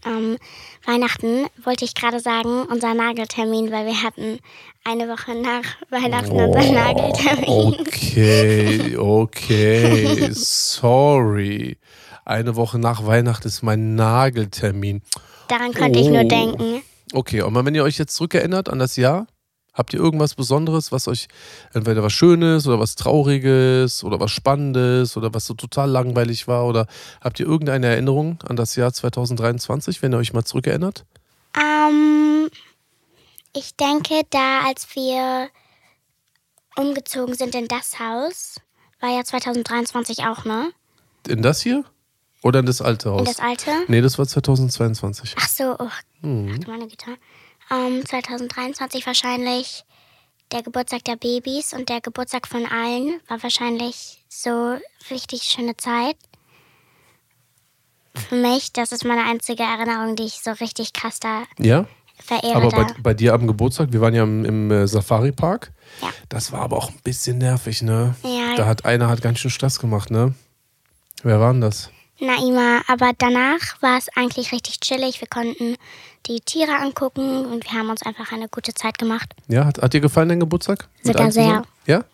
ähm, 0.05 0.37
Weihnachten, 0.85 1.47
wollte 1.65 1.85
ich 1.85 1.95
gerade 1.95 2.21
sagen, 2.21 2.65
unser 2.65 2.95
Nageltermin, 2.95 3.71
weil 3.71 3.87
wir 3.87 4.03
hatten 4.03 4.39
eine 4.85 5.09
Woche 5.09 5.35
nach 5.35 5.63
Weihnachten 5.91 6.33
Oh, 6.33 6.45
unseren 6.47 6.75
Nageltermin. 6.75 7.81
Okay, 7.87 8.97
okay, 8.99 10.29
sorry. 10.33 11.79
Eine 12.25 12.57
Woche 12.57 12.79
nach 12.79 13.05
Weihnachten 13.07 13.49
ist 13.49 13.63
mein 13.63 13.95
Nageltermin. 13.95 15.03
Daran 15.49 15.73
konnte 15.75 15.99
ich 15.99 16.09
nur 16.09 16.23
Oh. 16.25 16.29
denken. 16.29 16.83
Okay, 17.13 17.43
und 17.43 17.55
wenn 17.55 17.75
ihr 17.75 17.85
euch 17.85 17.99
jetzt 17.99 18.15
zurückerinnert 18.15 18.69
an 18.71 18.79
das 18.79 18.97
Jahr, 18.97 19.27
habt 19.73 19.93
ihr 19.95 20.01
irgendwas 20.01 20.35
Besonderes, 20.35 20.93
was 20.93 21.09
euch 21.09 21.29
entweder 21.73 22.03
was 22.03 22.13
Schönes 22.13 22.67
oder 22.67 22.79
was 22.79 22.95
Trauriges 22.95 24.05
oder 24.05 24.21
was 24.21 24.31
Spannendes 24.31 25.17
oder 25.17 25.33
was 25.35 25.47
so 25.47 25.55
total 25.55 25.91
langweilig 25.91 26.47
war? 26.49 26.67
Oder 26.67 26.87
habt 27.21 27.41
ihr 27.41 27.47
irgendeine 27.47 27.87
Erinnerung 27.87 28.39
an 28.49 28.57
das 28.57 28.77
Jahr 28.77 28.93
2023, 28.93 30.03
wenn 30.03 30.13
ihr 30.13 30.19
euch 30.19 30.33
mal 30.33 30.45
zurückerinnert? 30.45 31.05
Ähm, 31.57 32.49
ich 33.55 33.77
denke, 33.77 34.23
da 34.31 34.61
als 34.67 34.87
wir 34.95 35.49
umgezogen 36.77 37.35
sind 37.35 37.55
in 37.55 37.69
das 37.69 37.99
Haus, 37.99 38.57
war 39.01 39.11
ja 39.11 39.25
2023 39.25 40.21
auch, 40.27 40.45
ne? 40.45 40.71
In 41.29 41.43
das 41.43 41.61
hier? 41.61 41.85
Oder 42.43 42.61
in 42.61 42.67
das 42.67 42.81
alte 42.83 43.11
Haus? 43.11 43.21
In 43.21 43.25
das 43.27 43.39
alte? 43.41 43.71
nee, 43.89 44.01
das 44.01 44.19
war 44.19 44.27
2022. 44.27 45.35
Ach 45.39 45.49
so, 45.49 45.77
oh, 45.79 45.89
Mhm. 46.23 46.59
ach, 46.63 46.67
meine 46.69 46.87
Güte. 46.89 47.17
Ähm, 47.73 48.05
2023 48.05 49.07
wahrscheinlich 49.07 49.85
der 50.53 50.63
Geburtstag 50.63 51.05
der 51.05 51.17
Babys 51.17 51.73
und 51.73 51.89
der 51.89 52.01
Geburtstag 52.01 52.47
von 52.47 52.67
allen 52.67 53.21
war 53.29 53.43
wahrscheinlich 53.43 54.23
so 54.29 54.77
richtig 55.11 55.45
schöne 55.45 55.77
Zeit. 55.77 56.17
Für 58.15 58.35
mich, 58.35 58.73
das 58.73 58.93
ist 58.93 59.05
meine 59.05 59.25
einzige 59.25 59.63
Erinnerung, 59.63 60.17
die 60.17 60.25
ich 60.25 60.41
so 60.43 60.51
richtig 60.51 60.93
krass 60.93 61.19
da 61.19 61.45
Ja? 61.59 61.87
verehre. 62.23 62.57
Aber 62.57 62.69
bei, 62.69 62.87
bei 63.03 63.15
dir 63.15 63.33
am 63.35 63.47
Geburtstag, 63.47 63.93
wir 63.93 64.01
waren 64.01 64.15
ja 64.15 64.23
im, 64.23 64.45
im 64.45 64.71
äh, 64.71 64.87
Safari-Park. 64.87 65.73
Ja. 66.03 66.09
Das 66.29 66.53
war 66.53 66.61
aber 66.61 66.77
auch 66.77 66.91
ein 66.91 67.01
bisschen 67.03 67.39
nervig, 67.39 67.83
ne? 67.83 68.15
Ja. 68.23 68.55
Da 68.57 68.67
hat 68.67 68.85
einer 68.85 69.09
hat 69.09 69.23
ganz 69.23 69.39
schön 69.39 69.51
Stress 69.51 69.79
gemacht, 69.79 70.11
ne? 70.11 70.35
Wer 71.23 71.41
war 71.41 71.53
denn 71.53 71.63
das? 71.63 71.91
Naima, 72.23 72.81
aber 72.87 73.13
danach 73.19 73.61
war 73.81 73.99
es 73.99 74.07
eigentlich 74.17 74.53
richtig 74.53 74.81
chillig. 74.81 75.21
Wir 75.21 75.29
konnten 75.29 75.77
die 76.27 76.41
Tiere 76.41 76.77
angucken 76.77 77.47
und 77.47 77.65
wir 77.65 77.79
haben 77.79 77.91
uns 77.91 78.03
einfach 78.03 78.33
eine 78.33 78.49
gute 78.49 78.73
Zeit 78.75 78.97
gemacht. 78.99 79.35
Ja, 79.49 79.65
hat, 79.65 79.83
hat 79.83 79.93
dir 79.93 80.01
gefallen 80.01 80.29
dein 80.29 80.41
Geburtstag? 80.41 80.89
Sogar 81.03 81.33
sehr. 81.33 81.65
Ja? 81.87 82.05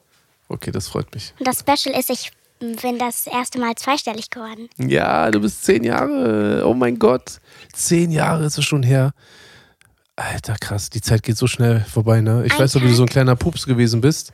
Okay, 0.48 0.70
das 0.70 0.88
freut 0.88 1.14
mich. 1.14 1.34
Und 1.38 1.46
das 1.46 1.60
Special 1.60 1.98
ist, 1.98 2.08
ich 2.10 2.32
bin 2.58 2.98
das 2.98 3.26
erste 3.26 3.60
Mal 3.60 3.74
zweistellig 3.74 4.30
geworden. 4.30 4.68
Ja, 4.78 5.30
du 5.30 5.40
bist 5.40 5.64
zehn 5.64 5.84
Jahre. 5.84 6.64
Oh 6.66 6.74
mein 6.74 6.98
Gott. 6.98 7.40
Zehn 7.72 8.10
Jahre 8.10 8.46
ist 8.46 8.58
es 8.58 8.64
schon 8.64 8.82
her. 8.82 9.12
Alter, 10.18 10.56
krass. 10.60 10.90
Die 10.90 11.00
Zeit 11.00 11.22
geht 11.22 11.36
so 11.36 11.46
schnell 11.46 11.80
vorbei, 11.80 12.20
ne? 12.20 12.44
Ich 12.44 12.52
Ein 12.54 12.58
weiß 12.58 12.74
noch, 12.74 12.82
wie 12.82 12.86
du 12.86 12.90
Tag. 12.92 12.96
so 12.96 13.02
ein 13.04 13.08
kleiner 13.08 13.36
Pups 13.36 13.66
gewesen 13.66 14.00
bist, 14.00 14.32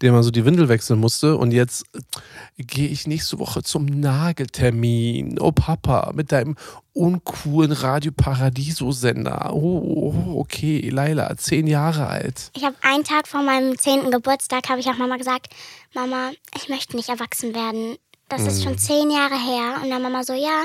der 0.00 0.10
mal 0.10 0.22
so 0.22 0.30
die 0.30 0.46
Windel 0.46 0.70
wechseln 0.70 0.98
musste. 0.98 1.36
Und 1.36 1.52
jetzt 1.52 1.84
äh, 1.94 2.62
gehe 2.62 2.88
ich 2.88 3.06
nächste 3.06 3.38
Woche 3.38 3.62
zum 3.62 3.84
Nageltermin. 3.84 5.38
Oh, 5.38 5.52
Papa, 5.52 6.12
mit 6.14 6.32
deinem 6.32 6.56
uncoolen 6.94 7.72
Radio 7.72 8.12
Paradiso-Sender. 8.16 9.52
Oh, 9.52 10.14
oh, 10.16 10.40
okay, 10.40 10.88
Laila, 10.88 11.36
zehn 11.36 11.66
Jahre 11.66 12.06
alt. 12.06 12.50
Ich 12.56 12.64
habe 12.64 12.76
einen 12.80 13.04
Tag 13.04 13.28
vor 13.28 13.42
meinem 13.42 13.78
zehnten 13.78 14.10
Geburtstag, 14.10 14.70
habe 14.70 14.80
ich 14.80 14.88
auch 14.88 14.96
Mama 14.96 15.18
gesagt, 15.18 15.48
Mama, 15.94 16.30
ich 16.54 16.70
möchte 16.70 16.96
nicht 16.96 17.10
erwachsen 17.10 17.54
werden. 17.54 17.96
Das 18.30 18.42
ist 18.46 18.64
schon 18.64 18.78
zehn 18.78 19.10
Jahre 19.10 19.38
her. 19.38 19.82
Und 19.82 19.90
dann 19.90 20.00
Mama 20.00 20.24
so, 20.24 20.32
ja, 20.32 20.64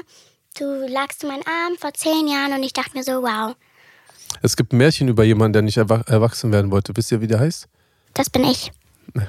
du 0.58 0.88
lagst 0.88 1.24
in 1.24 1.30
meinen 1.30 1.46
Arm 1.46 1.76
vor 1.78 1.94
zehn 1.94 2.28
Jahren. 2.28 2.54
Und 2.54 2.64
ich 2.64 2.74
dachte 2.74 2.98
mir 2.98 3.04
so, 3.04 3.22
wow, 3.22 3.54
Es 4.42 4.56
gibt 4.58 4.74
ein 4.74 4.78
Märchen 4.78 5.08
über 5.08 5.24
jemanden, 5.24 5.54
der 5.54 5.62
nicht 5.62 5.78
erwa 5.78 6.02
erwachsen 6.08 6.52
werden 6.52 6.72
wollte. 6.72 6.96
Wisst 6.96 7.12
ihr, 7.12 7.22
wie 7.22 7.28
der 7.28 7.40
heißt? 7.40 7.68
das 8.14 8.30
bin 8.30 8.44
ich. 8.44 8.72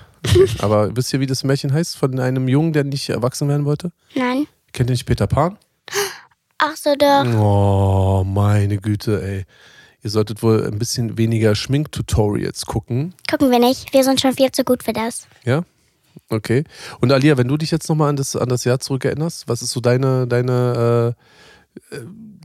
Aber 0.59 0.95
wisst 0.97 1.12
ihr, 1.12 1.21
wie 1.21 1.27
das 1.27 1.45
Märchen 1.45 1.73
heißt 1.73 1.97
von 1.97 2.19
einem 2.19 2.49
Jungen, 2.49 2.73
der 2.73 2.85
nicht 2.85 3.09
erwachsen 3.09 3.49
werden 3.49 3.65
wollte? 3.65 3.93
Nein. 4.15 4.47
Kennt 4.73 4.91
ihr 4.91 4.95
nicht 4.95 5.07
Peter 5.07 5.27
Pan? 5.27 5.59
Ach 6.59 6.77
so, 6.77 6.95
doch. 6.97 7.25
Oh, 7.25 8.25
meine 8.25 8.79
Güte, 8.79 9.23
ey. 9.23 9.45
Ihr 10.05 10.11
solltet 10.11 10.43
wohl 10.43 10.67
ein 10.67 10.79
bisschen 10.79 11.17
weniger 11.17 11.55
Schminktutorials 11.55 12.67
gucken. 12.67 13.15
Gucken 13.31 13.51
wir 13.51 13.61
nicht. 13.61 13.93
Wir 13.93 14.03
sind 14.03 14.21
schon 14.21 14.33
viel 14.33 14.51
zu 14.51 14.65
gut 14.65 14.83
für 14.83 14.93
das. 14.93 15.27
Ja? 15.45 15.62
Okay. 16.29 16.65
Und 17.01 17.12
Alia, 17.12 17.37
wenn 17.37 17.49
du 17.49 17.57
dich 17.57 17.71
jetzt 17.71 17.88
nochmal 17.88 18.09
an 18.09 18.17
das, 18.17 18.35
an 18.35 18.49
das 18.49 18.65
Jahr 18.65 18.81
zurückerinnerst, 18.81 19.49
was 19.49 19.62
ist 19.62 19.71
so 19.71 19.81
deine, 19.81 20.27
deine 20.27 21.15
äh, 21.17 21.23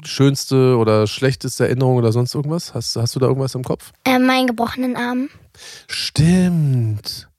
schönste 0.03 0.77
oder 0.77 1.07
schlechteste 1.07 1.65
Erinnerung 1.65 1.97
oder 1.97 2.11
sonst 2.11 2.35
irgendwas? 2.35 2.73
Hast, 2.73 2.95
hast 2.95 3.15
du 3.15 3.19
da 3.19 3.27
irgendwas 3.27 3.55
im 3.55 3.63
Kopf? 3.63 3.91
Äh, 4.05 4.19
meinen 4.19 4.47
gebrochenen 4.47 4.95
Arm. 4.95 5.29
Stimmt. 5.87 7.29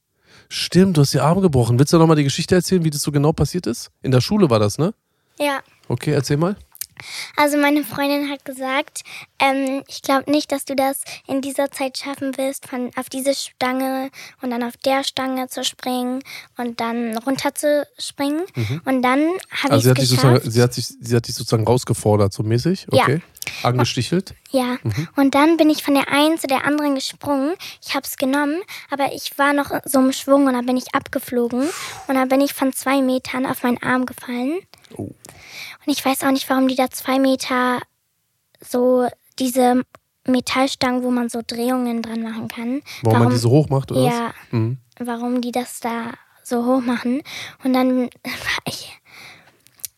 Stimmt, 0.49 0.97
du 0.97 1.03
hast 1.03 1.13
die 1.13 1.21
Arme 1.21 1.43
gebrochen. 1.43 1.79
Willst 1.79 1.93
du 1.93 1.99
nochmal 1.99 2.17
die 2.17 2.25
Geschichte 2.25 2.55
erzählen, 2.55 2.85
wie 2.85 2.91
das 2.91 3.03
so 3.03 3.13
genau 3.13 3.33
passiert 3.33 3.67
ist? 3.67 3.91
In 4.03 4.11
der 4.11 4.21
Schule 4.21 4.49
war 4.49 4.59
das, 4.59 4.79
ne? 4.79 4.95
Ja. 5.39 5.61
Okay, 5.89 6.13
erzähl 6.13 6.37
mal. 6.37 6.57
Also 7.37 7.57
meine 7.57 7.85
Freundin 7.85 8.31
hat 8.31 8.45
gesagt, 8.45 9.03
ähm, 9.39 9.83
ich 9.89 10.03
glaube 10.03 10.31
nicht, 10.31 10.51
dass 10.53 10.65
du 10.65 10.75
das 10.77 11.03
in 11.27 11.41
dieser 11.41 11.71
Zeit 11.71 11.99
schaffen 11.99 12.37
wirst, 12.37 12.67
von 12.67 12.91
auf 12.97 13.09
diese 13.09 13.35
Stange 13.35 14.11
und 14.43 14.51
dann 14.51 14.63
auf 14.63 14.77
der 14.79 15.05
Stange 15.05 15.49
zu 15.49 15.65
springen 15.65 16.23
und 16.57 16.81
dann 16.81 17.17
runter 17.19 17.55
zu 17.55 17.87
springen. 17.99 18.43
Und 18.85 19.03
dann 19.03 19.21
habe 19.63 19.75
Also 19.75 19.91
ich 19.91 19.97
hat, 19.97 20.03
es 20.03 20.11
geschafft. 20.11 20.43
sie, 20.53 20.63
hat 20.63 20.75
sich, 20.75 20.87
sie 21.01 21.17
hat 21.17 21.27
dich 21.27 21.35
sozusagen 21.35 21.65
rausgefordert, 21.67 22.33
so 22.33 22.43
mäßig? 22.43 22.87
Ja. 22.93 23.03
Okay. 23.05 23.23
Angestichelt? 23.63 24.35
Ja, 24.51 24.77
Mhm. 24.83 25.09
und 25.17 25.35
dann 25.35 25.57
bin 25.57 25.71
ich 25.71 25.83
von 25.83 25.95
der 25.95 26.09
einen 26.13 26.39
zu 26.39 26.47
der 26.47 26.65
anderen 26.65 26.95
gesprungen. 26.95 27.55
Ich 27.87 27.95
habe 27.95 28.05
es 28.07 28.17
genommen, 28.17 28.61
aber 28.91 29.13
ich 29.15 29.37
war 29.39 29.53
noch 29.53 29.71
so 29.85 29.99
im 30.01 30.13
Schwung 30.13 30.47
und 30.47 30.53
dann 30.53 30.67
bin 30.67 30.77
ich 30.77 30.95
abgeflogen. 30.95 31.63
Und 32.07 32.15
dann 32.15 32.29
bin 32.29 32.41
ich 32.41 32.53
von 32.55 32.73
zwei 32.73 33.01
Metern 33.03 33.47
auf 33.47 33.63
meinen 33.63 33.83
Arm 33.83 34.07
gefallen. 34.07 34.59
Oh. 34.97 35.03
Und 35.05 35.15
ich 35.87 36.05
weiß 36.05 36.23
auch 36.25 36.31
nicht, 36.31 36.49
warum 36.51 36.69
die 36.69 36.75
da 36.77 36.91
zwei 36.91 37.19
Meter 37.19 37.81
so 38.61 39.07
diese 39.39 39.83
Metallstangen, 40.27 41.03
wo 41.03 41.11
man 41.11 41.29
so 41.29 41.41
Drehungen 41.47 42.03
dran 42.03 42.23
machen 42.23 42.49
kann. 42.49 42.83
Warum, 43.03 43.19
man 43.21 43.31
die 43.31 43.37
so 43.37 43.51
hoch 43.51 43.69
macht, 43.69 43.91
oder 43.93 44.03
Ja? 44.03 44.35
Mhm. 44.51 44.79
warum 44.99 45.41
die 45.41 45.53
das 45.53 45.81
da 45.81 46.13
so 46.45 46.65
hoch 46.67 46.81
machen. 46.81 47.23
Und 47.65 47.73
dann 47.73 48.03
war 48.03 48.59
ich. 48.67 48.95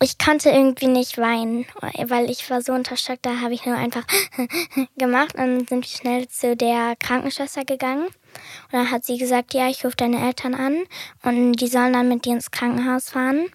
Ich 0.03 0.17
konnte 0.17 0.49
irgendwie 0.49 0.87
nicht 0.87 1.19
weinen, 1.19 1.67
weil 2.07 2.31
ich 2.31 2.49
war 2.49 2.63
so 2.63 2.73
unter 2.73 2.97
Schock, 2.97 3.19
da 3.21 3.41
habe 3.41 3.53
ich 3.53 3.67
nur 3.67 3.77
einfach 3.77 4.05
gemacht 4.97 5.35
und 5.35 5.41
dann 5.41 5.67
sind 5.67 5.85
wir 5.85 5.99
schnell 5.99 6.27
zu 6.27 6.57
der 6.57 6.97
Krankenschwester 6.99 7.67
gegangen. 7.67 8.07
Und 8.07 8.73
dann 8.73 8.91
hat 8.91 9.05
sie 9.05 9.19
gesagt, 9.19 9.53
ja, 9.53 9.69
ich 9.69 9.85
rufe 9.85 9.97
deine 9.97 10.27
Eltern 10.27 10.55
an 10.55 10.85
und 11.23 11.53
die 11.53 11.67
sollen 11.67 11.93
dann 11.93 12.09
mit 12.09 12.25
dir 12.25 12.33
ins 12.33 12.51
Krankenhaus 12.51 13.11
fahren. 13.11 13.51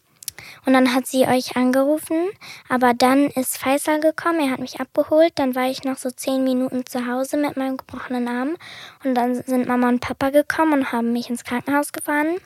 Und 0.65 0.73
dann 0.73 0.93
hat 0.93 1.08
sie 1.08 1.27
euch 1.27 1.55
angerufen, 1.55 2.29
aber 2.69 2.93
dann 2.93 3.27
ist 3.27 3.58
Faisal 3.58 3.99
gekommen, 3.99 4.39
er 4.39 4.51
hat 4.51 4.60
mich 4.60 4.79
abgeholt, 4.79 5.34
dann 5.36 5.55
war 5.55 5.69
ich 5.69 5.84
noch 5.84 5.97
so 5.97 6.10
zehn 6.10 6.43
Minuten 6.43 6.86
zu 6.86 7.08
Hause 7.08 7.38
mit 7.38 7.58
meinem 7.58 7.77
gebrochenen 7.77 8.27
Arm 8.27 8.58
und 9.03 9.15
dann 9.15 9.36
sind 9.43 9.67
Mama 9.67 9.89
und 9.89 10.01
Papa 10.01 10.29
gekommen 10.29 10.73
und 10.73 10.91
haben 10.91 11.13
mich 11.13 11.29
ins 11.29 11.43
Krankenhaus 11.43 11.91
gefahren. 11.91 12.38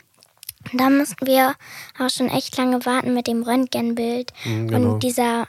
Und 0.72 0.82
da 0.82 0.90
mussten 0.90 1.26
wir 1.26 1.56
auch 1.98 2.10
schon 2.10 2.30
echt 2.30 2.58
lange 2.58 2.86
warten 2.86 3.14
mit 3.14 3.28
dem 3.28 3.44
Röntgenbild. 3.44 4.34
genau. 4.44 4.94
Und 4.94 5.04
dieser 5.04 5.48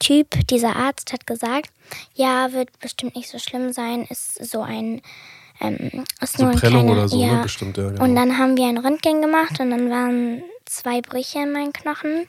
Typ, 0.00 0.46
dieser 0.48 0.76
Arzt 0.76 1.12
hat 1.12 1.26
gesagt, 1.26 1.70
ja, 2.14 2.52
wird 2.52 2.78
bestimmt 2.78 3.16
nicht 3.16 3.28
so 3.28 3.38
schlimm 3.38 3.72
sein, 3.72 4.04
ist 4.08 4.34
so 4.44 4.62
ein, 4.62 5.02
ähm, 5.60 6.04
ist 6.20 6.36
So 6.36 6.44
nur 6.44 6.52
ein 6.52 6.58
Prellung 6.58 6.84
kleiner, 6.84 6.92
oder 6.92 7.08
so, 7.08 7.20
ja. 7.20 7.34
ne? 7.34 7.42
Bestimmt, 7.42 7.76
ja. 7.76 7.90
Genau. 7.90 8.04
Und 8.04 8.14
dann 8.14 8.38
haben 8.38 8.56
wir 8.56 8.66
ein 8.66 8.78
Röntgen 8.78 9.22
gemacht 9.22 9.58
und 9.58 9.70
dann 9.70 9.90
waren 9.90 10.42
zwei 10.70 11.00
Brüche 11.00 11.40
in 11.40 11.52
meinen 11.52 11.72
Knochen. 11.72 12.28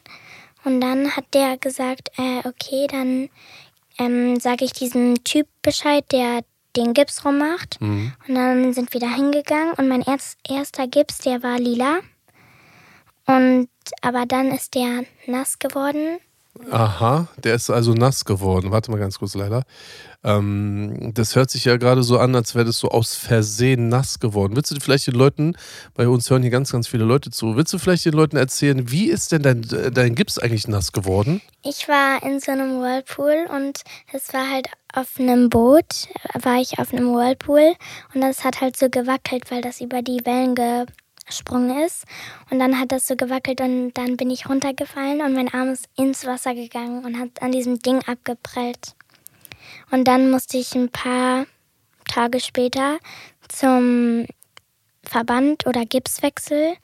Und 0.64 0.82
dann 0.82 1.16
hat 1.16 1.26
der 1.34 1.58
gesagt, 1.58 2.10
äh, 2.18 2.40
okay, 2.48 2.88
dann 2.88 3.30
ähm, 3.98 4.40
sage 4.40 4.66
ich 4.66 4.74
diesem 4.74 5.24
Typ 5.24 5.48
Bescheid, 5.62 6.06
der 6.12 6.42
den 6.76 6.94
Gips 6.94 7.26
rummacht. 7.26 7.80
Mhm. 7.82 8.14
Und 8.28 8.36
dann 8.36 8.74
sind 8.74 8.94
wir 8.94 9.00
da 9.00 9.14
hingegangen 9.14 9.74
und 9.74 9.88
mein 9.88 10.02
erst, 10.02 10.38
erster 10.48 10.88
Gips, 10.88 11.20
der 11.20 11.44
war 11.44 11.58
lila. 11.58 12.00
Und 13.26 13.70
aber 14.02 14.26
dann 14.26 14.52
ist 14.52 14.76
der 14.76 15.06
nass 15.28 15.60
geworden 15.60 16.20
Aha, 16.72 17.28
der 17.38 17.56
ist 17.56 17.70
also 17.70 17.94
nass 17.94 18.26
geworden. 18.26 18.72
Warte 18.72 18.92
mal 18.92 19.00
ganz 19.00 19.18
kurz, 19.18 19.34
leider. 19.34 19.64
Ähm, 20.24 21.12
das 21.14 21.36
hört 21.36 21.50
sich 21.50 21.66
ja 21.66 21.78
gerade 21.78 22.04
so 22.04 22.20
an, 22.20 22.36
als 22.36 22.54
wäre 22.54 22.66
das 22.66 22.78
so 22.78 22.90
aus 22.90 23.16
Versehen 23.16 23.88
nass 23.88 24.20
geworden. 24.20 24.56
Willst 24.56 24.72
du 24.72 24.76
vielleicht 24.80 25.08
den 25.08 25.16
Leuten, 25.16 25.56
bei 25.94 26.08
uns 26.08 26.30
hören 26.30 26.42
hier 26.42 26.52
ganz, 26.52 26.72
ganz 26.72 26.88
viele 26.88 27.06
Leute 27.06 27.32
zu, 27.32 27.56
willst 27.56 27.72
du 27.72 27.78
vielleicht 27.78 28.06
den 28.06 28.14
Leuten 28.14 28.36
erzählen, 28.36 28.92
wie 28.92 29.10
ist 29.10 29.32
denn 29.32 29.42
dein, 29.42 29.62
dein 29.94 30.16
Gips 30.16 30.38
eigentlich 30.38 30.68
nass 30.68 30.92
geworden? 30.92 31.42
Ich 31.64 31.88
war 31.88 32.22
in 32.24 32.40
so 32.42 32.52
einem 32.52 32.82
Whirlpool 32.82 33.48
und 33.56 33.82
es 34.12 34.34
war 34.34 34.50
halt 34.50 34.68
auf 34.94 35.18
einem 35.18 35.50
Boot, 35.50 36.10
war 36.34 36.60
ich 36.60 36.80
auf 36.80 36.94
einem 36.94 37.14
Whirlpool 37.14 37.76
und 38.14 38.22
das 38.22 38.44
hat 38.44 38.60
halt 38.60 38.76
so 38.76 38.90
gewackelt, 38.90 39.50
weil 39.50 39.62
das 39.62 39.80
über 39.80 40.02
die 40.02 40.26
Wellen 40.26 40.56
gesprungen 41.30 41.86
ist. 41.86 42.06
Und 42.50 42.60
dann 42.60 42.80
hat 42.80 42.92
das 42.92 43.08
so 43.08 43.16
gewackelt 43.16 43.62
und 43.62 43.94
dann 43.94 44.18
bin 44.18 44.30
ich 44.30 44.50
runtergefallen 44.50 45.22
und 45.22 45.34
mein 45.34 45.54
Arm 45.54 45.70
ist 45.70 45.88
ins 45.96 46.26
Wasser 46.26 46.54
gegangen 46.54 47.06
und 47.06 47.18
hat 47.18 47.42
an 47.42 47.52
diesem 47.52 47.80
Ding 47.80 48.02
abgeprellt. 48.06 48.96
Und 49.92 50.08
dann 50.08 50.30
musste 50.32 50.58
ich 50.58 50.76
ein 50.76 50.90
paar 50.90 51.46
Tage 52.08 52.40
später 52.40 53.00
zum 53.48 54.26
Verband 55.04 55.66
oder 55.66 55.86
Gipswechsel 55.86 56.76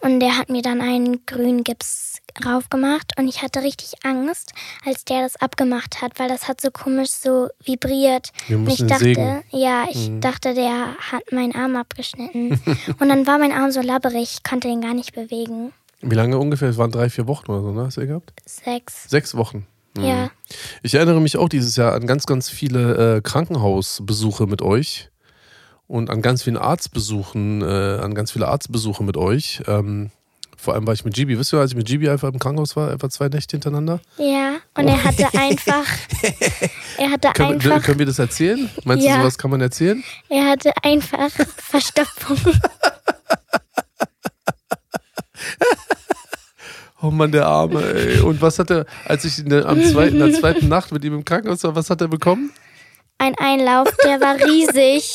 und 0.00 0.20
der 0.20 0.38
hat 0.38 0.48
mir 0.48 0.62
dann 0.62 0.80
einen 0.80 1.26
grünen 1.26 1.62
Gips 1.62 2.19
raufgemacht 2.44 3.18
und 3.18 3.28
ich 3.28 3.42
hatte 3.42 3.62
richtig 3.62 3.92
Angst, 4.04 4.52
als 4.84 5.04
der 5.04 5.22
das 5.22 5.36
abgemacht 5.36 6.02
hat, 6.02 6.18
weil 6.18 6.28
das 6.28 6.48
hat 6.48 6.60
so 6.60 6.70
komisch 6.70 7.10
so 7.10 7.48
vibriert. 7.64 8.30
Wir 8.48 8.58
und 8.58 8.68
ich 8.68 8.86
dachte, 8.86 9.04
sägen. 9.04 9.42
ja, 9.50 9.86
ich 9.90 10.10
dachte, 10.20 10.54
der 10.54 10.96
hat 10.98 11.32
meinen 11.32 11.54
Arm 11.54 11.76
abgeschnitten. 11.76 12.60
und 12.98 13.08
dann 13.08 13.26
war 13.26 13.38
mein 13.38 13.52
Arm 13.52 13.70
so 13.70 13.80
labberig, 13.80 14.38
ich 14.38 14.42
konnte 14.42 14.68
ihn 14.68 14.80
gar 14.80 14.94
nicht 14.94 15.14
bewegen. 15.14 15.72
Wie 16.02 16.14
lange 16.14 16.38
ungefähr? 16.38 16.70
Es 16.70 16.78
waren 16.78 16.90
drei, 16.90 17.10
vier 17.10 17.26
Wochen 17.26 17.50
oder 17.50 17.62
so, 17.62 17.72
ne? 17.72 17.84
Hast 17.84 17.98
du 17.98 18.06
gehabt? 18.06 18.32
Sechs. 18.46 19.08
Sechs 19.10 19.36
Wochen. 19.36 19.66
Mhm. 19.96 20.04
Ja. 20.04 20.30
Ich 20.82 20.94
erinnere 20.94 21.20
mich 21.20 21.36
auch 21.36 21.48
dieses 21.48 21.76
Jahr 21.76 21.92
an 21.92 22.06
ganz, 22.06 22.26
ganz 22.26 22.48
viele 22.48 23.16
äh, 23.16 23.20
Krankenhausbesuche 23.20 24.46
mit 24.46 24.62
euch 24.62 25.10
und 25.86 26.08
an 26.08 26.22
ganz 26.22 26.44
vielen 26.44 26.56
Arztbesuchen, 26.56 27.62
äh, 27.62 27.98
an 28.00 28.14
ganz 28.14 28.30
viele 28.30 28.48
Arztbesuche 28.48 29.02
mit 29.02 29.16
euch. 29.16 29.62
Ähm, 29.66 30.10
vor 30.60 30.74
allem 30.74 30.86
war 30.86 30.94
ich 30.94 31.04
mit 31.04 31.14
Gibi. 31.14 31.38
Wisst 31.38 31.52
ihr, 31.54 31.58
als 31.60 31.70
ich 31.70 31.76
mit 31.76 31.86
Gibi 31.86 32.08
einfach 32.08 32.28
im 32.32 32.38
Krankenhaus 32.38 32.76
war, 32.76 32.92
etwa 32.92 33.08
zwei 33.08 33.28
Nächte 33.28 33.56
hintereinander? 33.56 34.00
Ja, 34.18 34.56
und 34.76 34.86
er 34.88 35.02
hatte 35.02 35.26
einfach, 35.38 35.84
er 36.98 37.10
hatte 37.10 37.30
Können, 37.32 37.62
wir- 37.64 37.72
einfach, 37.74 37.86
können 37.86 37.98
wir 37.98 38.06
das 38.06 38.18
erzählen? 38.18 38.68
Meinst 38.84 39.06
Ja. 39.06 39.16
du, 39.16 39.20
sowas 39.22 39.38
kann 39.38 39.50
man 39.50 39.60
erzählen? 39.60 40.02
er 40.28 40.44
hatte 40.50 40.72
einfach 40.82 41.30
Verstopfung. 41.56 42.36
Oh 47.02 47.10
Mann, 47.10 47.32
der 47.32 47.46
Arme, 47.46 47.82
ey. 47.94 48.20
Und 48.20 48.42
was 48.42 48.58
hat 48.58 48.70
er, 48.70 48.84
als 49.06 49.24
ich 49.24 49.38
in 49.38 49.48
der, 49.48 49.64
am 49.64 49.82
zweiten, 49.82 50.16
in 50.16 50.30
der 50.30 50.38
zweiten 50.38 50.68
Nacht 50.68 50.92
mit 50.92 51.02
ihm 51.02 51.14
im 51.14 51.24
Krankenhaus 51.24 51.64
war, 51.64 51.74
was 51.74 51.88
hat 51.88 52.02
er 52.02 52.08
bekommen? 52.08 52.52
Ein 53.16 53.34
Einlauf, 53.38 53.88
der 54.04 54.20
war 54.20 54.34
riesig. 54.36 55.14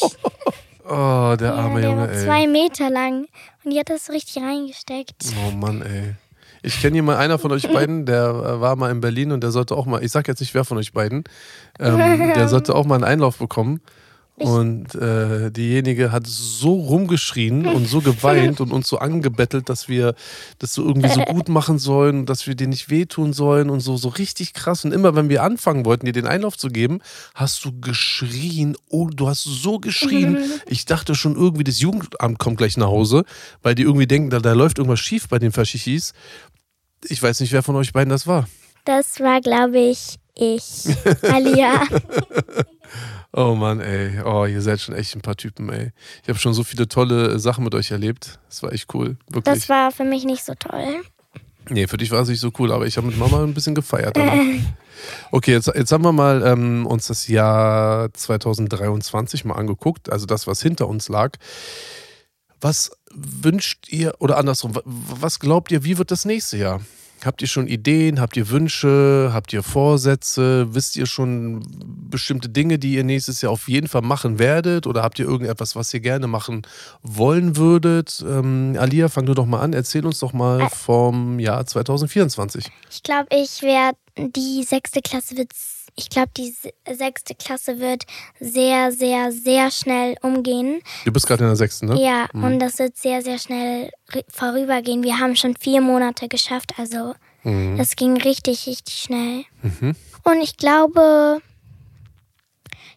Oh, 0.87 1.35
der 1.39 1.47
Ja, 1.49 1.55
arme 1.55 1.81
der 1.81 1.89
Junge, 1.89 2.01
war 2.03 2.11
ey. 2.11 2.23
zwei 2.25 2.47
Meter 2.47 2.89
lang. 2.89 3.27
Und 3.63 3.71
die 3.71 3.79
hat 3.79 3.89
das 3.89 4.05
so 4.05 4.13
richtig 4.13 4.41
reingesteckt. 4.43 5.15
Oh 5.47 5.51
Mann, 5.51 5.81
ey. 5.81 6.15
Ich 6.61 6.81
kenne 6.81 6.95
jemand, 6.95 7.19
einer 7.19 7.37
von 7.37 7.51
euch 7.51 7.71
beiden, 7.71 8.05
der 8.05 8.23
äh, 8.25 8.61
war 8.61 8.75
mal 8.75 8.89
in 8.91 8.99
Berlin 9.01 9.31
und 9.31 9.41
der 9.41 9.51
sollte 9.51 9.75
auch 9.75 9.85
mal, 9.85 10.03
ich 10.03 10.11
sag 10.11 10.27
jetzt 10.27 10.39
nicht 10.39 10.53
wer 10.55 10.65
von 10.65 10.77
euch 10.77 10.93
beiden, 10.93 11.23
ähm, 11.79 11.97
der 12.35 12.47
sollte 12.49 12.73
auch 12.75 12.85
mal 12.85 12.95
einen 12.95 13.03
Einlauf 13.03 13.37
bekommen. 13.37 13.81
Und 14.37 14.95
äh, 14.95 15.49
diejenige 15.49 16.11
hat 16.11 16.27
so 16.27 16.73
rumgeschrien 16.73 17.65
und 17.67 17.87
so 17.87 18.01
geweint 18.01 18.59
und 18.59 18.73
uns 18.73 18.89
so 18.89 18.97
angebettelt, 18.97 19.69
dass 19.69 19.87
wir 19.87 20.13
das 20.59 20.73
so 20.73 20.83
irgendwie 20.85 21.07
so 21.07 21.21
gut 21.21 21.47
machen 21.47 21.79
sollen, 21.79 22.25
dass 22.25 22.45
wir 22.45 22.55
dir 22.55 22.67
nicht 22.67 22.89
wehtun 22.89 23.31
sollen 23.31 23.69
und 23.69 23.79
so, 23.79 23.95
so 23.95 24.09
richtig 24.09 24.53
krass. 24.53 24.83
Und 24.83 24.91
immer, 24.91 25.15
wenn 25.15 25.29
wir 25.29 25.41
anfangen 25.41 25.85
wollten, 25.85 26.05
dir 26.05 26.11
den 26.11 26.27
Einlauf 26.27 26.57
zu 26.57 26.67
geben, 26.67 26.99
hast 27.33 27.63
du 27.63 27.79
geschrien. 27.79 28.75
Oh, 28.89 29.07
du 29.07 29.29
hast 29.29 29.43
so 29.43 29.79
geschrien. 29.79 30.37
Ich 30.67 30.85
dachte 30.85 31.15
schon 31.15 31.35
irgendwie, 31.35 31.63
das 31.63 31.79
Jugendamt 31.79 32.39
kommt 32.39 32.57
gleich 32.57 32.75
nach 32.77 32.87
Hause, 32.87 33.23
weil 33.61 33.75
die 33.75 33.83
irgendwie 33.83 34.07
denken, 34.07 34.29
da, 34.29 34.39
da 34.39 34.53
läuft 34.53 34.77
irgendwas 34.77 34.99
schief 34.99 35.27
bei 35.29 35.37
den 35.37 35.51
Faschichis. 35.51 36.13
Ich 37.03 37.21
weiß 37.21 37.39
nicht, 37.39 37.51
wer 37.51 37.61
von 37.61 37.75
euch 37.75 37.93
beiden 37.93 38.09
das 38.09 38.25
war. 38.25 38.47
Das 38.83 39.19
war, 39.19 39.41
glaube 39.41 39.79
ich, 39.79 40.17
ich. 40.35 40.85
Alia. 41.23 41.83
Oh 43.37 43.53
Mann, 43.53 43.81
ey. 43.81 44.21
Oh, 44.23 44.45
ihr 44.45 44.61
seid 44.61 44.79
schon 44.79 44.95
echt 44.95 45.13
ein 45.15 45.21
paar 45.21 45.35
Typen, 45.35 45.67
ey. 45.69 45.91
Ich 46.23 46.29
habe 46.29 46.39
schon 46.39 46.53
so 46.53 46.63
viele 46.63 46.87
tolle 46.87 47.33
äh, 47.33 47.39
Sachen 47.39 47.63
mit 47.65 47.75
euch 47.75 47.91
erlebt. 47.91 48.39
Das 48.47 48.63
war 48.63 48.71
echt 48.71 48.93
cool. 48.93 49.17
Wirklich. 49.27 49.43
Das 49.55 49.67
war 49.67 49.91
für 49.91 50.05
mich 50.05 50.23
nicht 50.23 50.45
so 50.45 50.53
toll. 50.55 51.01
nee, 51.69 51.85
für 51.87 51.97
dich 51.97 52.11
war 52.11 52.21
es 52.21 52.29
nicht 52.29 52.39
so 52.39 52.51
cool, 52.59 52.71
aber 52.71 52.87
ich 52.87 52.95
habe 52.95 53.07
mit 53.07 53.17
Mama 53.17 53.43
ein 53.43 53.53
bisschen 53.53 53.75
gefeiert. 53.75 54.15
danach. 54.15 54.35
Okay, 55.31 55.51
jetzt, 55.51 55.67
jetzt 55.67 55.91
haben 55.91 56.05
wir 56.05 56.13
mal 56.13 56.41
ähm, 56.47 56.87
uns 56.87 57.07
das 57.07 57.27
Jahr 57.27 58.11
2023 58.13 59.43
mal 59.43 59.55
angeguckt, 59.55 60.09
also 60.09 60.25
das, 60.25 60.47
was 60.47 60.61
hinter 60.61 60.87
uns 60.87 61.09
lag. 61.09 61.33
Was 62.61 62.91
wünscht 63.13 63.89
ihr, 63.89 64.13
oder 64.19 64.37
andersrum, 64.37 64.73
wa- 64.73 64.81
was 64.85 65.39
glaubt 65.39 65.71
ihr, 65.71 65.83
wie 65.83 65.97
wird 65.97 66.11
das 66.11 66.23
nächste 66.25 66.57
Jahr? 66.57 66.81
Habt 67.23 67.41
ihr 67.41 67.47
schon 67.47 67.67
Ideen? 67.67 68.19
Habt 68.19 68.37
ihr 68.37 68.49
Wünsche? 68.49 69.31
Habt 69.33 69.51
ihr 69.53 69.63
Vorsätze? 69.63 70.67
Wisst 70.75 70.95
ihr 70.95 71.05
schon 71.05 71.65
bestimmte 72.09 72.49
Dinge, 72.49 72.77
die 72.77 72.93
ihr 72.93 73.03
nächstes 73.03 73.41
Jahr 73.41 73.51
auf 73.51 73.67
jeden 73.67 73.87
Fall 73.87 74.01
machen 74.01 74.37
werdet? 74.37 74.85
Oder 74.85 75.01
habt 75.01 75.17
ihr 75.17 75.25
irgendetwas, 75.25 75.75
was 75.75 75.93
ihr 75.93 76.01
gerne 76.01 76.27
machen 76.27 76.63
wollen 77.01 77.57
würdet? 77.57 78.23
Ähm, 78.27 78.75
Alia, 78.79 79.09
fang 79.09 79.25
du 79.25 79.33
doch 79.33 79.45
mal 79.45 79.61
an. 79.61 79.73
Erzähl 79.73 80.05
uns 80.05 80.19
doch 80.19 80.33
mal 80.33 80.69
vom 80.69 81.39
Jahr 81.39 81.65
2024. 81.65 82.71
Ich 82.91 83.01
glaube, 83.01 83.27
ich 83.31 83.61
werde 83.61 83.97
die 84.17 84.63
sechste 84.63 85.01
Klasse 85.01 85.37
wird, 85.37 85.51
ich 85.95 86.09
glaube, 86.09 86.29
die 86.35 86.49
se- 86.51 86.73
sechste 86.93 87.35
Klasse 87.35 87.79
wird 87.79 88.03
sehr, 88.39 88.91
sehr, 88.91 89.31
sehr 89.31 89.71
schnell 89.71 90.15
umgehen. 90.21 90.81
Du 91.05 91.11
bist 91.13 91.25
gerade 91.27 91.43
in 91.43 91.49
der 91.49 91.55
sechsten, 91.55 91.87
ne? 91.87 92.01
Ja, 92.01 92.27
und 92.33 92.59
das 92.59 92.79
wird 92.79 92.97
sehr, 92.97 93.21
sehr 93.21 93.39
schnell 93.39 93.91
vorübergehen. 94.29 95.03
Wir 95.03 95.19
haben 95.19 95.35
schon 95.35 95.55
vier 95.55 95.81
Monate 95.81 96.27
geschafft, 96.27 96.73
also 96.77 97.13
das 97.77 97.95
ging 97.95 98.17
richtig, 98.17 98.65
richtig 98.67 98.95
schnell. 98.95 99.43
Und 100.23 100.41
ich 100.41 100.57
glaube, 100.57 101.41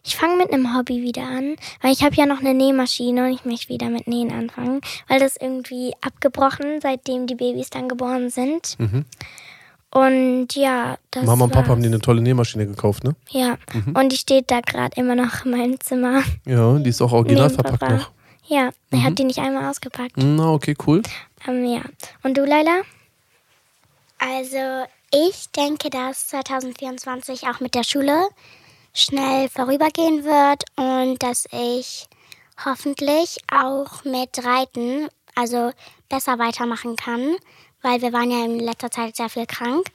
ich 0.03 0.15
fange 0.15 0.37
mit 0.37 0.51
einem 0.51 0.75
Hobby 0.75 1.01
wieder 1.03 1.23
an, 1.23 1.55
weil 1.81 1.91
ich 1.91 2.03
habe 2.03 2.15
ja 2.15 2.25
noch 2.25 2.39
eine 2.39 2.53
Nähmaschine 2.53 3.25
und 3.27 3.33
ich 3.33 3.45
möchte 3.45 3.69
wieder 3.69 3.89
mit 3.89 4.07
Nähen 4.07 4.31
anfangen, 4.31 4.81
weil 5.07 5.19
das 5.19 5.35
irgendwie 5.39 5.93
abgebrochen, 6.01 6.79
seitdem 6.81 7.27
die 7.27 7.35
Babys 7.35 7.69
dann 7.69 7.87
geboren 7.89 8.29
sind. 8.29 8.75
Und 9.91 10.49
ja, 10.55 10.97
das 11.11 11.25
Mama 11.25 11.45
und 11.45 11.51
Papa 11.51 11.61
war's. 11.61 11.69
haben 11.71 11.81
dir 11.81 11.87
eine 11.87 11.99
tolle 11.99 12.21
Nähmaschine 12.21 12.67
gekauft, 12.67 13.03
ne? 13.03 13.15
Ja, 13.29 13.57
und 13.95 14.11
die 14.11 14.17
steht 14.17 14.51
da 14.51 14.61
gerade 14.61 14.95
immer 14.99 15.15
noch 15.15 15.45
in 15.45 15.51
meinem 15.51 15.79
Zimmer. 15.79 16.21
Ja, 16.45 16.77
die 16.77 16.89
ist 16.91 17.01
auch 17.01 17.11
original 17.11 17.47
Neben 17.47 17.55
verpackt 17.55 17.79
Papa. 17.79 17.93
noch. 17.93 18.11
Ja, 18.45 18.69
ich 18.91 19.03
habe 19.03 19.15
die 19.15 19.23
nicht 19.23 19.39
einmal 19.39 19.69
ausgepackt. 19.69 20.13
Na, 20.15 20.51
okay, 20.51 20.75
cool. 20.87 21.01
Ähm, 21.47 21.65
ja. 21.65 21.81
Und 22.23 22.37
du, 22.37 22.45
Leila? 22.45 22.81
Also 24.19 24.85
ich 25.11 25.49
denke, 25.51 25.89
dass 25.89 26.27
2024 26.27 27.47
auch 27.47 27.59
mit 27.59 27.73
der 27.73 27.83
Schule 27.83 28.27
schnell 28.93 29.49
vorübergehen 29.49 30.23
wird 30.23 30.63
und 30.75 31.21
dass 31.23 31.45
ich 31.51 32.07
hoffentlich 32.65 33.37
auch 33.51 34.03
mit 34.03 34.43
Reiten, 34.43 35.07
also 35.35 35.71
besser 36.09 36.37
weitermachen 36.39 36.95
kann, 36.95 37.35
weil 37.81 38.01
wir 38.01 38.13
waren 38.13 38.31
ja 38.31 38.45
in 38.45 38.59
letzter 38.59 38.91
Zeit 38.91 39.15
sehr 39.15 39.29
viel 39.29 39.45
krank. 39.45 39.87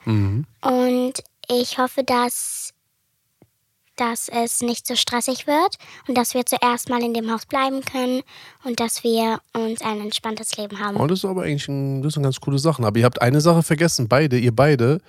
Und 0.61 1.13
ich 1.47 1.77
hoffe, 1.77 2.03
dass, 2.03 2.73
dass 3.95 4.29
es 4.29 4.61
nicht 4.61 4.87
so 4.87 4.95
stressig 4.95 5.47
wird 5.47 5.77
und 6.07 6.17
dass 6.17 6.33
wir 6.33 6.45
zuerst 6.45 6.89
mal 6.89 7.03
in 7.03 7.13
dem 7.13 7.31
Haus 7.31 7.45
bleiben 7.45 7.81
können 7.85 8.21
und 8.63 8.79
dass 8.79 9.03
wir 9.03 9.39
uns 9.53 9.81
ein 9.81 10.01
entspanntes 10.01 10.57
Leben 10.57 10.79
haben. 10.79 10.97
Oh, 10.97 11.07
das 11.07 11.19
ist 11.19 11.25
aber 11.25 11.43
eigentlich 11.43 11.67
ein, 11.67 12.01
das 12.01 12.13
sind 12.13 12.23
ganz 12.23 12.39
coole 12.39 12.59
Sachen. 12.59 12.85
Aber 12.85 12.97
ihr 12.97 13.05
habt 13.05 13.21
eine 13.21 13.41
Sache 13.41 13.63
vergessen, 13.63 14.07
beide, 14.07 14.37
ihr 14.37 14.55
beide 14.55 15.01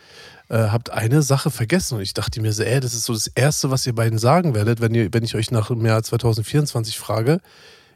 äh, 0.48 0.58
habt 0.58 0.90
eine 0.90 1.22
Sache 1.22 1.50
vergessen. 1.50 1.96
Und 1.96 2.02
ich 2.02 2.14
dachte 2.14 2.40
mir 2.40 2.52
so, 2.52 2.62
ey, 2.62 2.80
das 2.80 2.94
ist 2.94 3.04
so 3.04 3.14
das 3.14 3.28
Erste, 3.28 3.70
was 3.70 3.86
ihr 3.86 3.94
beiden 3.94 4.18
sagen 4.18 4.54
werdet, 4.54 4.80
wenn, 4.80 4.94
ihr, 4.94 5.12
wenn 5.12 5.24
ich 5.24 5.34
euch 5.34 5.50
nach 5.50 5.68
dem 5.68 5.84
Jahr 5.84 6.02
2024 6.02 6.98
frage. 6.98 7.40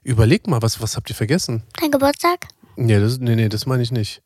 Überlegt 0.03 0.47
mal, 0.47 0.63
was, 0.63 0.81
was 0.81 0.97
habt 0.97 1.11
ihr 1.11 1.17
vergessen? 1.17 1.63
Dein 1.79 1.91
Geburtstag? 1.91 2.47
Nee, 2.77 2.99
das, 2.99 3.19
nee, 3.19 3.37
nee, 3.37 3.51
das 3.51 3.67
meine 3.67 3.83
ich 3.83 3.93
nicht. 3.93 4.23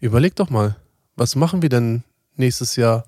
Überlegt 0.00 0.38
doch 0.38 0.48
mal, 0.48 0.76
was 1.16 1.34
machen 1.34 1.60
wir 1.60 1.68
denn 1.68 2.04
nächstes 2.36 2.76
Jahr? 2.76 3.04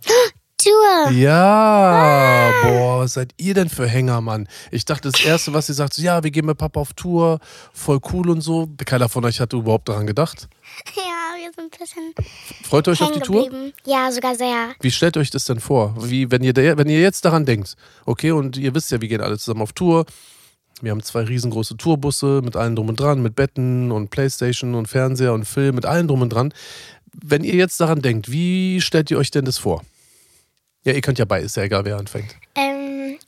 Tour! 0.58 1.12
Ja, 1.12 2.52
boah, 2.64 2.98
was 2.98 3.14
seid 3.14 3.32
ihr 3.36 3.54
denn 3.54 3.68
für 3.68 3.86
Hänger, 3.86 4.20
Mann? 4.20 4.48
Ich 4.72 4.84
dachte, 4.84 5.08
das 5.08 5.24
Erste, 5.24 5.54
was 5.54 5.68
ihr 5.68 5.76
sagt, 5.76 5.94
so, 5.94 6.02
ja, 6.02 6.24
wir 6.24 6.32
gehen 6.32 6.46
mit 6.46 6.58
Papa 6.58 6.80
auf 6.80 6.92
Tour, 6.92 7.38
voll 7.72 8.00
cool 8.12 8.28
und 8.28 8.40
so. 8.40 8.68
Keiner 8.84 9.08
von 9.08 9.24
euch 9.24 9.38
hatte 9.38 9.56
überhaupt 9.56 9.88
daran 9.88 10.06
gedacht. 10.06 10.48
Ja, 10.96 11.36
wir 11.36 11.52
sind 11.54 11.72
ein 11.72 11.78
bisschen 11.78 12.12
Freut 12.64 12.88
ihr 12.88 12.90
euch 12.90 13.02
auf 13.02 13.12
die 13.12 13.20
Tour? 13.20 13.48
Ja, 13.86 14.10
sogar 14.10 14.34
sehr. 14.34 14.74
Wie 14.80 14.90
stellt 14.90 15.16
euch 15.16 15.30
das 15.30 15.44
denn 15.44 15.60
vor? 15.60 15.94
Wie, 15.96 16.28
wenn 16.32 16.42
ihr, 16.42 16.56
wenn 16.56 16.88
ihr 16.88 17.00
jetzt 17.00 17.24
daran 17.24 17.46
denkt, 17.46 17.76
okay, 18.04 18.32
und 18.32 18.56
ihr 18.56 18.74
wisst 18.74 18.90
ja, 18.90 19.00
wir 19.00 19.08
gehen 19.08 19.20
alle 19.20 19.38
zusammen 19.38 19.62
auf 19.62 19.72
Tour. 19.72 20.06
Wir 20.82 20.92
haben 20.92 21.02
zwei 21.02 21.22
riesengroße 21.22 21.76
Tourbusse 21.76 22.40
mit 22.42 22.56
allem 22.56 22.76
drum 22.76 22.88
und 22.88 22.98
dran, 22.98 23.22
mit 23.22 23.34
Betten 23.34 23.92
und 23.92 24.10
Playstation 24.10 24.74
und 24.74 24.86
Fernseher 24.86 25.32
und 25.32 25.44
Film, 25.44 25.74
mit 25.74 25.86
allem 25.86 26.08
drum 26.08 26.22
und 26.22 26.30
dran. 26.30 26.52
Wenn 27.12 27.44
ihr 27.44 27.54
jetzt 27.54 27.80
daran 27.80 28.02
denkt, 28.02 28.30
wie 28.30 28.80
stellt 28.80 29.10
ihr 29.10 29.18
euch 29.18 29.30
denn 29.30 29.44
das 29.44 29.58
vor? 29.58 29.82
Ja, 30.84 30.92
ihr 30.92 31.00
könnt 31.00 31.18
ja 31.18 31.24
bei, 31.24 31.40
ist 31.40 31.56
ja 31.56 31.64
egal, 31.64 31.84
wer 31.84 31.98
anfängt. 31.98 32.34
Ähm, 32.54 33.18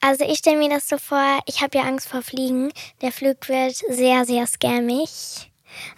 also 0.00 0.24
ich 0.24 0.38
stelle 0.38 0.58
mir 0.58 0.70
das 0.70 0.88
so 0.88 0.98
vor, 0.98 1.38
ich 1.46 1.62
habe 1.62 1.78
ja 1.78 1.84
Angst 1.84 2.08
vor 2.08 2.22
Fliegen. 2.22 2.72
Der 3.02 3.12
Flug 3.12 3.48
wird 3.48 3.74
sehr, 3.74 4.24
sehr 4.24 4.46
scammig. 4.46 5.50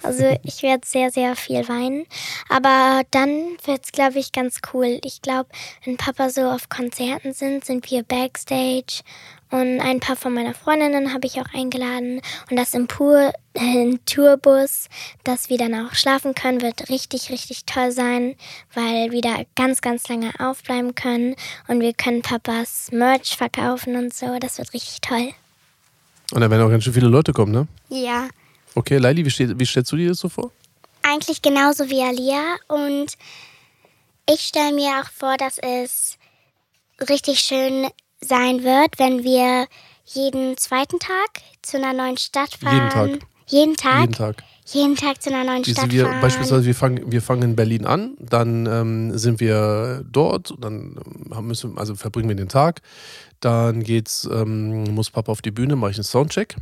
Also 0.02 0.36
ich 0.42 0.62
werde 0.62 0.86
sehr, 0.86 1.10
sehr 1.10 1.36
viel 1.36 1.68
weinen. 1.68 2.06
Aber 2.48 3.02
dann 3.10 3.56
wird 3.64 3.84
es, 3.84 3.92
glaube 3.92 4.18
ich, 4.18 4.32
ganz 4.32 4.60
cool. 4.72 5.00
Ich 5.04 5.22
glaube, 5.22 5.48
wenn 5.84 5.96
Papa 5.96 6.30
so 6.30 6.42
auf 6.42 6.68
Konzerten 6.68 7.32
sind, 7.32 7.64
sind 7.64 7.90
wir 7.90 8.02
backstage. 8.02 9.02
Und 9.50 9.80
ein 9.80 10.00
paar 10.00 10.16
von 10.16 10.34
meiner 10.34 10.54
Freundinnen 10.54 11.12
habe 11.12 11.26
ich 11.26 11.40
auch 11.40 11.54
eingeladen. 11.54 12.20
Und 12.50 12.56
das 12.56 12.74
im, 12.74 12.86
Pur, 12.86 13.32
äh, 13.54 13.98
Tourbus, 14.06 14.88
dass 15.24 15.48
wir 15.48 15.58
dann 15.58 15.74
auch 15.74 15.94
schlafen 15.94 16.34
können, 16.34 16.62
wird 16.62 16.88
richtig, 16.88 17.30
richtig 17.30 17.64
toll 17.64 17.92
sein, 17.92 18.34
weil 18.74 19.12
wir 19.12 19.20
da 19.20 19.42
ganz, 19.54 19.80
ganz 19.80 20.08
lange 20.08 20.32
aufbleiben 20.38 20.94
können. 20.94 21.36
Und 21.68 21.80
wir 21.80 21.92
können 21.92 22.22
Papas 22.22 22.90
Merch 22.92 23.36
verkaufen 23.36 23.96
und 23.96 24.14
so. 24.14 24.38
Das 24.40 24.58
wird 24.58 24.72
richtig 24.74 25.00
toll. 25.00 25.32
Und 26.32 26.40
dann 26.40 26.50
werden 26.50 26.62
auch 26.62 26.70
ganz 26.70 26.84
schön 26.84 26.92
viele 26.92 27.08
Leute 27.08 27.32
kommen, 27.32 27.52
ne? 27.52 27.68
Ja, 27.88 28.28
Okay, 28.74 28.98
Laili, 28.98 29.24
wie, 29.24 29.30
steht, 29.30 29.58
wie 29.58 29.64
stellst 29.64 29.90
du 29.90 29.96
dir 29.96 30.10
das 30.10 30.18
so 30.18 30.28
vor? 30.28 30.52
eigentlich 31.06 31.40
genauso 31.40 31.88
wie 31.88 32.02
Alia. 32.02 32.56
Und 32.68 33.16
ich 34.28 34.40
stelle 34.40 34.74
mir 34.74 35.00
auch 35.00 35.10
vor, 35.10 35.36
dass 35.36 35.58
es 35.58 36.18
richtig 37.08 37.40
schön 37.40 37.88
sein 38.20 38.64
wird, 38.64 38.98
wenn 38.98 39.24
wir 39.24 39.66
jeden 40.04 40.56
zweiten 40.56 40.98
Tag 40.98 41.42
zu 41.62 41.76
einer 41.76 41.92
neuen 41.92 42.16
Stadt 42.16 42.54
fahren. 42.54 42.74
Jeden 42.74 42.90
Tag. 42.90 43.28
Jeden 43.48 43.76
Tag? 43.76 44.00
Jeden 44.00 44.12
Tag. 44.12 44.44
Jeden 44.68 44.96
Tag 44.96 45.22
zu 45.22 45.32
einer 45.32 45.44
neuen 45.44 45.64
Stadt 45.64 45.92
wir, 45.92 46.06
fahren. 46.06 46.20
beispielsweise, 46.20 46.64
wir 46.64 46.74
fangen, 46.74 47.12
wir 47.12 47.22
fangen 47.22 47.42
in 47.42 47.56
Berlin 47.56 47.86
an, 47.86 48.16
dann 48.18 48.66
ähm, 48.66 49.16
sind 49.16 49.38
wir 49.38 50.04
dort, 50.10 50.54
dann 50.58 50.98
ähm, 51.32 51.46
müssen, 51.46 51.78
also 51.78 51.94
verbringen 51.94 52.28
wir 52.28 52.34
den 52.34 52.48
Tag. 52.48 52.82
Dann 53.38 53.84
geht's, 53.84 54.28
ähm, 54.30 54.82
muss 54.94 55.10
Papa 55.10 55.30
auf 55.30 55.42
die 55.42 55.52
Bühne, 55.52 55.76
mache 55.76 55.92
ich 55.92 55.98
einen 55.98 56.04
Soundcheck, 56.04 56.56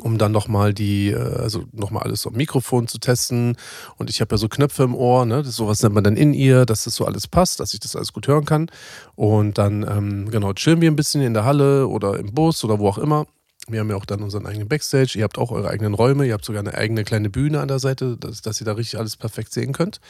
um 0.00 0.18
dann 0.18 0.32
nochmal 0.32 0.74
die, 0.74 1.10
äh, 1.10 1.16
also 1.16 1.64
nochmal 1.72 2.02
alles 2.02 2.26
am 2.26 2.34
Mikrofon 2.34 2.88
zu 2.88 2.98
testen. 2.98 3.56
Und 3.96 4.10
ich 4.10 4.20
habe 4.20 4.34
ja 4.34 4.38
so 4.38 4.48
Knöpfe 4.48 4.82
im 4.82 4.94
Ohr, 4.94 5.26
ne? 5.26 5.42
Das 5.42 5.56
sowas 5.56 5.82
nennt 5.82 5.94
man 5.94 6.04
dann 6.04 6.16
in 6.16 6.34
ihr, 6.34 6.66
dass 6.66 6.84
das 6.84 6.94
so 6.94 7.04
alles 7.04 7.28
passt, 7.28 7.60
dass 7.60 7.74
ich 7.74 7.80
das 7.80 7.96
alles 7.96 8.12
gut 8.12 8.26
hören 8.28 8.44
kann. 8.44 8.70
Und 9.14 9.58
dann, 9.58 9.82
ähm, 9.82 10.30
genau, 10.30 10.52
chillen 10.52 10.80
wir 10.80 10.90
ein 10.90 10.96
bisschen 10.96 11.22
in 11.22 11.34
der 11.34 11.44
Halle 11.44 11.88
oder 11.88 12.18
im 12.18 12.34
Bus 12.34 12.64
oder 12.64 12.78
wo 12.78 12.88
auch 12.88 12.98
immer. 12.98 13.26
Wir 13.68 13.80
haben 13.80 13.90
ja 13.90 13.96
auch 13.96 14.06
dann 14.06 14.22
unseren 14.22 14.46
eigenen 14.46 14.68
Backstage. 14.68 15.12
Ihr 15.16 15.24
habt 15.24 15.38
auch 15.38 15.52
eure 15.52 15.68
eigenen 15.68 15.94
Räume. 15.94 16.26
Ihr 16.26 16.32
habt 16.32 16.44
sogar 16.44 16.60
eine 16.60 16.74
eigene 16.74 17.04
kleine 17.04 17.30
Bühne 17.30 17.60
an 17.60 17.68
der 17.68 17.78
Seite, 17.78 18.16
dass, 18.16 18.42
dass 18.42 18.60
ihr 18.60 18.64
da 18.64 18.72
richtig 18.72 18.98
alles 18.98 19.16
perfekt 19.16 19.52
sehen 19.52 19.72
könnt. 19.72 20.00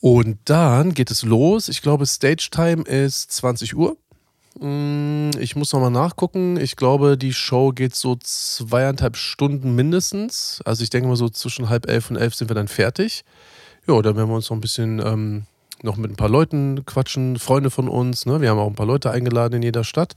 Und 0.00 0.38
dann 0.44 0.94
geht 0.94 1.10
es 1.10 1.22
los. 1.22 1.68
Ich 1.68 1.82
glaube, 1.82 2.06
Stage 2.06 2.48
Time 2.50 2.82
ist 2.82 3.32
20 3.32 3.76
Uhr. 3.76 3.96
Mm, 4.58 5.30
Ich 5.38 5.56
muss 5.56 5.72
nochmal 5.72 5.90
nachgucken. 5.90 6.56
Ich 6.58 6.76
glaube, 6.76 7.18
die 7.18 7.32
Show 7.32 7.70
geht 7.72 7.94
so 7.94 8.16
zweieinhalb 8.16 9.16
Stunden 9.16 9.74
mindestens. 9.74 10.60
Also 10.64 10.82
ich 10.82 10.90
denke 10.90 11.08
mal 11.08 11.16
so 11.16 11.28
zwischen 11.28 11.68
halb 11.68 11.88
elf 11.88 12.10
und 12.10 12.16
elf 12.16 12.34
sind 12.34 12.50
wir 12.50 12.54
dann 12.54 12.68
fertig. 12.68 13.24
Ja, 13.86 14.00
dann 14.02 14.16
werden 14.16 14.28
wir 14.28 14.34
uns 14.36 14.50
noch 14.50 14.56
ein 14.56 14.60
bisschen 14.60 14.98
ähm, 15.04 15.44
noch 15.82 15.96
mit 15.96 16.10
ein 16.10 16.16
paar 16.16 16.28
Leuten 16.30 16.84
quatschen, 16.86 17.38
Freunde 17.38 17.70
von 17.70 17.88
uns. 17.88 18.26
Ne? 18.26 18.40
Wir 18.40 18.50
haben 18.50 18.58
auch 18.58 18.66
ein 18.66 18.74
paar 18.74 18.86
Leute 18.86 19.10
eingeladen 19.10 19.56
in 19.56 19.62
jeder 19.62 19.84
Stadt. 19.84 20.14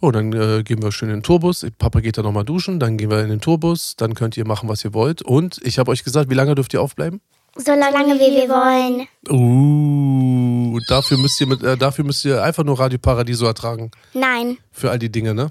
Oh, 0.00 0.10
dann 0.10 0.32
äh, 0.32 0.62
gehen 0.62 0.82
wir 0.82 0.92
schön 0.92 1.08
in 1.08 1.16
den 1.16 1.22
Tourbus. 1.22 1.66
Papa 1.78 2.00
geht 2.00 2.18
dann 2.18 2.24
nochmal 2.24 2.44
duschen, 2.44 2.78
dann 2.78 2.96
gehen 2.96 3.10
wir 3.10 3.20
in 3.22 3.30
den 3.30 3.40
Tourbus. 3.40 3.96
Dann 3.96 4.14
könnt 4.14 4.36
ihr 4.36 4.46
machen, 4.46 4.68
was 4.68 4.84
ihr 4.84 4.94
wollt. 4.94 5.22
Und 5.22 5.58
ich 5.64 5.78
habe 5.78 5.90
euch 5.90 6.04
gesagt, 6.04 6.30
wie 6.30 6.34
lange 6.34 6.54
dürft 6.54 6.72
ihr 6.72 6.82
aufbleiben? 6.82 7.20
So 7.56 7.72
lange 7.72 8.14
wie 8.14 8.34
wir 8.34 8.48
wollen. 8.48 9.06
Uh, 9.28 10.78
dafür 10.88 11.18
müsst 11.18 11.40
ihr 11.40 11.46
mit, 11.46 11.62
äh, 11.62 11.76
dafür 11.76 12.04
müsst 12.04 12.24
ihr 12.24 12.42
einfach 12.42 12.64
nur 12.64 12.78
Radio 12.78 12.98
Paradiso 12.98 13.46
ertragen. 13.46 13.90
Nein, 14.14 14.58
Für 14.70 14.90
all 14.90 14.98
die 14.98 15.10
Dinge, 15.10 15.34
ne? 15.34 15.50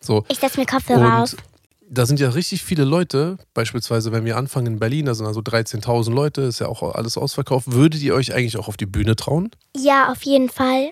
So. 0.00 0.24
ich 0.28 0.38
setze 0.38 0.60
mir 0.60 0.66
Kopfhörer 0.66 1.22
auf. 1.22 1.36
Da 1.90 2.04
sind 2.04 2.20
ja 2.20 2.28
richtig 2.28 2.62
viele 2.62 2.84
Leute, 2.84 3.38
beispielsweise 3.54 4.12
wenn 4.12 4.24
wir 4.26 4.36
anfangen 4.36 4.66
in 4.74 4.78
Berlin, 4.78 5.06
da 5.06 5.14
sind 5.14 5.26
also 5.26 5.40
13.000 5.40 6.12
Leute, 6.12 6.42
ist 6.42 6.58
ja 6.58 6.66
auch 6.66 6.82
alles 6.94 7.16
ausverkauft. 7.16 7.72
Würdet 7.72 8.02
ihr 8.02 8.14
euch 8.14 8.34
eigentlich 8.34 8.58
auch 8.58 8.68
auf 8.68 8.76
die 8.76 8.86
Bühne 8.86 9.16
trauen? 9.16 9.50
Ja, 9.74 10.12
auf 10.12 10.22
jeden 10.22 10.50
Fall. 10.50 10.90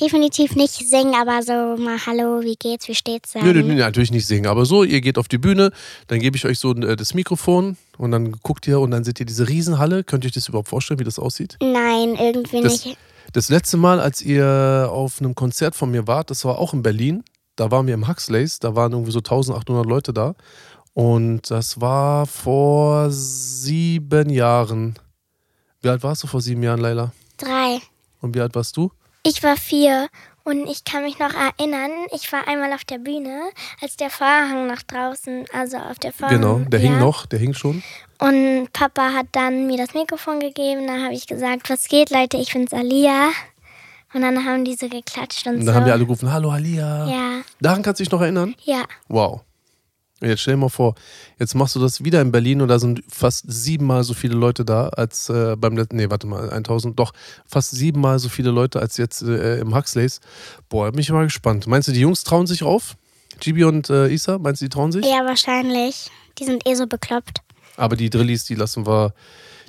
Definitiv 0.00 0.54
nicht 0.54 0.74
singen, 0.88 1.14
aber 1.14 1.42
so 1.42 1.52
mal 1.82 1.98
Hallo, 2.06 2.40
wie 2.42 2.54
geht's, 2.54 2.86
wie 2.88 2.94
steht's? 2.94 3.34
Nö, 3.34 3.42
nö, 3.42 3.54
Sagen. 3.54 3.66
nö, 3.68 3.74
natürlich 3.74 4.12
nicht 4.12 4.26
singen. 4.26 4.46
Aber 4.46 4.64
so, 4.64 4.84
ihr 4.84 5.00
geht 5.00 5.18
auf 5.18 5.26
die 5.28 5.38
Bühne, 5.38 5.72
dann 6.06 6.20
gebe 6.20 6.36
ich 6.36 6.44
euch 6.44 6.58
so 6.60 6.72
äh, 6.74 6.94
das 6.94 7.14
Mikrofon 7.14 7.76
und 7.96 8.12
dann 8.12 8.32
guckt 8.42 8.66
ihr 8.68 8.78
und 8.80 8.92
dann 8.92 9.02
seht 9.02 9.18
ihr 9.18 9.26
diese 9.26 9.48
Riesenhalle. 9.48 10.04
Könnt 10.04 10.24
ihr 10.24 10.28
euch 10.28 10.34
das 10.34 10.48
überhaupt 10.48 10.68
vorstellen, 10.68 11.00
wie 11.00 11.04
das 11.04 11.18
aussieht? 11.18 11.56
Nein, 11.60 12.14
irgendwie 12.16 12.62
Das, 12.62 12.84
nicht. 12.84 12.96
das 13.32 13.48
letzte 13.48 13.76
Mal, 13.76 13.98
als 14.00 14.22
ihr 14.22 14.88
auf 14.92 15.20
einem 15.20 15.34
Konzert 15.34 15.74
von 15.74 15.90
mir 15.90 16.06
wart, 16.06 16.30
das 16.30 16.44
war 16.44 16.58
auch 16.58 16.72
in 16.74 16.82
Berlin. 16.82 17.24
Da 17.56 17.72
waren 17.72 17.88
wir 17.88 17.94
im 17.94 18.06
Huxleys, 18.06 18.60
da 18.60 18.76
waren 18.76 18.92
irgendwie 18.92 19.10
so 19.10 19.18
1800 19.18 19.84
Leute 19.84 20.12
da. 20.12 20.34
Und 20.94 21.50
das 21.50 21.80
war 21.80 22.26
vor 22.26 23.10
sieben 23.10 24.30
Jahren. 24.30 24.94
Wie 25.80 25.88
alt 25.88 26.02
warst 26.04 26.22
du 26.22 26.26
vor 26.28 26.40
sieben 26.40 26.62
Jahren, 26.62 26.80
Leila? 26.80 27.12
Drei. 27.36 27.78
Und 28.20 28.34
wie 28.36 28.40
alt 28.40 28.54
warst 28.54 28.76
du? 28.76 28.90
Ich 29.22 29.42
war 29.42 29.56
vier 29.56 30.08
und 30.44 30.66
ich 30.66 30.84
kann 30.84 31.02
mich 31.02 31.18
noch 31.18 31.34
erinnern, 31.34 31.90
ich 32.12 32.32
war 32.32 32.48
einmal 32.48 32.72
auf 32.72 32.84
der 32.84 32.98
Bühne, 32.98 33.50
als 33.82 33.96
der 33.96 34.08
Vorhang 34.10 34.66
nach 34.66 34.82
draußen, 34.82 35.44
also 35.52 35.76
auf 35.76 35.98
der 35.98 36.12
Vorhang. 36.12 36.40
Genau, 36.40 36.58
der 36.60 36.80
hing 36.80 36.92
ja. 36.92 36.98
noch, 37.00 37.26
der 37.26 37.38
hing 37.38 37.52
schon. 37.52 37.82
Und 38.18 38.72
Papa 38.72 39.12
hat 39.12 39.26
dann 39.32 39.66
mir 39.66 39.76
das 39.76 39.94
Mikrofon 39.94 40.40
gegeben, 40.40 40.86
da 40.86 41.04
habe 41.04 41.14
ich 41.14 41.26
gesagt, 41.26 41.68
was 41.68 41.84
geht, 41.88 42.10
Leute, 42.10 42.38
ich 42.38 42.52
bin's 42.52 42.72
Alia. 42.72 43.28
Und 44.14 44.22
dann 44.22 44.42
haben 44.44 44.64
die 44.64 44.74
so 44.74 44.88
geklatscht 44.88 45.46
und, 45.46 45.56
Und 45.56 45.60
so. 45.60 45.66
dann 45.66 45.74
haben 45.74 45.86
wir 45.86 45.92
alle 45.92 46.04
gerufen, 46.06 46.32
hallo 46.32 46.50
Alia. 46.50 47.06
Ja, 47.06 47.40
Daran 47.60 47.82
kannst 47.82 48.00
du 48.00 48.04
dich 48.04 48.10
noch 48.10 48.22
erinnern? 48.22 48.54
ja. 48.64 48.84
Wow. 49.08 49.42
Jetzt 50.20 50.40
stell 50.40 50.54
dir 50.54 50.60
mal 50.60 50.68
vor, 50.68 50.96
jetzt 51.38 51.54
machst 51.54 51.76
du 51.76 51.80
das 51.80 52.02
wieder 52.02 52.20
in 52.20 52.32
Berlin 52.32 52.60
und 52.60 52.68
da 52.68 52.80
sind 52.80 53.02
fast 53.08 53.44
siebenmal 53.46 54.02
so 54.02 54.14
viele 54.14 54.34
Leute 54.34 54.64
da 54.64 54.88
als 54.88 55.28
äh, 55.28 55.54
beim 55.56 55.76
letzten, 55.76 55.96
nee, 55.96 56.10
warte 56.10 56.26
mal, 56.26 56.50
1000, 56.50 56.98
doch, 56.98 57.12
fast 57.46 57.70
siebenmal 57.70 58.18
so 58.18 58.28
viele 58.28 58.50
Leute 58.50 58.80
als 58.80 58.96
jetzt 58.96 59.22
äh, 59.22 59.60
im 59.60 59.74
Huxleys. 59.74 60.20
Boah, 60.68 60.90
bin 60.90 61.00
ich 61.00 61.10
mal 61.10 61.24
gespannt. 61.24 61.68
Meinst 61.68 61.86
du, 61.86 61.92
die 61.92 62.00
Jungs 62.00 62.24
trauen 62.24 62.48
sich 62.48 62.64
auf? 62.64 62.96
Gibi 63.38 63.62
und 63.62 63.90
äh, 63.90 64.08
Isa, 64.08 64.38
meinst 64.38 64.60
du, 64.60 64.64
die 64.64 64.70
trauen 64.70 64.90
sich? 64.90 65.04
Ja, 65.04 65.24
wahrscheinlich. 65.24 66.10
Die 66.38 66.44
sind 66.44 66.66
eh 66.66 66.74
so 66.74 66.88
bekloppt. 66.88 67.40
Aber 67.76 67.94
die 67.94 68.10
Drillis, 68.10 68.44
die 68.44 68.56
lassen 68.56 68.86
wir, 68.86 69.14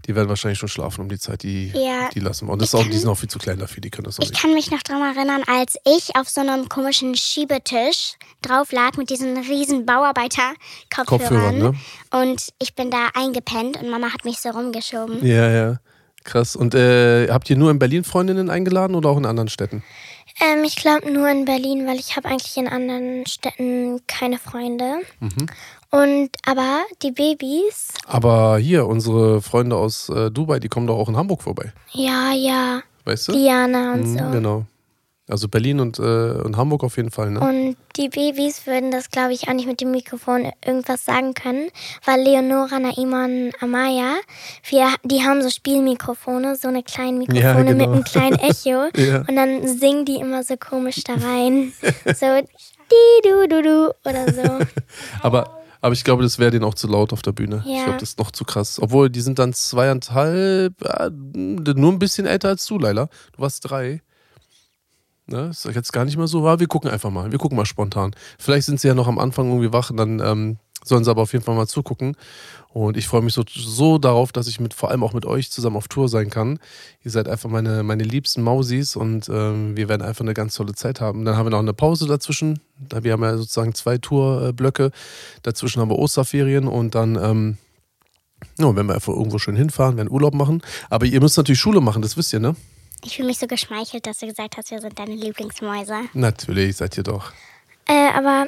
die 0.10 0.16
werden 0.16 0.28
wahrscheinlich 0.28 0.57
schon 0.57 0.68
schlafen 0.70 1.01
um 1.01 1.07
die 1.10 1.20
Zeit, 1.20 1.43
die, 1.43 1.68
Ja. 1.68 2.10
die 2.14 2.20
lassen 2.20 2.47
wir. 2.47 2.53
Und 2.53 2.62
das 2.64 2.70
Ich 2.70 2.76
auch, 2.76 2.82
kann- 2.82 2.91
die 2.91 2.97
sind 2.97 3.07
auch 3.10 3.16
viel 3.18 3.30
zu 3.30 3.38
klein 3.38 3.60
dafür, 3.60 3.80
die 3.80 3.91
können 3.91 4.05
das 4.05 4.18
auch 4.20 4.24
Ich 4.24 4.32
nicht. 4.32 4.41
kann 4.41 4.53
mich 4.55 4.72
noch 4.72 4.82
daran 4.82 5.16
erinnern, 5.16 5.43
als 5.45 5.78
ich 5.86 6.16
auf 6.16 6.28
so 6.28 6.41
einem 6.41 6.68
komischen 6.68 7.14
Schiebetisch 7.16 8.14
drauf 8.41 8.72
lag 8.72 8.97
mit 8.97 9.12
diesen 9.12 9.38
riesen 9.38 9.86
Bauarbeiter-Kopfhörern. 9.86 11.05
Kopfhörern, 11.05 11.57
ne? 11.60 11.74
Und 12.12 12.49
ich 12.60 12.74
bin 12.76 12.89
da 12.89 13.10
eingepennt 13.14 13.78
und 13.78 13.89
Mama 13.89 14.12
hat 14.12 14.26
mich 14.26 14.39
so 14.39 14.49
rumgeschoben. 14.49 15.24
Ja, 15.26 15.49
ja. 15.51 15.78
Krass. 16.24 16.55
Und 16.55 16.74
äh, 16.76 17.30
habt 17.30 17.49
ihr 17.49 17.55
nur 17.55 17.72
in 17.72 17.80
Berlin 17.80 18.03
Freundinnen 18.03 18.49
eingeladen 18.49 18.95
oder 18.95 19.10
auch 19.10 19.18
in 19.18 19.26
anderen 19.26 19.49
Städten? 19.49 19.84
Ähm, 20.41 20.64
ich 20.64 20.76
glaube 20.76 21.12
nur 21.12 21.30
in 21.30 21.45
Berlin, 21.45 21.86
weil 21.88 21.97
ich 21.99 22.16
habe 22.16 22.28
eigentlich 22.30 22.55
in 22.57 22.68
anderen 22.68 23.26
Städten 23.26 24.01
keine 24.07 24.38
Freunde. 24.39 24.99
Mhm. 25.20 25.47
Und 25.91 26.29
aber 26.45 26.81
die 27.01 27.11
Babys, 27.11 27.89
Aber 28.05 28.57
hier, 28.59 28.85
unsere 28.85 29.41
Freunde 29.41 29.75
aus 29.75 30.09
äh, 30.09 30.29
Dubai, 30.29 30.59
die 30.59 30.69
kommen 30.69 30.85
doch 30.87 30.97
auch 30.97 31.09
in 31.09 31.17
Hamburg 31.17 31.41
vorbei. 31.41 31.73
ja, 31.91 32.31
ja, 32.33 32.81
Weißt 33.05 33.29
du? 33.29 33.31
Diana 33.33 33.93
und 33.93 34.01
Mhm, 34.01 34.17
so. 34.19 34.25
Genau. 34.31 34.65
Also 35.27 35.47
Berlin 35.47 35.79
und, 35.79 35.99
äh, 35.99 36.01
und 36.01 36.57
Hamburg 36.57 36.83
auf 36.83 36.97
jeden 36.97 37.11
Fall, 37.11 37.29
ne? 37.29 37.39
Und 37.39 37.77
die 37.97 38.09
Babys 38.09 38.65
würden 38.65 38.89
das, 38.89 39.11
glaube 39.11 39.31
ich, 39.33 39.47
auch 39.47 39.53
nicht 39.53 39.67
mit 39.67 39.79
dem 39.79 39.91
Mikrofon 39.91 40.51
irgendwas 40.65 41.05
sagen 41.05 41.35
können, 41.35 41.69
weil 42.03 42.21
Leonora, 42.23 42.79
Naima 42.79 43.25
und 43.25 43.51
Amaya, 43.61 44.15
wir, 44.69 44.87
die 45.03 45.23
haben 45.23 45.43
so 45.43 45.49
Spielmikrofone, 45.51 46.55
so 46.55 46.67
eine 46.67 46.81
kleine 46.81 47.19
Mikrofone 47.19 47.43
Ja, 47.43 47.61
genau. 47.61 47.73
mit 47.77 47.87
einem 47.89 48.03
kleinen 48.05 48.39
Echo. 48.39 48.89
Ja. 48.95 49.19
Und 49.27 49.35
dann 49.35 49.67
singen 49.67 50.05
die 50.05 50.15
immer 50.15 50.43
so 50.43 50.55
komisch 50.57 51.03
da 51.03 51.13
rein. 51.13 51.73
so, 52.15 52.25
di 52.91 53.29
du 53.29 53.47
du 53.47 53.61
du 53.61 53.93
oder 54.09 54.33
so. 54.33 54.65
Aber, 55.21 55.59
aber 55.82 55.93
ich 55.93 56.03
glaube, 56.03 56.23
das 56.23 56.39
wäre 56.39 56.51
denen 56.51 56.65
auch 56.65 56.73
zu 56.73 56.88
laut 56.88 57.13
auf 57.13 57.21
der 57.21 57.32
Bühne. 57.32 57.63
Ich 57.65 57.71
Ja. 57.71 57.84
glaube, 57.86 57.99
das 57.99 58.09
ist 58.09 58.19
noch 58.19 58.32
zu 58.32 58.43
krass. 58.45 58.80
Obwohl, 58.82 59.09
die 59.09 59.21
sind 59.21 59.39
dann 59.39 59.53
zweieinhalb, 59.53 60.73
äh, 60.84 61.09
nur 61.09 61.91
ein 61.91 61.99
bisschen 61.99 62.25
älter 62.25 62.49
als 62.49 62.65
du, 62.65 62.77
Leila. 62.77 63.09
Du 63.36 63.41
warst 63.41 63.69
drei. 63.69 64.01
Ne, 65.27 65.49
ist 65.51 65.63
jetzt 65.65 65.93
gar 65.93 66.05
nicht 66.05 66.17
mehr 66.17 66.25
so 66.27 66.43
wahr. 66.43 66.59
Wir 66.59 66.65
gucken 66.67 66.89
einfach 66.89 67.11
mal. 67.11 67.32
Wir 67.32 67.38
gucken 67.38 67.55
mal 67.55 67.65
spontan. 67.65 68.15
Vielleicht 68.39 68.65
sind 68.65 68.80
sie 68.80 68.88
ja 68.88 68.95
noch 68.95 69.07
am 69.07 69.19
Anfang 69.19 69.47
irgendwie 69.49 69.71
wach 69.71 69.91
und 69.91 69.97
dann 69.97 70.19
ähm, 70.19 70.57
sollen 70.84 71.03
sie 71.03 71.11
aber 71.11 71.21
auf 71.21 71.34
jeden 71.34 71.43
Fall 71.43 71.55
mal 71.55 71.67
zugucken. 71.67 72.15
Und 72.71 72.97
ich 72.97 73.07
freue 73.07 73.21
mich 73.21 73.34
so, 73.34 73.43
so 73.47 73.97
darauf, 73.97 74.32
dass 74.32 74.47
ich 74.47 74.59
mit 74.59 74.75
vor 74.75 74.91
allem 74.91 75.03
auch 75.03 75.13
mit 75.13 75.25
euch 75.25 75.49
zusammen 75.49 75.75
auf 75.75 75.88
Tour 75.88 76.07
sein 76.07 76.30
kann. 76.30 76.59
Ihr 77.03 77.09
seid 77.09 77.27
einfach 77.27 77.49
meine, 77.49 77.82
meine 77.82 78.03
liebsten 78.03 78.43
Mausis 78.43 78.95
und 78.95 79.27
ähm, 79.27 79.75
wir 79.75 79.89
werden 79.89 80.03
einfach 80.03 80.21
eine 80.21 80.36
ganz 80.36 80.53
tolle 80.53 80.75
Zeit 80.75 81.01
haben. 81.01 81.25
Dann 81.25 81.36
haben 81.36 81.47
wir 81.47 81.51
noch 81.51 81.59
eine 81.59 81.73
Pause 81.73 82.07
dazwischen. 82.07 82.59
Da 82.77 83.03
wir 83.03 83.13
haben 83.13 83.23
ja 83.23 83.38
sozusagen 83.38 83.73
zwei 83.73 83.97
Tourblöcke. 83.97 84.91
Dazwischen 85.41 85.82
haben 85.82 85.89
wir 85.89 85.97
Osterferien 85.97 86.67
und 86.67 86.93
dann 86.93 87.15
ähm, 87.15 87.57
ja, 88.59 88.75
werden 88.75 88.88
wir 88.88 88.95
einfach 88.95 89.13
irgendwo 89.13 89.39
schön 89.39 89.55
hinfahren, 89.55 89.97
werden 89.97 90.11
Urlaub 90.11 90.36
machen. 90.36 90.61
Aber 90.89 91.05
ihr 91.05 91.19
müsst 91.21 91.38
natürlich 91.38 91.59
Schule 91.59 91.82
machen, 91.82 92.01
das 92.03 92.17
wisst 92.17 92.34
ihr, 92.34 92.39
ne? 92.39 92.55
Ich 93.03 93.15
fühle 93.15 93.30
mich 93.30 93.39
so 93.39 93.47
geschmeichelt, 93.47 94.05
dass 94.05 94.19
du 94.19 94.27
gesagt 94.27 94.57
hast, 94.57 94.71
wir 94.71 94.82
sind 94.82 94.99
deine 94.99 95.15
Lieblingsmäuse. 95.15 95.95
Natürlich, 96.13 96.75
seid 96.75 96.97
ihr 96.97 97.03
doch. 97.03 97.32
Äh, 97.88 98.09
aber 98.13 98.47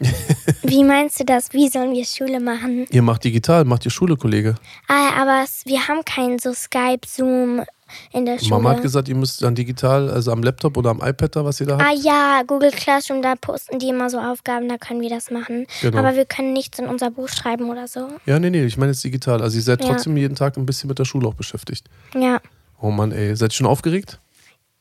wie 0.62 0.84
meinst 0.84 1.20
du 1.20 1.24
das? 1.24 1.52
Wie 1.52 1.68
sollen 1.68 1.92
wir 1.92 2.04
Schule 2.04 2.40
machen? 2.40 2.86
Ihr 2.90 3.02
macht 3.02 3.24
digital, 3.24 3.64
macht 3.64 3.84
ihr 3.84 3.90
Schule, 3.90 4.16
Kollege. 4.16 4.54
Ah, 4.88 5.20
aber 5.20 5.44
wir 5.64 5.88
haben 5.88 6.04
keinen 6.04 6.38
so 6.38 6.52
Skype, 6.52 7.00
Zoom 7.06 7.62
in 8.12 8.24
der 8.24 8.38
Schule. 8.38 8.50
Mama 8.50 8.70
hat 8.70 8.82
gesagt, 8.82 9.08
ihr 9.08 9.14
müsst 9.16 9.42
dann 9.42 9.54
digital, 9.54 10.08
also 10.10 10.30
am 10.32 10.42
Laptop 10.42 10.76
oder 10.76 10.90
am 10.90 11.00
iPad 11.02 11.36
da, 11.36 11.44
was 11.44 11.60
ihr 11.60 11.66
da 11.66 11.78
habt. 11.78 11.82
Ah 11.84 11.92
ja, 11.92 12.42
Google 12.46 12.70
Classroom, 12.70 13.20
da 13.20 13.34
posten 13.36 13.78
die 13.78 13.88
immer 13.88 14.08
so 14.08 14.18
Aufgaben, 14.18 14.68
da 14.68 14.78
können 14.78 15.00
wir 15.00 15.10
das 15.10 15.30
machen. 15.30 15.66
Genau. 15.82 15.98
Aber 15.98 16.14
wir 16.14 16.24
können 16.24 16.52
nichts 16.52 16.78
in 16.78 16.86
unser 16.86 17.10
Buch 17.10 17.28
schreiben 17.28 17.68
oder 17.68 17.88
so. 17.88 18.08
Ja, 18.26 18.38
nee, 18.38 18.50
nee, 18.50 18.64
ich 18.64 18.76
meine 18.76 18.92
jetzt 18.92 19.02
digital. 19.04 19.42
Also 19.42 19.56
ihr 19.56 19.62
seid 19.62 19.82
Ja. 19.82 19.90
trotzdem 19.90 20.16
jeden 20.16 20.36
Tag 20.36 20.56
ein 20.56 20.66
bisschen 20.66 20.88
mit 20.88 20.98
der 20.98 21.04
Schule 21.04 21.26
auch 21.28 21.34
beschäftigt. 21.34 21.86
Ja. 22.14 22.40
Oh 22.80 22.90
Mann, 22.90 23.12
ey, 23.12 23.34
seid 23.36 23.50
ihr 23.52 23.56
schon 23.56 23.66
aufgeregt? 23.66 24.18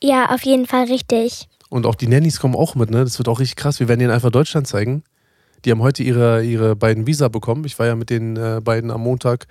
Ja, 0.02 0.30
auf 0.30 0.44
jeden 0.44 0.66
Fall 0.68 0.86
richtig. 0.86 1.48
Und 1.70 1.86
auch 1.86 1.96
die 1.96 2.08
Nannies 2.08 2.40
kommen 2.40 2.56
auch 2.56 2.76
mit, 2.76 2.90
ne? 2.90 3.04
Das 3.04 3.20
wird 3.20 3.28
auch 3.28 3.40
richtig 3.40 3.56
krass. 3.56 3.80
Wir 3.80 3.88
werden 3.88 4.02
ihnen 4.02 4.12
einfach 4.12 4.32
Deutschland 4.32 4.68
zeigen. 4.68 5.04
Die 5.66 5.72
haben 5.72 5.82
heute 5.82 6.04
ihre, 6.04 6.44
ihre 6.44 6.76
beiden 6.76 7.06
Visa 7.06 7.28
bekommen. 7.28 7.66
Ich 7.66 7.78
war 7.80 7.86
ja 7.86 7.96
mit 7.96 8.10
den 8.10 8.38
äh, 8.38 8.62
beiden 8.64 8.92
am 8.92 9.02
Montag 9.02 9.48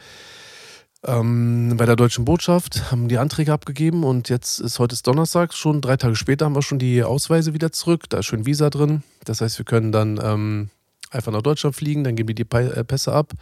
ähm, 1.04 1.74
bei 1.76 1.86
der 1.86 1.96
Deutschen 1.96 2.24
Botschaft, 2.24 2.90
haben 2.90 3.08
die 3.08 3.18
Anträge 3.18 3.52
abgegeben 3.52 4.02
und 4.02 4.28
jetzt 4.28 4.58
ist 4.58 4.78
heute 4.78 4.94
ist 4.94 5.06
Donnerstag, 5.06 5.54
schon 5.54 5.80
drei 5.80 5.96
Tage 5.96 6.16
später 6.16 6.44
haben 6.44 6.56
wir 6.56 6.62
schon 6.62 6.78
die 6.78 7.04
Ausweise 7.04 7.54
wieder 7.54 7.70
zurück. 7.70 8.04
Da 8.08 8.18
ist 8.18 8.26
schon 8.26 8.46
Visa 8.46 8.68
drin. 8.70 9.02
Das 9.24 9.40
heißt, 9.40 9.58
wir 9.58 9.64
können 9.64 9.92
dann 9.92 10.18
ähm, 10.22 10.70
einfach 11.10 11.32
nach 11.32 11.42
Deutschland 11.42 11.76
fliegen, 11.76 12.04
dann 12.04 12.16
geben 12.16 12.34
die 12.34 12.44
die 12.44 12.56
äh, 12.56 12.84
Pässe 12.84 13.12
ab. 13.12 13.32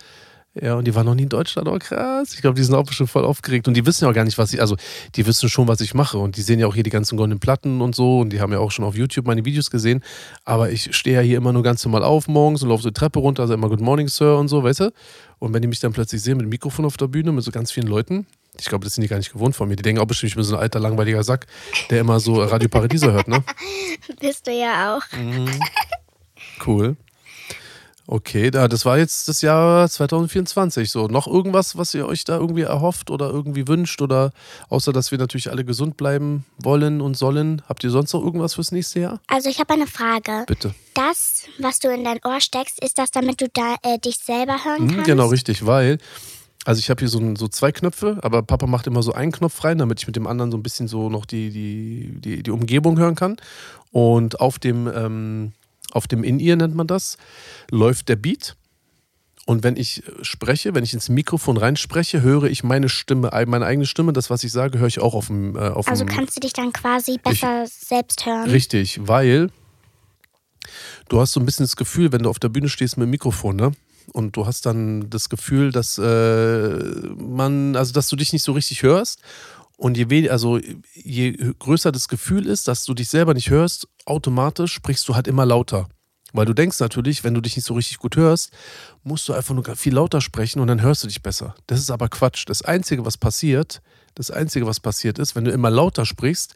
Ja, 0.60 0.74
und 0.76 0.86
die 0.86 0.94
waren 0.94 1.04
noch 1.04 1.14
nie 1.14 1.24
in 1.24 1.28
Deutschland, 1.28 1.68
oh 1.68 1.76
krass. 1.78 2.32
Ich 2.32 2.40
glaube, 2.40 2.54
die 2.54 2.62
sind 2.62 2.74
auch 2.74 2.84
bestimmt 2.84 3.10
voll 3.10 3.24
aufgeregt. 3.24 3.68
Und 3.68 3.74
die 3.74 3.84
wissen 3.84 4.04
ja 4.04 4.10
auch 4.10 4.14
gar 4.14 4.24
nicht, 4.24 4.38
was 4.38 4.54
ich, 4.54 4.60
also 4.60 4.76
die 5.14 5.26
wissen 5.26 5.50
schon, 5.50 5.68
was 5.68 5.82
ich 5.82 5.92
mache. 5.92 6.16
Und 6.16 6.36
die 6.36 6.42
sehen 6.42 6.58
ja 6.58 6.66
auch 6.66 6.74
hier 6.74 6.82
die 6.82 6.90
ganzen 6.90 7.18
goldenen 7.18 7.40
Platten 7.40 7.82
und 7.82 7.94
so. 7.94 8.20
Und 8.20 8.30
die 8.30 8.40
haben 8.40 8.52
ja 8.52 8.58
auch 8.58 8.70
schon 8.70 8.84
auf 8.84 8.96
YouTube 8.96 9.26
meine 9.26 9.44
Videos 9.44 9.70
gesehen. 9.70 10.02
Aber 10.44 10.70
ich 10.70 10.96
stehe 10.96 11.16
ja 11.16 11.22
hier 11.22 11.36
immer 11.36 11.52
nur 11.52 11.62
ganz 11.62 11.84
normal 11.84 12.02
auf 12.04 12.26
morgens 12.26 12.62
und 12.62 12.70
laufe 12.70 12.82
so 12.82 12.88
die 12.88 12.94
Treppe 12.94 13.18
runter, 13.18 13.42
also 13.42 13.52
immer 13.54 13.68
Good 13.68 13.82
Morning, 13.82 14.08
Sir 14.08 14.38
und 14.38 14.48
so, 14.48 14.62
weißt 14.62 14.80
du? 14.80 14.92
Und 15.38 15.52
wenn 15.52 15.60
die 15.60 15.68
mich 15.68 15.80
dann 15.80 15.92
plötzlich 15.92 16.22
sehen 16.22 16.38
mit 16.38 16.46
dem 16.46 16.50
Mikrofon 16.50 16.86
auf 16.86 16.96
der 16.96 17.08
Bühne, 17.08 17.32
mit 17.32 17.44
so 17.44 17.50
ganz 17.50 17.70
vielen 17.70 17.88
Leuten, 17.88 18.26
ich 18.58 18.66
glaube, 18.66 18.84
das 18.84 18.94
sind 18.94 19.02
die 19.02 19.08
gar 19.08 19.18
nicht 19.18 19.34
gewohnt 19.34 19.54
von 19.54 19.68
mir. 19.68 19.76
Die 19.76 19.82
denken 19.82 20.00
auch 20.00 20.06
bestimmt, 20.06 20.30
ich 20.30 20.36
bin 20.36 20.44
so 20.44 20.56
ein 20.56 20.62
alter, 20.62 20.80
langweiliger 20.80 21.22
Sack, 21.22 21.46
der 21.90 22.00
immer 22.00 22.18
so 22.18 22.42
Radio 22.42 22.70
Paradiso 22.70 23.12
hört, 23.12 23.28
ne? 23.28 23.44
Bist 24.20 24.46
du 24.46 24.52
ja 24.52 24.96
auch. 24.96 25.02
Cool. 26.66 26.96
Okay, 28.08 28.50
da, 28.52 28.68
das 28.68 28.84
war 28.84 28.98
jetzt 28.98 29.26
das 29.28 29.42
Jahr 29.42 29.88
2024. 29.88 30.90
So, 30.90 31.08
noch 31.08 31.26
irgendwas, 31.26 31.76
was 31.76 31.92
ihr 31.94 32.06
euch 32.06 32.22
da 32.24 32.36
irgendwie 32.38 32.62
erhofft 32.62 33.10
oder 33.10 33.30
irgendwie 33.30 33.66
wünscht 33.66 34.00
oder 34.00 34.30
außer, 34.68 34.92
dass 34.92 35.10
wir 35.10 35.18
natürlich 35.18 35.50
alle 35.50 35.64
gesund 35.64 35.96
bleiben 35.96 36.44
wollen 36.58 37.00
und 37.00 37.16
sollen. 37.16 37.62
Habt 37.68 37.82
ihr 37.82 37.90
sonst 37.90 38.12
noch 38.12 38.22
irgendwas 38.22 38.54
fürs 38.54 38.70
nächste 38.70 39.00
Jahr? 39.00 39.20
Also 39.26 39.48
ich 39.48 39.58
habe 39.58 39.74
eine 39.74 39.86
Frage. 39.88 40.44
Bitte. 40.46 40.72
Das, 40.94 41.44
was 41.58 41.80
du 41.80 41.88
in 41.92 42.04
dein 42.04 42.18
Ohr 42.24 42.40
steckst, 42.40 42.82
ist 42.82 42.98
das, 42.98 43.10
damit 43.10 43.40
du 43.40 43.48
da, 43.52 43.74
äh, 43.82 43.98
dich 43.98 44.16
selber 44.18 44.64
hören 44.64 44.84
Mhm, 44.84 44.90
kannst? 44.90 45.06
genau, 45.06 45.26
richtig, 45.26 45.66
weil. 45.66 45.98
Also 46.64 46.80
ich 46.80 46.90
habe 46.90 46.98
hier 46.98 47.08
so, 47.08 47.20
so 47.36 47.46
zwei 47.46 47.70
Knöpfe, 47.70 48.18
aber 48.22 48.42
Papa 48.42 48.66
macht 48.66 48.88
immer 48.88 49.00
so 49.00 49.12
einen 49.12 49.30
Knopf 49.30 49.62
rein, 49.62 49.78
damit 49.78 50.00
ich 50.00 50.06
mit 50.08 50.16
dem 50.16 50.26
anderen 50.26 50.50
so 50.50 50.56
ein 50.56 50.64
bisschen 50.64 50.88
so 50.88 51.08
noch 51.08 51.24
die, 51.24 51.50
die, 51.50 52.20
die, 52.20 52.42
die 52.42 52.50
Umgebung 52.50 52.98
hören 52.98 53.14
kann. 53.14 53.36
Und 53.92 54.40
auf 54.40 54.58
dem, 54.58 54.88
ähm, 54.88 55.52
auf 55.96 56.06
dem 56.06 56.22
In-Ear 56.24 56.56
nennt 56.56 56.74
man 56.74 56.86
das, 56.86 57.16
läuft 57.70 58.08
der 58.08 58.16
Beat. 58.16 58.56
Und 59.48 59.62
wenn 59.62 59.76
ich 59.76 60.02
spreche, 60.22 60.74
wenn 60.74 60.82
ich 60.82 60.92
ins 60.92 61.08
Mikrofon 61.08 61.56
reinspreche, 61.56 62.20
höre 62.20 62.44
ich 62.44 62.64
meine 62.64 62.88
Stimme, 62.88 63.32
ei- 63.32 63.46
meine 63.46 63.64
eigene 63.64 63.86
Stimme. 63.86 64.12
Das, 64.12 64.28
was 64.28 64.42
ich 64.42 64.50
sage, 64.50 64.78
höre 64.80 64.88
ich 64.88 64.98
auch 64.98 65.14
auf 65.14 65.28
dem, 65.28 65.54
äh, 65.54 65.60
auf 65.68 65.86
Also 65.86 66.04
dem 66.04 66.08
kannst 66.12 66.34
du 66.36 66.40
dich 66.40 66.52
dann 66.52 66.72
quasi 66.72 67.18
besser 67.22 67.64
selbst 67.68 68.26
hören. 68.26 68.50
Richtig, 68.50 68.98
weil 69.06 69.50
du 71.08 71.20
hast 71.20 71.32
so 71.32 71.40
ein 71.40 71.46
bisschen 71.46 71.64
das 71.64 71.76
Gefühl, 71.76 72.10
wenn 72.12 72.22
du 72.24 72.30
auf 72.30 72.38
der 72.40 72.48
Bühne 72.48 72.68
stehst 72.68 72.96
mit 72.96 73.06
dem 73.06 73.10
Mikrofon, 73.10 73.56
ne? 73.56 73.72
Und 74.12 74.36
du 74.36 74.46
hast 74.46 74.66
dann 74.66 75.10
das 75.10 75.28
Gefühl, 75.28 75.72
dass 75.72 75.98
äh, 75.98 76.78
man, 77.16 77.74
also 77.76 77.92
dass 77.92 78.08
du 78.08 78.16
dich 78.16 78.32
nicht 78.32 78.44
so 78.44 78.52
richtig 78.52 78.82
hörst. 78.82 79.20
Und 79.76 79.96
je, 79.96 80.08
we 80.08 80.30
also 80.30 80.58
je 80.94 81.32
größer 81.58 81.92
das 81.92 82.08
Gefühl 82.08 82.46
ist, 82.46 82.66
dass 82.66 82.84
du 82.84 82.94
dich 82.94 83.08
selber 83.08 83.34
nicht 83.34 83.50
hörst, 83.50 83.88
automatisch 84.06 84.72
sprichst 84.72 85.06
du 85.08 85.14
halt 85.14 85.28
immer 85.28 85.44
lauter. 85.44 85.88
Weil 86.32 86.46
du 86.46 86.54
denkst 86.54 86.80
natürlich, 86.80 87.24
wenn 87.24 87.34
du 87.34 87.40
dich 87.40 87.56
nicht 87.56 87.64
so 87.64 87.74
richtig 87.74 87.98
gut 87.98 88.16
hörst, 88.16 88.50
musst 89.04 89.28
du 89.28 89.32
einfach 89.32 89.54
nur 89.54 89.64
viel 89.76 89.94
lauter 89.94 90.20
sprechen 90.20 90.60
und 90.60 90.66
dann 90.66 90.82
hörst 90.82 91.02
du 91.02 91.08
dich 91.08 91.22
besser. 91.22 91.54
Das 91.66 91.78
ist 91.78 91.90
aber 91.90 92.08
Quatsch. 92.08 92.44
Das 92.46 92.62
Einzige, 92.62 93.04
was 93.04 93.16
passiert, 93.16 93.80
das 94.14 94.30
Einzige, 94.30 94.66
was 94.66 94.80
passiert 94.80 95.18
ist, 95.18 95.36
wenn 95.36 95.44
du 95.44 95.50
immer 95.50 95.70
lauter 95.70 96.04
sprichst, 96.04 96.54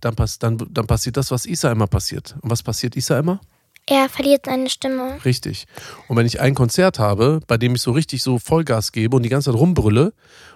dann, 0.00 0.14
pass 0.14 0.38
dann, 0.38 0.58
dann 0.70 0.86
passiert 0.86 1.16
das, 1.16 1.30
was 1.30 1.46
Isa 1.46 1.72
immer 1.72 1.86
passiert. 1.86 2.36
Und 2.42 2.50
was 2.50 2.62
passiert 2.62 2.96
Isa 2.96 3.18
immer? 3.18 3.40
Er 3.90 4.08
verliert 4.08 4.46
seine 4.46 4.68
Stimme. 4.68 5.18
Richtig. 5.24 5.66
Und 6.08 6.16
wenn 6.16 6.26
ich 6.26 6.40
ein 6.40 6.54
Konzert 6.54 6.98
habe, 6.98 7.40
bei 7.46 7.56
dem 7.56 7.74
ich 7.74 7.82
so 7.82 7.92
richtig 7.92 8.22
so 8.22 8.38
Vollgas 8.38 8.92
gebe 8.92 9.16
und 9.16 9.22
die 9.22 9.30
ganze 9.30 9.50
Zeit 9.50 9.58
rumbrülle 9.58 10.12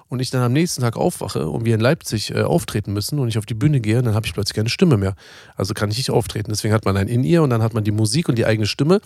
und 0.08 0.20
ich 0.20 0.28
dann 0.28 0.42
am 0.42 0.52
nächsten 0.52 0.82
Tag 0.82 0.96
aufwache 0.96 1.48
und 1.48 1.64
wir 1.64 1.74
in 1.74 1.80
Leipzig 1.80 2.34
äh, 2.34 2.42
auftreten 2.42 2.92
müssen 2.92 3.18
und 3.18 3.28
ich 3.28 3.38
auf 3.38 3.46
die 3.46 3.54
Bühne 3.54 3.80
gehe, 3.80 4.02
dann 4.02 4.14
habe 4.14 4.26
ich 4.26 4.34
plötzlich 4.34 4.54
keine 4.54 4.68
Stimme 4.68 4.98
mehr. 4.98 5.14
Also 5.56 5.72
kann 5.72 5.90
ich 5.90 5.96
nicht 5.96 6.10
auftreten. 6.10 6.50
Deswegen 6.50 6.74
hat 6.74 6.84
man 6.84 6.96
ein 6.98 7.08
In-Ear 7.08 7.42
und 7.42 7.48
dann 7.48 7.62
hat 7.62 7.72
man 7.72 7.84
die 7.84 7.90
Musik 7.90 8.28
und 8.28 8.36
die 8.36 8.44
eigene 8.44 8.66
Stimme. 8.66 9.00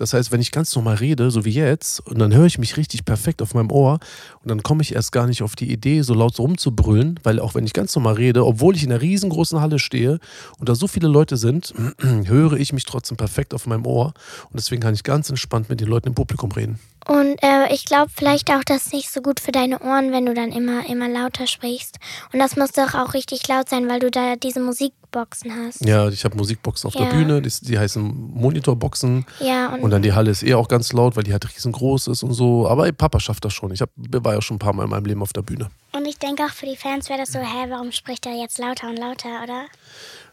Das 0.00 0.14
heißt, 0.14 0.32
wenn 0.32 0.40
ich 0.40 0.50
ganz 0.50 0.74
normal 0.74 0.94
rede, 0.94 1.30
so 1.30 1.44
wie 1.44 1.50
jetzt, 1.50 2.00
und 2.06 2.18
dann 2.18 2.34
höre 2.34 2.46
ich 2.46 2.56
mich 2.56 2.78
richtig 2.78 3.04
perfekt 3.04 3.42
auf 3.42 3.52
meinem 3.52 3.70
Ohr 3.70 3.98
und 4.42 4.48
dann 4.48 4.62
komme 4.62 4.80
ich 4.80 4.94
erst 4.94 5.12
gar 5.12 5.26
nicht 5.26 5.42
auf 5.42 5.56
die 5.56 5.70
Idee, 5.70 6.00
so 6.00 6.14
laut 6.14 6.38
rumzubrüllen, 6.38 7.20
weil 7.22 7.38
auch 7.38 7.54
wenn 7.54 7.66
ich 7.66 7.74
ganz 7.74 7.94
normal 7.94 8.14
rede, 8.14 8.46
obwohl 8.46 8.74
ich 8.74 8.82
in 8.82 8.90
einer 8.90 9.02
riesengroßen 9.02 9.60
Halle 9.60 9.78
stehe 9.78 10.18
und 10.58 10.70
da 10.70 10.74
so 10.74 10.86
viele 10.86 11.06
Leute 11.06 11.36
sind, 11.36 11.74
höre 12.24 12.54
ich 12.54 12.72
mich 12.72 12.86
trotzdem 12.86 13.18
perfekt 13.18 13.52
auf 13.52 13.66
meinem 13.66 13.84
Ohr 13.84 14.14
und 14.44 14.54
deswegen 14.54 14.80
kann 14.80 14.94
ich 14.94 15.04
ganz 15.04 15.28
entspannt 15.28 15.68
mit 15.68 15.82
den 15.82 15.88
Leuten 15.88 16.08
im 16.08 16.14
Publikum 16.14 16.50
reden. 16.52 16.78
Und 17.08 17.42
äh, 17.42 17.72
ich 17.72 17.84
glaube 17.86 18.10
vielleicht 18.14 18.50
auch, 18.50 18.62
das 18.64 18.86
ist 18.86 18.92
nicht 18.92 19.10
so 19.10 19.20
gut 19.22 19.40
für 19.40 19.52
deine 19.52 19.80
Ohren, 19.80 20.12
wenn 20.12 20.26
du 20.26 20.34
dann 20.34 20.52
immer, 20.52 20.88
immer 20.88 21.08
lauter 21.08 21.46
sprichst. 21.46 21.98
Und 22.32 22.38
das 22.38 22.56
muss 22.56 22.72
doch 22.72 22.94
auch 22.94 23.14
richtig 23.14 23.46
laut 23.48 23.68
sein, 23.68 23.88
weil 23.88 24.00
du 24.00 24.10
da 24.10 24.36
diese 24.36 24.60
Musikboxen 24.60 25.52
hast. 25.56 25.84
Ja, 25.84 26.08
ich 26.08 26.24
habe 26.24 26.36
Musikboxen 26.36 26.88
auf 26.88 26.94
der 26.94 27.06
Ja. 27.06 27.10
Bühne, 27.10 27.42
die, 27.42 27.50
die 27.62 27.78
heißen 27.78 28.02
Monitorboxen 28.34 29.24
Ja, 29.40 29.68
und, 29.70 29.80
und 29.80 29.90
dann 29.90 30.02
die 30.02 30.12
Halle 30.12 30.30
ist 30.30 30.42
eh 30.42 30.54
auch 30.54 30.68
ganz 30.68 30.92
laut, 30.92 31.16
weil 31.16 31.24
die 31.24 31.32
halt 31.32 31.44
riesengroß 31.48 32.08
ist 32.08 32.22
und 32.22 32.34
so. 32.34 32.68
Aber 32.68 32.86
ey, 32.86 32.92
Papa 32.92 33.18
schafft 33.18 33.44
das 33.44 33.52
schon. 33.54 33.72
Ich 33.72 33.80
hab, 33.80 33.90
war 33.96 34.34
ja 34.34 34.42
schon 34.42 34.56
ein 34.56 34.60
paar 34.60 34.74
Mal 34.74 34.84
in 34.84 34.90
meinem 34.90 35.06
Leben 35.06 35.22
auf 35.22 35.32
der 35.32 35.42
Bühne. 35.42 35.70
Und 35.92 36.06
ich 36.06 36.18
denke 36.18 36.44
auch 36.44 36.50
für 36.50 36.66
die 36.66 36.76
Fans 36.76 37.08
wäre 37.08 37.18
das 37.20 37.32
so, 37.32 37.38
hä, 37.40 37.66
warum 37.68 37.90
spricht 37.92 38.26
er 38.26 38.34
jetzt 38.34 38.58
lauter 38.58 38.88
und 38.88 38.98
lauter, 38.98 39.42
oder? 39.42 39.64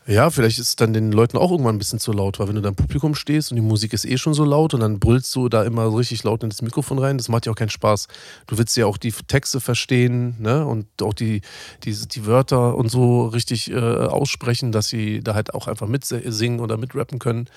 Ja, 0.08 0.30
vielleicht 0.30 0.58
ist 0.58 0.70
es 0.70 0.76
dann 0.78 0.94
den 0.94 1.12
Leuten 1.12 1.38
auch 1.38 1.52
irgendwann 1.52 1.76
ein 1.76 1.80
bisschen 1.80 2.00
zu 2.00 2.14
laut, 2.14 2.40
weil 2.40 2.48
wenn 2.48 2.56
du 2.56 2.62
da 2.62 2.70
im 2.70 2.76
Publikum 2.76 3.14
stehst 3.14 3.52
und 3.52 3.58
die 3.58 3.62
Musik 3.62 3.92
ist 3.92 4.06
eh 4.06 4.18
schon 4.18 4.34
so 4.34 4.46
laut 4.46 4.74
und 4.74 4.80
dann 4.80 5.00
brüllst 5.00 5.36
du 5.36 5.50
da 5.50 5.64
immer 5.64 5.92
so 5.92 5.98
richtig 5.98 6.24
laut 6.24 6.44
in 6.44 6.50
das 6.50 6.62
Mikrofon 6.62 6.98
rein, 6.98 7.18
das 7.18 7.28
macht 7.28 7.46
ja 7.46 7.52
auch 7.52 7.58
keinen 7.58 7.70
Spaß. 7.70 8.08
Du 8.48 8.58
willst 8.58 8.78
ja 8.78 8.86
auch 8.86 8.96
die 8.96 9.12
Texte 9.12 9.60
verstehen 9.60 10.38
ne? 10.40 10.66
und 10.66 10.88
auch 11.02 11.14
die, 11.14 11.42
die, 11.84 11.94
die 11.94 12.26
Wörter 12.26 12.78
und 12.78 12.88
so 12.88 13.28
richtig 13.28 13.70
äh, 13.70 13.76
aussprechen, 13.76 14.72
dass 14.72 14.88
sie 14.88 15.22
da 15.22 15.34
halt 15.36 15.54
auch 15.54 15.68
einfach 15.68 15.88
mitsingen 15.88 16.62
oder 16.62 16.78
mitrappen 16.78 17.20
können. 17.20 17.50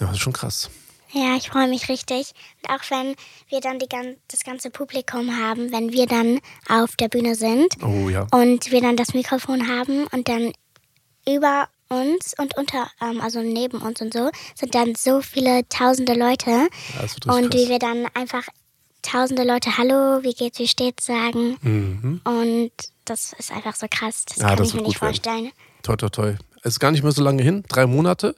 Ja, 0.00 0.06
das 0.06 0.16
ist 0.16 0.22
schon 0.22 0.32
krass. 0.32 0.68
Ja, 1.12 1.36
ich 1.36 1.48
freue 1.50 1.68
mich 1.68 1.88
richtig. 1.88 2.32
Und 2.62 2.70
auch 2.70 2.90
wenn 2.90 3.14
wir 3.48 3.60
dann 3.60 3.78
die, 3.78 3.86
das 4.26 4.40
ganze 4.40 4.70
Publikum 4.70 5.30
haben, 5.40 5.70
wenn 5.70 5.92
wir 5.92 6.06
dann 6.06 6.40
auf 6.68 6.96
der 6.96 7.08
Bühne 7.08 7.36
sind 7.36 7.68
Oh 7.84 8.08
ja. 8.08 8.26
und 8.32 8.72
wir 8.72 8.80
dann 8.80 8.96
das 8.96 9.14
Mikrofon 9.14 9.68
haben 9.68 10.08
und 10.08 10.28
dann 10.28 10.52
über 11.28 11.68
uns 11.88 12.34
und 12.38 12.56
unter, 12.56 12.88
ähm, 13.00 13.20
also 13.20 13.40
neben 13.40 13.78
uns 13.78 14.00
und 14.00 14.12
so, 14.12 14.30
sind 14.54 14.74
dann 14.74 14.94
so 14.94 15.20
viele 15.20 15.68
tausende 15.68 16.14
Leute. 16.14 16.50
Ja, 16.50 17.32
und 17.32 17.54
wie 17.54 17.68
wir 17.68 17.78
dann 17.78 18.06
einfach 18.14 18.44
tausende 19.02 19.44
Leute 19.44 19.78
Hallo, 19.78 20.22
wie 20.22 20.34
geht's, 20.34 20.58
wie 20.58 20.66
steht's 20.68 21.06
sagen. 21.06 21.56
Mhm. 21.62 22.20
Und 22.24 22.72
das 23.04 23.32
ist 23.38 23.52
einfach 23.52 23.76
so 23.76 23.86
krass. 23.88 24.24
Das 24.26 24.38
Ja, 24.38 24.48
kann 24.48 24.58
das 24.58 24.68
ich 24.68 24.74
mir 24.74 24.82
nicht 24.82 24.94
gut 25.00 25.02
werden. 25.02 25.14
vorstellen. 25.14 25.52
Toi, 25.82 25.96
toi, 25.96 26.08
toi. 26.08 26.34
Es 26.66 26.74
ist 26.74 26.80
gar 26.80 26.90
nicht 26.90 27.04
mehr 27.04 27.12
so 27.12 27.22
lange 27.22 27.44
hin, 27.44 27.62
drei 27.68 27.86
Monate. 27.86 28.34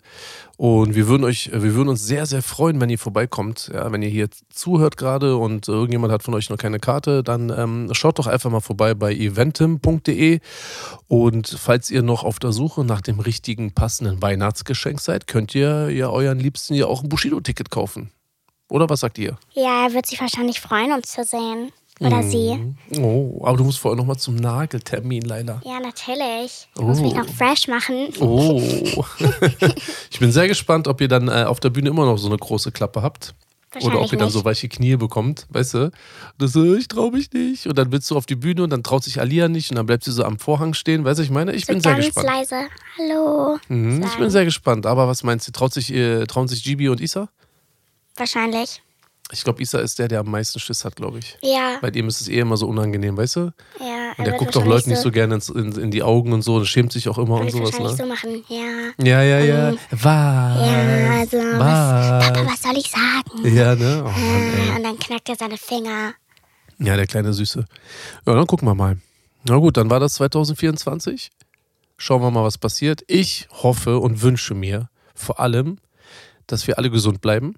Und 0.59 0.95
wir 0.95 1.09
würden 1.09 1.25
euch, 1.25 1.51
wir 1.51 1.75
würden 1.75 1.89
uns 1.89 2.05
sehr, 2.05 2.27
sehr 2.27 2.43
freuen, 2.43 2.79
wenn 2.79 2.91
ihr 2.91 2.99
vorbeikommt. 2.99 3.71
Ja, 3.73 3.91
wenn 3.91 4.03
ihr 4.03 4.11
hier 4.11 4.29
zuhört 4.51 4.99
gerade 4.99 5.39
und 5.39 5.67
irgendjemand 5.67 6.13
hat 6.13 6.23
von 6.23 6.35
euch 6.35 6.51
noch 6.51 6.59
keine 6.59 6.79
Karte, 6.79 7.23
dann 7.23 7.49
ähm, 7.49 7.89
schaut 7.93 8.19
doch 8.19 8.27
einfach 8.27 8.51
mal 8.51 8.61
vorbei 8.61 8.93
bei 8.93 9.15
eventim.de. 9.15 10.41
Und 11.07 11.49
falls 11.49 11.91
ihr 11.91 12.03
noch 12.03 12.23
auf 12.23 12.39
der 12.39 12.53
Suche 12.53 12.85
nach 12.85 13.01
dem 13.01 13.19
richtigen 13.19 13.73
passenden 13.73 14.21
Weihnachtsgeschenk 14.21 15.01
seid, 15.01 15.27
könnt 15.27 15.55
ihr 15.55 15.89
ja 15.89 16.11
euren 16.11 16.39
Liebsten 16.39 16.75
ja 16.75 16.85
auch 16.85 17.03
ein 17.03 17.09
Bushido-Ticket 17.09 17.71
kaufen. 17.71 18.11
Oder 18.69 18.91
was 18.91 19.01
sagt 19.01 19.17
ihr? 19.17 19.39
Ja, 19.55 19.87
er 19.87 19.95
wird 19.95 20.05
sich 20.05 20.21
wahrscheinlich 20.21 20.61
freuen, 20.61 20.93
uns 20.93 21.13
zu 21.13 21.25
sehen. 21.25 21.73
Oder 22.01 22.23
Mhm. 22.23 22.31
sie. 22.31 22.75
Oh, 23.01 23.41
aber 23.45 23.57
du 23.57 23.65
musst 23.65 23.79
vorher 23.81 23.97
nochmal 23.97 24.17
zum 24.19 24.37
Nageltermin, 24.37 25.23
Leila. 25.23 25.61
Ja, 25.65 25.81
natürlich. 25.81 26.69
Ich 26.77 26.81
muss 26.83 27.01
mich 27.01 27.13
Oh. 27.15 27.19
noch 27.19 27.29
fresh 27.29 27.67
machen. 27.69 28.09
Oh. 28.21 28.61
ich 30.11 30.19
bin 30.21 30.31
sehr 30.31 30.47
gespannt, 30.49 30.87
ob 30.89 31.01
ihr 31.01 31.09
dann 31.09 31.29
äh, 31.29 31.45
auf 31.45 31.59
der 31.61 31.71
Bühne 31.71 31.89
immer 31.91 32.05
noch 32.07 32.17
so 32.19 32.29
eine 32.29 32.37
große 32.37 32.71
Klappe 32.73 33.03
habt. 33.03 33.35
Oder 33.83 34.01
ob 34.01 34.11
ihr 34.13 34.19
dann 34.19 34.29
nicht. 34.29 34.33
so 34.35 34.45
weiche 34.47 34.67
Knie 34.69 34.97
bekommt, 34.97 35.47
weißt 35.51 35.75
du? 35.75 35.91
Das 36.39 36.53
so, 36.53 36.75
ich 36.75 36.89
traue 36.89 37.11
mich 37.13 37.31
nicht. 37.33 37.67
Und 37.67 37.77
dann 37.77 37.93
willst 37.93 38.11
du 38.11 38.17
auf 38.17 38.25
die 38.25 38.35
Bühne 38.35 38.63
und 38.63 38.71
dann 38.71 38.83
traut 38.83 39.05
sich 39.05 39.21
Alia 39.21 39.49
nicht 39.49 39.71
und 39.71 39.77
dann 39.77 39.85
bleibt 39.85 40.05
sie 40.05 40.11
so 40.13 40.25
am 40.25 40.39
Vorhang 40.39 40.73
stehen. 40.75 41.05
Weißt 41.05 41.19
du, 41.19 41.23
ich 41.23 41.31
meine, 41.31 41.53
ich 41.53 41.67
So 41.67 41.73
bin 41.75 41.83
sehr 41.83 41.93
ganz 41.93 42.07
gespannt. 42.07 42.27
leise. 42.29 42.57
Hallo. 42.99 43.59
Mhm, 43.69 44.03
ich 44.05 44.15
bin 44.17 44.31
sehr 44.31 44.45
gespannt. 44.47 44.87
Aber 44.87 45.07
was 45.07 45.23
meinst 45.23 45.47
du? 45.49 45.53
Traut 45.53 45.75
sich, 45.75 45.93
äh, 45.93 46.25
trauen 46.27 46.49
sich 46.49 46.63
Gibi 46.65 46.89
und 46.89 47.01
Isa? 47.01 47.29
Wahrscheinlich. 48.17 48.83
Ich 49.31 49.45
glaube, 49.45 49.61
Isa 49.61 49.79
ist 49.81 49.99
der, 49.99 50.09
der 50.09 50.21
am 50.21 50.31
meisten 50.31 50.59
Schiss 50.59 50.85
hat, 50.85 50.97
glaube 50.97 51.19
ich. 51.19 51.37
Ja. 51.43 51.77
Bei 51.83 51.91
dem 51.91 52.09
ist 52.09 52.21
es 52.21 52.29
eh 52.29 52.39
immer 52.39 52.57
so 52.57 52.67
unangenehm, 52.67 53.17
weißt 53.17 53.37
du? 53.37 53.41
ja 53.79 54.13
Und 54.17 54.25
der 54.27 54.35
guckt 54.39 54.57
doch 54.57 54.65
Leuten 54.65 54.89
nicht 54.91 55.03
so 55.03 55.11
gerne 55.11 55.35
ins, 55.35 55.51
in, 55.51 55.73
in 55.73 55.91
die 55.91 56.03
Augen 56.03 56.33
und 56.33 56.41
so 56.43 56.57
und 56.57 56.67
schämt 56.67 56.93
sich 56.93 57.09
auch 57.09 57.19
immer 57.19 57.41
und 57.41 57.51
sowas, 57.51 57.79
ne? 57.79 57.95
so 57.95 58.07
machen. 58.07 58.43
Ja. 58.49 58.93
Ja, 59.05 59.23
ja, 59.23 59.39
ja. 59.41 59.69
Ähm, 59.71 59.79
Was? 59.91 60.03
Ja, 60.03 61.11
also, 61.19 61.37
was, 61.37 61.59
Was? 61.59 62.27
Papa, 62.27 62.47
was 62.47 62.63
soll 62.63 62.77
ich 62.79 62.91
sagen? 62.91 63.55
Ja, 63.57 63.75
ne? 63.75 64.03
Oh 64.07 64.09
Mann, 64.09 64.77
Und 64.77 64.83
dann 64.85 64.99
knackt 64.99 65.29
er 65.29 65.37
seine 65.37 65.59
Finger. 65.59 66.15
Ja, 66.79 66.97
der 66.97 67.07
kleine 67.07 67.33
Süße. 67.35 67.67
Ja, 68.27 68.35
dann 68.35 68.47
gucken 68.47 68.67
wir 68.67 68.75
mal. 68.75 68.97
Na 69.45 69.57
gut, 69.57 69.77
dann 69.77 69.91
war 69.91 70.01
das 70.01 70.15
2024. 70.15 71.31
Schauen 71.99 72.23
wir 72.23 72.31
mal, 72.31 72.45
was 72.45 72.57
passiert. 72.57 73.03
Ich 73.09 73.49
hoffe 73.51 73.99
und 73.99 74.23
wünsche 74.23 74.55
mir 74.55 74.89
vor 75.15 75.41
allem, 75.41 75.79
dass 76.47 76.67
wir 76.67 76.79
alle 76.79 76.91
gesund 76.91 77.21
bleiben, 77.21 77.57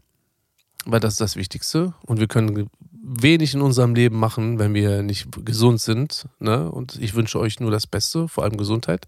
weil 0.86 1.00
das 1.00 1.14
ist 1.14 1.20
das 1.20 1.36
Wichtigste. 1.36 1.94
Und 2.06 2.20
wir 2.20 2.28
können 2.28 2.70
wenig 3.02 3.54
in 3.54 3.62
unserem 3.62 3.94
Leben 3.94 4.18
machen, 4.18 4.58
wenn 4.58 4.74
wir 4.74 5.02
nicht 5.02 5.28
gesund 5.44 5.80
sind. 5.80 6.26
Ne? 6.38 6.70
Und 6.70 6.96
ich 7.00 7.14
wünsche 7.14 7.38
euch 7.38 7.60
nur 7.60 7.70
das 7.70 7.86
Beste, 7.86 8.28
vor 8.28 8.44
allem 8.44 8.56
Gesundheit. 8.56 9.06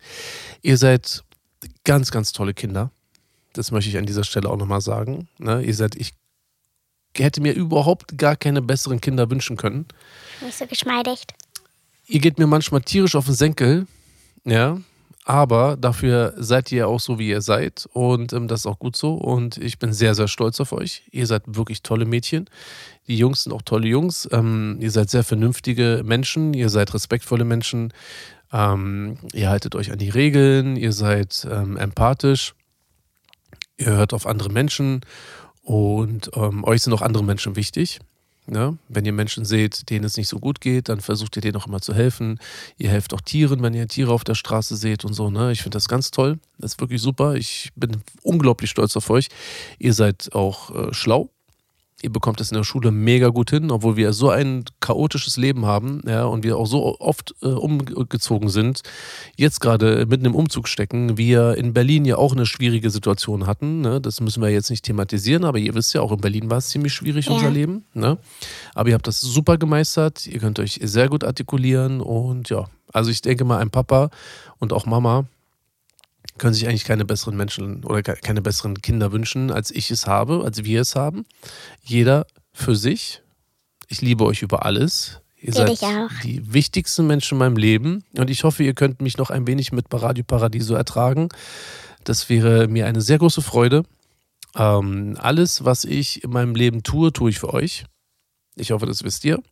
Ihr 0.62 0.76
seid 0.76 1.24
ganz, 1.84 2.10
ganz 2.10 2.32
tolle 2.32 2.54
Kinder. 2.54 2.90
Das 3.52 3.70
möchte 3.70 3.90
ich 3.90 3.98
an 3.98 4.06
dieser 4.06 4.24
Stelle 4.24 4.48
auch 4.48 4.56
nochmal 4.56 4.80
sagen. 4.80 5.28
Ne? 5.38 5.62
Ihr 5.62 5.74
seid, 5.74 5.94
ich 5.94 6.12
hätte 7.16 7.40
mir 7.40 7.52
überhaupt 7.52 8.16
gar 8.16 8.36
keine 8.36 8.62
besseren 8.62 9.00
Kinder 9.00 9.30
wünschen 9.30 9.56
können. 9.56 9.86
Nicht 10.40 10.58
so 10.58 10.66
geschmeidigt. 10.66 11.34
Ihr 12.06 12.20
geht 12.20 12.38
mir 12.38 12.46
manchmal 12.46 12.82
tierisch 12.82 13.14
auf 13.14 13.26
den 13.26 13.34
Senkel, 13.34 13.86
ja, 14.44 14.80
aber 15.24 15.76
dafür 15.76 16.34
seid 16.36 16.72
ihr 16.72 16.88
auch 16.88 16.98
so, 16.98 17.18
wie 17.18 17.28
ihr 17.28 17.42
seid 17.42 17.88
und 17.92 18.32
ähm, 18.32 18.48
das 18.48 18.60
ist 18.60 18.66
auch 18.66 18.78
gut 18.78 18.96
so 18.96 19.14
und 19.14 19.56
ich 19.58 19.78
bin 19.78 19.92
sehr, 19.92 20.14
sehr 20.14 20.28
stolz 20.28 20.60
auf 20.60 20.72
euch. 20.72 21.04
Ihr 21.12 21.26
seid 21.26 21.42
wirklich 21.46 21.82
tolle 21.82 22.06
Mädchen. 22.06 22.50
Die 23.06 23.16
Jungs 23.16 23.44
sind 23.44 23.52
auch 23.52 23.62
tolle 23.62 23.86
Jungs. 23.86 24.28
Ähm, 24.32 24.78
ihr 24.80 24.90
seid 24.90 25.10
sehr 25.10 25.22
vernünftige 25.22 26.02
Menschen, 26.04 26.54
ihr 26.54 26.68
seid 26.68 26.92
respektvolle 26.92 27.44
Menschen, 27.44 27.92
ähm, 28.52 29.16
ihr 29.32 29.48
haltet 29.48 29.74
euch 29.76 29.92
an 29.92 29.98
die 29.98 30.10
Regeln, 30.10 30.76
ihr 30.76 30.92
seid 30.92 31.46
ähm, 31.50 31.76
empathisch, 31.76 32.54
ihr 33.78 33.92
hört 33.92 34.12
auf 34.12 34.26
andere 34.26 34.50
Menschen 34.50 35.02
und 35.62 36.30
ähm, 36.34 36.64
euch 36.64 36.82
sind 36.82 36.92
auch 36.92 37.02
andere 37.02 37.24
Menschen 37.24 37.54
wichtig. 37.54 38.00
Ne? 38.46 38.76
Wenn 38.88 39.04
ihr 39.04 39.12
Menschen 39.12 39.44
seht, 39.44 39.88
denen 39.88 40.04
es 40.04 40.16
nicht 40.16 40.28
so 40.28 40.40
gut 40.40 40.60
geht, 40.60 40.88
dann 40.88 41.00
versucht 41.00 41.36
ihr 41.36 41.42
denen 41.42 41.56
auch 41.56 41.68
immer 41.68 41.80
zu 41.80 41.94
helfen. 41.94 42.40
Ihr 42.76 42.90
helft 42.90 43.14
auch 43.14 43.20
Tieren, 43.20 43.62
wenn 43.62 43.72
ihr 43.72 43.86
Tiere 43.86 44.12
auf 44.12 44.24
der 44.24 44.34
Straße 44.34 44.76
seht 44.76 45.04
und 45.04 45.12
so. 45.12 45.30
Ne? 45.30 45.52
Ich 45.52 45.62
finde 45.62 45.76
das 45.76 45.88
ganz 45.88 46.10
toll. 46.10 46.38
Das 46.58 46.72
ist 46.72 46.80
wirklich 46.80 47.00
super. 47.00 47.36
Ich 47.36 47.70
bin 47.76 48.02
unglaublich 48.22 48.70
stolz 48.70 48.96
auf 48.96 49.10
euch. 49.10 49.28
Ihr 49.78 49.94
seid 49.94 50.34
auch 50.34 50.74
äh, 50.74 50.92
schlau. 50.92 51.30
Ihr 52.02 52.10
bekommt 52.10 52.40
es 52.40 52.50
in 52.50 52.56
der 52.56 52.64
Schule 52.64 52.90
mega 52.90 53.28
gut 53.28 53.50
hin, 53.50 53.70
obwohl 53.70 53.96
wir 53.96 54.12
so 54.12 54.28
ein 54.28 54.64
chaotisches 54.80 55.36
Leben 55.36 55.66
haben 55.66 56.02
ja, 56.06 56.24
und 56.24 56.42
wir 56.42 56.56
auch 56.58 56.66
so 56.66 56.98
oft 56.98 57.34
äh, 57.42 57.46
umgezogen 57.46 58.48
sind. 58.48 58.82
Jetzt 59.36 59.60
gerade 59.60 60.04
mitten 60.06 60.24
im 60.24 60.34
Umzug 60.34 60.66
stecken. 60.66 61.16
Wir 61.16 61.56
in 61.56 61.72
Berlin 61.72 62.04
ja 62.04 62.16
auch 62.16 62.32
eine 62.32 62.44
schwierige 62.44 62.90
Situation 62.90 63.46
hatten. 63.46 63.80
Ne? 63.82 64.00
Das 64.00 64.20
müssen 64.20 64.42
wir 64.42 64.50
jetzt 64.50 64.68
nicht 64.70 64.84
thematisieren, 64.84 65.44
aber 65.44 65.58
ihr 65.58 65.74
wisst 65.74 65.94
ja, 65.94 66.00
auch 66.00 66.10
in 66.12 66.20
Berlin 66.20 66.50
war 66.50 66.58
es 66.58 66.70
ziemlich 66.70 66.92
schwierig, 66.92 67.26
Ja. 67.26 67.34
unser 67.34 67.50
Leben. 67.50 67.84
Ne? 67.94 68.18
Aber 68.74 68.88
ihr 68.88 68.94
habt 68.94 69.06
das 69.06 69.20
super 69.20 69.56
gemeistert. 69.56 70.26
Ihr 70.26 70.40
könnt 70.40 70.58
euch 70.58 70.80
sehr 70.82 71.08
gut 71.08 71.22
artikulieren 71.22 72.00
und 72.00 72.50
ja, 72.50 72.66
also 72.92 73.10
ich 73.10 73.22
denke 73.22 73.44
mal, 73.44 73.58
ein 73.58 73.70
Papa 73.70 74.10
und 74.58 74.72
auch 74.72 74.86
Mama 74.86 75.24
können 76.38 76.54
sich 76.54 76.66
eigentlich 76.68 76.84
keine 76.84 77.04
besseren 77.04 77.36
Menschen 77.36 77.84
oder 77.84 78.02
ke- 78.02 78.18
keine 78.22 78.42
besseren 78.42 78.80
Kinder 78.80 79.12
wünschen, 79.12 79.50
als 79.50 79.70
ich 79.70 79.90
es 79.90 80.06
habe, 80.06 80.42
als 80.44 80.64
wir 80.64 80.80
es 80.80 80.94
haben. 80.96 81.24
Jeder 81.82 82.26
für 82.52 82.74
sich. 82.76 83.22
Ich 83.88 84.00
liebe 84.00 84.24
euch 84.24 84.42
über 84.42 84.64
alles. 84.64 85.20
Ihr 85.40 85.52
seid 85.52 85.68
die 86.24 86.52
wichtigsten 86.54 87.06
Menschen 87.06 87.34
in 87.34 87.38
meinem 87.40 87.56
Leben 87.56 88.04
und 88.16 88.30
ich 88.30 88.44
hoffe, 88.44 88.62
ihr 88.62 88.74
könnt 88.74 89.02
mich 89.02 89.18
noch 89.18 89.30
ein 89.30 89.46
wenig 89.46 89.72
mit 89.72 89.86
Radio 89.90 90.24
Paradiso 90.24 90.74
ertragen. 90.74 91.28
Das 92.04 92.28
wäre 92.28 92.68
mir 92.68 92.86
eine 92.86 93.00
sehr 93.00 93.18
große 93.18 93.42
Freude. 93.42 93.84
Ähm, 94.56 95.16
alles, 95.20 95.64
was 95.64 95.84
ich 95.84 96.22
in 96.24 96.30
meinem 96.30 96.54
Leben 96.54 96.82
tue, 96.82 97.12
tue 97.12 97.30
ich 97.30 97.38
für 97.40 97.52
euch. 97.52 97.84
Ich 98.54 98.70
hoffe, 98.70 98.86
das 98.86 99.02
wisst 99.02 99.24
ihr. 99.24 99.42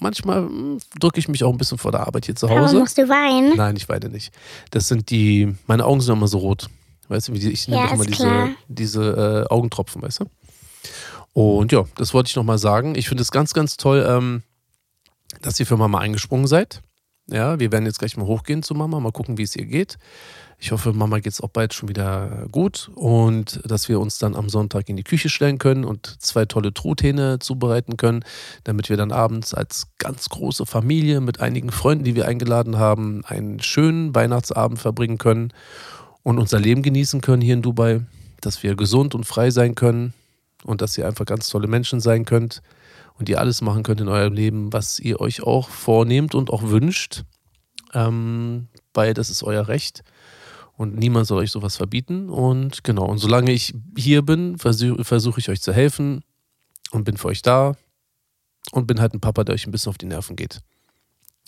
Manchmal 0.00 0.42
hm, 0.46 0.78
drücke 0.98 1.18
ich 1.18 1.28
mich 1.28 1.44
auch 1.44 1.52
ein 1.52 1.58
bisschen 1.58 1.78
vor 1.78 1.92
der 1.92 2.06
Arbeit 2.06 2.26
hier 2.26 2.34
zu 2.36 2.48
Aber 2.48 2.60
Hause. 2.60 2.78
musst 2.78 2.98
du 2.98 3.08
weinen? 3.08 3.56
Nein, 3.56 3.76
ich 3.76 3.88
weine 3.88 4.08
nicht. 4.08 4.32
Das 4.70 4.88
sind 4.88 5.10
die, 5.10 5.54
meine 5.66 5.84
Augen 5.84 6.00
sind 6.00 6.14
immer 6.14 6.28
so 6.28 6.38
rot. 6.38 6.68
Weißt 7.08 7.28
du, 7.28 7.32
wie 7.32 7.38
die, 7.38 7.50
ich 7.50 7.68
nehme 7.68 7.82
Ja, 7.82 7.92
immer 7.92 8.04
diese, 8.04 8.50
diese 8.68 9.46
äh, 9.48 9.52
Augentropfen, 9.52 10.02
weißt 10.02 10.20
du? 10.20 10.24
Und 11.32 11.72
ja, 11.72 11.84
das 11.96 12.14
wollte 12.14 12.28
ich 12.28 12.36
nochmal 12.36 12.58
sagen. 12.58 12.94
Ich 12.94 13.08
finde 13.08 13.22
es 13.22 13.30
ganz, 13.30 13.54
ganz 13.54 13.76
toll, 13.76 14.06
ähm, 14.08 14.42
dass 15.42 15.58
ihr 15.60 15.66
für 15.66 15.76
Mama 15.76 15.98
eingesprungen 15.98 16.46
seid. 16.46 16.82
Ja, 17.30 17.60
wir 17.60 17.70
werden 17.72 17.86
jetzt 17.86 17.98
gleich 17.98 18.16
mal 18.16 18.26
hochgehen 18.26 18.62
zu 18.62 18.74
Mama, 18.74 19.00
mal 19.00 19.12
gucken, 19.12 19.38
wie 19.38 19.42
es 19.42 19.54
ihr 19.54 19.66
geht. 19.66 19.98
Ich 20.60 20.72
hoffe, 20.72 20.92
Mama 20.92 21.20
geht 21.20 21.32
es 21.32 21.40
auch 21.40 21.50
bald 21.50 21.72
schon 21.72 21.88
wieder 21.88 22.46
gut 22.50 22.90
und 22.96 23.60
dass 23.64 23.88
wir 23.88 24.00
uns 24.00 24.18
dann 24.18 24.34
am 24.34 24.48
Sonntag 24.48 24.88
in 24.88 24.96
die 24.96 25.04
Küche 25.04 25.28
stellen 25.28 25.58
können 25.58 25.84
und 25.84 26.20
zwei 26.20 26.46
tolle 26.46 26.74
Truthähne 26.74 27.38
zubereiten 27.38 27.96
können, 27.96 28.24
damit 28.64 28.88
wir 28.88 28.96
dann 28.96 29.12
abends 29.12 29.54
als 29.54 29.86
ganz 29.98 30.28
große 30.28 30.66
Familie 30.66 31.20
mit 31.20 31.40
einigen 31.40 31.70
Freunden, 31.70 32.02
die 32.02 32.16
wir 32.16 32.26
eingeladen 32.26 32.76
haben, 32.76 33.24
einen 33.24 33.60
schönen 33.60 34.16
Weihnachtsabend 34.16 34.80
verbringen 34.80 35.18
können 35.18 35.52
und 36.24 36.40
unser 36.40 36.58
Leben 36.58 36.82
genießen 36.82 37.20
können 37.20 37.40
hier 37.40 37.54
in 37.54 37.62
Dubai, 37.62 38.00
dass 38.40 38.64
wir 38.64 38.74
gesund 38.74 39.14
und 39.14 39.26
frei 39.26 39.52
sein 39.52 39.76
können 39.76 40.12
und 40.64 40.82
dass 40.82 40.98
ihr 40.98 41.06
einfach 41.06 41.24
ganz 41.24 41.48
tolle 41.48 41.68
Menschen 41.68 42.00
sein 42.00 42.24
könnt 42.24 42.62
und 43.16 43.28
ihr 43.28 43.38
alles 43.38 43.62
machen 43.62 43.84
könnt 43.84 44.00
in 44.00 44.08
eurem 44.08 44.34
Leben, 44.34 44.72
was 44.72 44.98
ihr 44.98 45.20
euch 45.20 45.40
auch 45.40 45.68
vornehmt 45.68 46.34
und 46.34 46.50
auch 46.50 46.64
wünscht, 46.64 47.22
ähm, 47.94 48.66
weil 48.92 49.14
das 49.14 49.30
ist 49.30 49.44
euer 49.44 49.68
Recht 49.68 50.02
und 50.78 50.96
niemand 50.96 51.26
soll 51.26 51.42
euch 51.42 51.50
sowas 51.50 51.76
verbieten. 51.76 52.30
Und 52.30 52.84
genau, 52.84 53.04
und 53.04 53.18
solange 53.18 53.50
ich 53.50 53.74
hier 53.96 54.22
bin, 54.22 54.56
versuche 54.58 55.04
versuch 55.04 55.36
ich 55.36 55.50
euch 55.50 55.60
zu 55.60 55.72
helfen 55.72 56.22
und 56.92 57.04
bin 57.04 57.16
für 57.16 57.28
euch 57.28 57.42
da 57.42 57.76
und 58.70 58.86
bin 58.86 59.00
halt 59.00 59.12
ein 59.12 59.20
Papa, 59.20 59.42
der 59.44 59.56
euch 59.56 59.66
ein 59.66 59.72
bisschen 59.72 59.90
auf 59.90 59.98
die 59.98 60.06
Nerven 60.06 60.36
geht. 60.36 60.60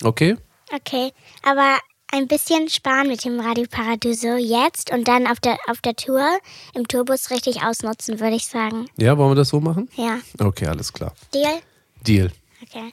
Okay? 0.03 0.35
Okay, 0.75 1.13
aber 1.43 1.79
ein 2.11 2.27
bisschen 2.27 2.67
sparen 2.67 3.07
mit 3.07 3.23
dem 3.23 3.39
Radio 3.39 3.65
Paradiso 3.69 4.35
jetzt 4.35 4.91
und 4.91 5.07
dann 5.07 5.25
auf 5.27 5.39
der, 5.39 5.57
auf 5.67 5.79
der 5.79 5.95
Tour 5.95 6.27
im 6.75 6.85
Tourbus 6.85 7.31
richtig 7.31 7.63
ausnutzen, 7.63 8.19
würde 8.19 8.35
ich 8.35 8.47
sagen. 8.47 8.87
Ja, 8.97 9.17
wollen 9.17 9.31
wir 9.31 9.35
das 9.35 9.49
so 9.49 9.61
machen? 9.61 9.89
Ja, 9.95 10.19
Okay, 10.39 10.67
alles 10.67 10.91
klar. 10.91 11.13
Deal? 11.33 11.61
Deal. 12.05 12.31
Okay. 12.63 12.91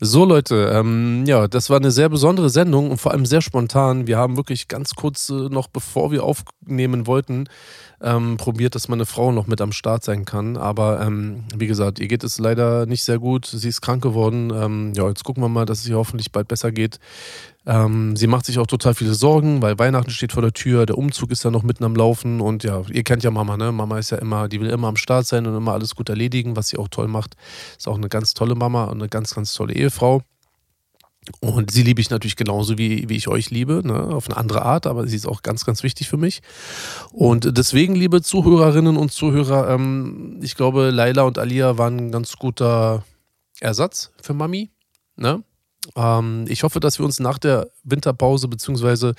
So 0.00 0.24
Leute, 0.24 0.70
ähm, 0.72 1.24
ja, 1.26 1.48
das 1.48 1.70
war 1.70 1.78
eine 1.78 1.90
sehr 1.90 2.08
besondere 2.08 2.50
Sendung 2.50 2.92
und 2.92 2.98
vor 2.98 3.10
allem 3.10 3.26
sehr 3.26 3.40
spontan. 3.40 4.06
Wir 4.06 4.16
haben 4.16 4.36
wirklich 4.36 4.68
ganz 4.68 4.94
kurz 4.94 5.28
äh, 5.28 5.48
noch, 5.48 5.66
bevor 5.66 6.12
wir 6.12 6.22
aufnehmen 6.22 7.08
wollten, 7.08 7.48
ähm, 8.00 8.36
probiert, 8.36 8.76
dass 8.76 8.86
meine 8.86 9.06
Frau 9.06 9.32
noch 9.32 9.48
mit 9.48 9.60
am 9.60 9.72
Start 9.72 10.04
sein 10.04 10.24
kann. 10.24 10.56
Aber 10.56 11.00
ähm, 11.00 11.46
wie 11.52 11.66
gesagt, 11.66 11.98
ihr 11.98 12.06
geht 12.06 12.22
es 12.22 12.38
leider 12.38 12.86
nicht 12.86 13.02
sehr 13.02 13.18
gut. 13.18 13.46
Sie 13.46 13.68
ist 13.68 13.80
krank 13.80 14.00
geworden. 14.00 14.52
Ähm, 14.54 14.92
ja, 14.94 15.08
jetzt 15.08 15.24
gucken 15.24 15.42
wir 15.42 15.48
mal, 15.48 15.66
dass 15.66 15.80
es 15.80 15.88
ihr 15.88 15.96
hoffentlich 15.96 16.30
bald 16.30 16.46
besser 16.46 16.70
geht. 16.70 17.00
Ähm, 17.68 18.16
sie 18.16 18.28
macht 18.28 18.46
sich 18.46 18.58
auch 18.58 18.66
total 18.66 18.94
viele 18.94 19.12
Sorgen, 19.12 19.60
weil 19.60 19.78
Weihnachten 19.78 20.10
steht 20.10 20.32
vor 20.32 20.40
der 20.40 20.54
Tür, 20.54 20.86
der 20.86 20.96
Umzug 20.96 21.30
ist 21.30 21.44
ja 21.44 21.50
noch 21.50 21.62
mitten 21.62 21.84
am 21.84 21.94
Laufen 21.94 22.40
und 22.40 22.64
ja, 22.64 22.80
ihr 22.90 23.04
kennt 23.04 23.22
ja 23.22 23.30
Mama, 23.30 23.58
ne? 23.58 23.72
Mama 23.72 23.98
ist 23.98 24.08
ja 24.08 24.16
immer, 24.16 24.48
die 24.48 24.58
will 24.58 24.70
immer 24.70 24.88
am 24.88 24.96
Start 24.96 25.26
sein 25.26 25.46
und 25.46 25.54
immer 25.54 25.74
alles 25.74 25.94
gut 25.94 26.08
erledigen, 26.08 26.56
was 26.56 26.68
sie 26.68 26.78
auch 26.78 26.88
toll 26.88 27.08
macht. 27.08 27.36
Ist 27.76 27.86
auch 27.86 27.98
eine 27.98 28.08
ganz 28.08 28.32
tolle 28.32 28.54
Mama 28.54 28.84
und 28.84 29.00
eine 29.00 29.10
ganz, 29.10 29.34
ganz 29.34 29.52
tolle 29.52 29.74
Ehefrau. 29.74 30.22
Und 31.40 31.70
sie 31.70 31.82
liebe 31.82 32.00
ich 32.00 32.08
natürlich 32.08 32.36
genauso, 32.36 32.78
wie, 32.78 33.06
wie 33.10 33.16
ich 33.16 33.28
euch 33.28 33.50
liebe, 33.50 33.82
ne? 33.84 34.14
auf 34.14 34.30
eine 34.30 34.38
andere 34.38 34.62
Art, 34.62 34.86
aber 34.86 35.06
sie 35.06 35.16
ist 35.16 35.26
auch 35.26 35.42
ganz, 35.42 35.66
ganz 35.66 35.82
wichtig 35.82 36.08
für 36.08 36.16
mich. 36.16 36.40
Und 37.12 37.58
deswegen, 37.58 37.94
liebe 37.94 38.22
Zuhörerinnen 38.22 38.96
und 38.96 39.12
Zuhörer, 39.12 39.68
ähm, 39.68 40.40
ich 40.42 40.54
glaube, 40.54 40.88
Laila 40.88 41.24
und 41.24 41.38
Alia 41.38 41.76
waren 41.76 41.98
ein 41.98 42.12
ganz 42.12 42.36
guter 42.36 43.04
Ersatz 43.60 44.10
für 44.22 44.32
Mami. 44.32 44.70
Ne? 45.16 45.42
Ähm, 45.96 46.44
ich 46.48 46.62
hoffe, 46.62 46.80
dass 46.80 46.98
wir 46.98 47.06
uns 47.06 47.20
nach 47.20 47.38
der 47.38 47.68
Winterpause 47.84 48.48
beziehungsweise 48.48 49.14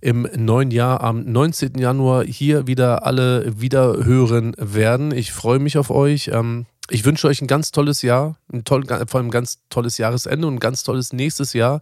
im 0.00 0.28
neuen 0.36 0.70
Jahr 0.70 1.02
am 1.02 1.24
19. 1.24 1.78
Januar 1.78 2.24
hier 2.24 2.66
wieder 2.66 3.06
alle 3.06 3.60
wieder 3.60 4.04
hören 4.04 4.54
werden. 4.58 5.12
Ich 5.12 5.32
freue 5.32 5.58
mich 5.58 5.78
auf 5.78 5.90
euch. 5.90 6.28
Ähm, 6.32 6.66
ich 6.88 7.04
wünsche 7.04 7.26
euch 7.26 7.42
ein 7.42 7.48
ganz 7.48 7.72
tolles 7.72 8.02
Jahr, 8.02 8.36
ein 8.52 8.64
toll, 8.64 8.84
vor 8.86 9.18
allem 9.18 9.28
ein 9.28 9.32
ganz 9.32 9.58
tolles 9.70 9.98
Jahresende 9.98 10.46
und 10.46 10.54
ein 10.54 10.60
ganz 10.60 10.84
tolles 10.84 11.12
nächstes 11.12 11.52
Jahr. 11.52 11.80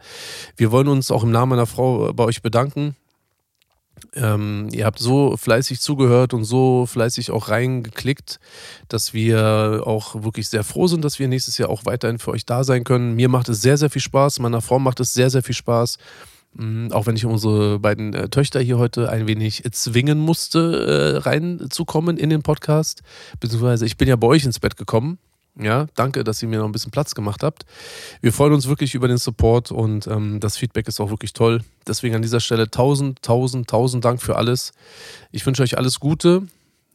Wir 0.57 0.73
wollen 0.73 0.89
uns 0.89 1.11
auch 1.11 1.25
im 1.25 1.31
Namen 1.31 1.51
meiner 1.51 1.67
Frau 1.67 2.13
bei 2.15 2.25
euch 2.25 2.41
bedanken. 2.41 2.97
Ähm, 4.15 4.69
ihr 4.73 4.87
habt 4.87 4.99
so 4.99 5.37
fleißig 5.37 5.81
zugehört 5.81 6.35
und 6.35 6.45
so 6.45 6.87
fleißig 6.87 7.31
auch 7.31 7.49
reingeklickt, 7.49 8.39
dass 8.89 9.15
wir 9.15 9.83
auch 9.85 10.23
wirklich 10.23 10.49
sehr 10.49 10.65
froh 10.65 10.87
sind, 10.87 11.05
dass 11.05 11.19
wir 11.19 11.29
nächstes 11.29 11.59
Jahr 11.59 11.69
auch 11.71 11.85
weiterhin 11.85 12.19
für 12.19 12.31
euch 12.31 12.47
da 12.47 12.65
sein 12.65 12.85
können. 12.85 13.15
Mir 13.15 13.29
macht 13.29 13.49
es 13.49 13.63
sehr, 13.63 13.77
sehr 13.77 13.91
viel 13.91 14.03
Spaß. 14.03 14.41
Meiner 14.41 14.61
Frau 14.61 14.79
macht 14.79 15.01
es 15.01 15.15
sehr, 15.15 15.31
sehr 15.31 15.43
viel 15.43 15.55
Spaß. 15.55 15.99
Mhm, 16.55 16.93
auch 16.93 17.07
wenn 17.07 17.17
ich 17.17 17.27
unsere 17.27 17.81
beiden 17.81 18.15
äh, 18.15 18.29
Töchter 18.29 18.61
hier 18.61 18.79
heute 18.79 19.11
ein 19.11 19.27
wenig 19.27 19.65
zwingen 19.73 20.19
musste, 20.19 21.17
äh, 21.17 21.29
reinzukommen 21.29 22.17
in 22.17 22.31
den 22.31 22.43
Podcast. 22.43 23.03
Beziehungsweise 23.41 23.87
ich 23.87 23.97
bin 23.97 24.09
ja 24.09 24.17
bei 24.17 24.27
euch 24.27 24.45
ins 24.45 24.61
Bett 24.61 24.77
gekommen. 24.77 25.19
Ja, 25.57 25.87
danke, 25.95 26.25
dass 26.25 26.43
ihr 26.43 26.49
mir 26.49 26.59
noch 26.59 26.67
ein 26.67 26.73
bisschen 26.73 26.91
Platz 26.91 27.15
gemacht 27.15 27.45
habt. 27.45 27.65
Wir 28.21 28.33
freuen 28.33 28.53
uns 28.53 28.67
wirklich 28.67 28.97
über 28.97 29.07
den 29.07 29.19
Support 29.19 29.71
und 29.71 30.07
ähm, 30.09 30.41
das 30.41 30.57
Feedback 30.57 30.89
ist 30.89 31.01
auch 31.01 31.11
wirklich 31.11 31.33
toll. 31.33 31.63
Deswegen 31.87 32.17
an 32.17 32.23
dieser 32.23 32.41
Stelle 32.41 32.71
tausend, 32.71 33.23
tausend, 33.23 33.71
tausend 33.71 34.05
Dank 34.05 34.21
für 34.21 34.35
alles. 34.35 34.73
Ich 35.31 35.47
wünsche 35.47 35.63
euch 35.63 35.79
alles 35.79 36.01
Gute. 36.01 36.43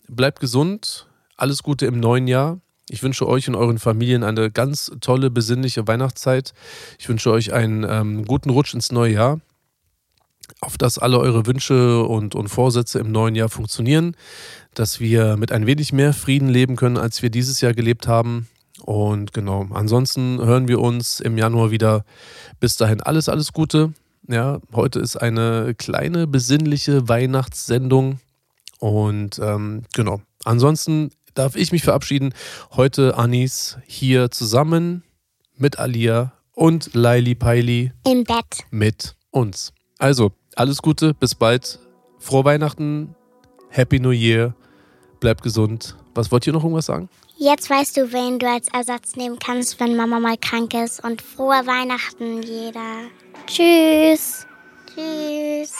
Bleibt 0.10 0.41
gesund. 0.41 1.07
Alles 1.38 1.64
Gute 1.64 1.86
im 1.86 2.01
neuen 2.01 2.28
Jahr. 2.28 2.60
Ich 2.89 3.01
wünsche 3.01 3.28
euch 3.28 3.47
und 3.47 3.55
euren 3.55 3.80
Familien 3.80 4.24
eine 4.24 4.51
ganz 4.51 4.91
tolle, 4.99 5.30
besinnliche 5.30 5.88
Weihnachtszeit. 5.88 6.53
Ich 6.97 7.07
wünsche 7.07 7.32
euch 7.32 7.53
einen 7.53 7.86
ähm, 7.88 8.26
guten 8.26 8.49
Rutsch 8.49 8.74
ins 8.74 8.91
neue 8.91 9.14
Jahr 9.14 9.39
auf 10.62 10.78
dass 10.78 10.97
alle 10.97 11.20
eure 11.20 11.45
Wünsche 11.45 12.03
und, 12.03 12.36
und 12.36 12.49
Vorsätze 12.49 12.99
im 12.99 13.12
neuen 13.12 13.36
Jahr 13.36 13.49
funktionieren, 13.49 14.16
dass 14.74 14.99
wir 14.99 15.38
mit 15.38 15.51
ein 15.51 15.65
wenig 15.65 15.93
mehr 15.93 16.13
Frieden 16.13 16.49
leben 16.49 16.76
können, 16.76 16.97
als 16.97 17.22
wir 17.22 17.30
dieses 17.30 17.61
Jahr 17.61 17.74
gelebt 17.74 18.07
haben. 18.07 18.47
Und 18.84 19.34
genau, 19.34 19.67
ansonsten 19.72 20.39
hören 20.39 20.67
wir 20.67 20.80
uns 20.80 21.20
im 21.20 21.38
Januar 21.38 21.72
wieder. 21.72 22.05
Bis 22.59 22.76
dahin 22.78 23.01
alles, 23.01 23.28
alles 23.30 23.51
Gute. 23.53 23.93
Ja, 24.28 24.59
heute 24.74 24.99
ist 24.99 25.17
eine 25.17 25.74
kleine 25.76 26.28
besinnliche 26.28 27.09
Weihnachtssendung. 27.09 28.20
Und 28.80 29.39
ähm, 29.39 29.84
genau, 29.93 30.22
ansonsten 30.45 31.11
darf 31.34 31.55
ich 31.55 31.72
mich 31.72 31.84
verabschieden. 31.84 32.34
Heute 32.72 33.17
Anis 33.17 33.78
hier 33.86 34.32
zusammen 34.32 35.03
mit 35.57 35.80
Alia 35.80 36.32
und 36.53 36.93
Laili 36.93 37.36
Paili 37.36 37.91
Im 38.05 38.24
Bett. 38.24 38.65
mit 38.72 39.15
uns. 39.32 39.74
Also, 39.97 40.32
alles 40.55 40.82
Gute, 40.82 41.13
bis 41.13 41.36
bald. 41.36 41.80
Frohe 42.20 42.45
Weihnachten, 42.45 43.15
Happy 43.70 43.99
New 43.99 44.11
Year, 44.11 44.53
bleibt 45.20 45.43
gesund. 45.43 45.95
Was 46.15 46.32
wollt 46.32 46.45
ihr 46.47 46.53
noch 46.53 46.63
irgendwas 46.63 46.88
sagen? 46.88 47.09
Jetzt 47.38 47.70
weißt 47.70 47.95
du, 47.95 48.11
wen 48.11 48.39
du 48.39 48.49
als 48.49 48.67
Ersatz 48.67 49.15
nehmen 49.15 49.39
kannst, 49.39 49.80
wenn 49.80 49.95
Mama 49.95 50.20
mal 50.20 50.38
krank 50.38 50.74
ist. 50.74 51.03
Und 51.03 51.22
frohe 51.22 51.65
Weihnachten, 51.65 52.41
jeder. 52.41 53.07
Tschüss. 53.47 54.45
Tschüss. 54.93 55.74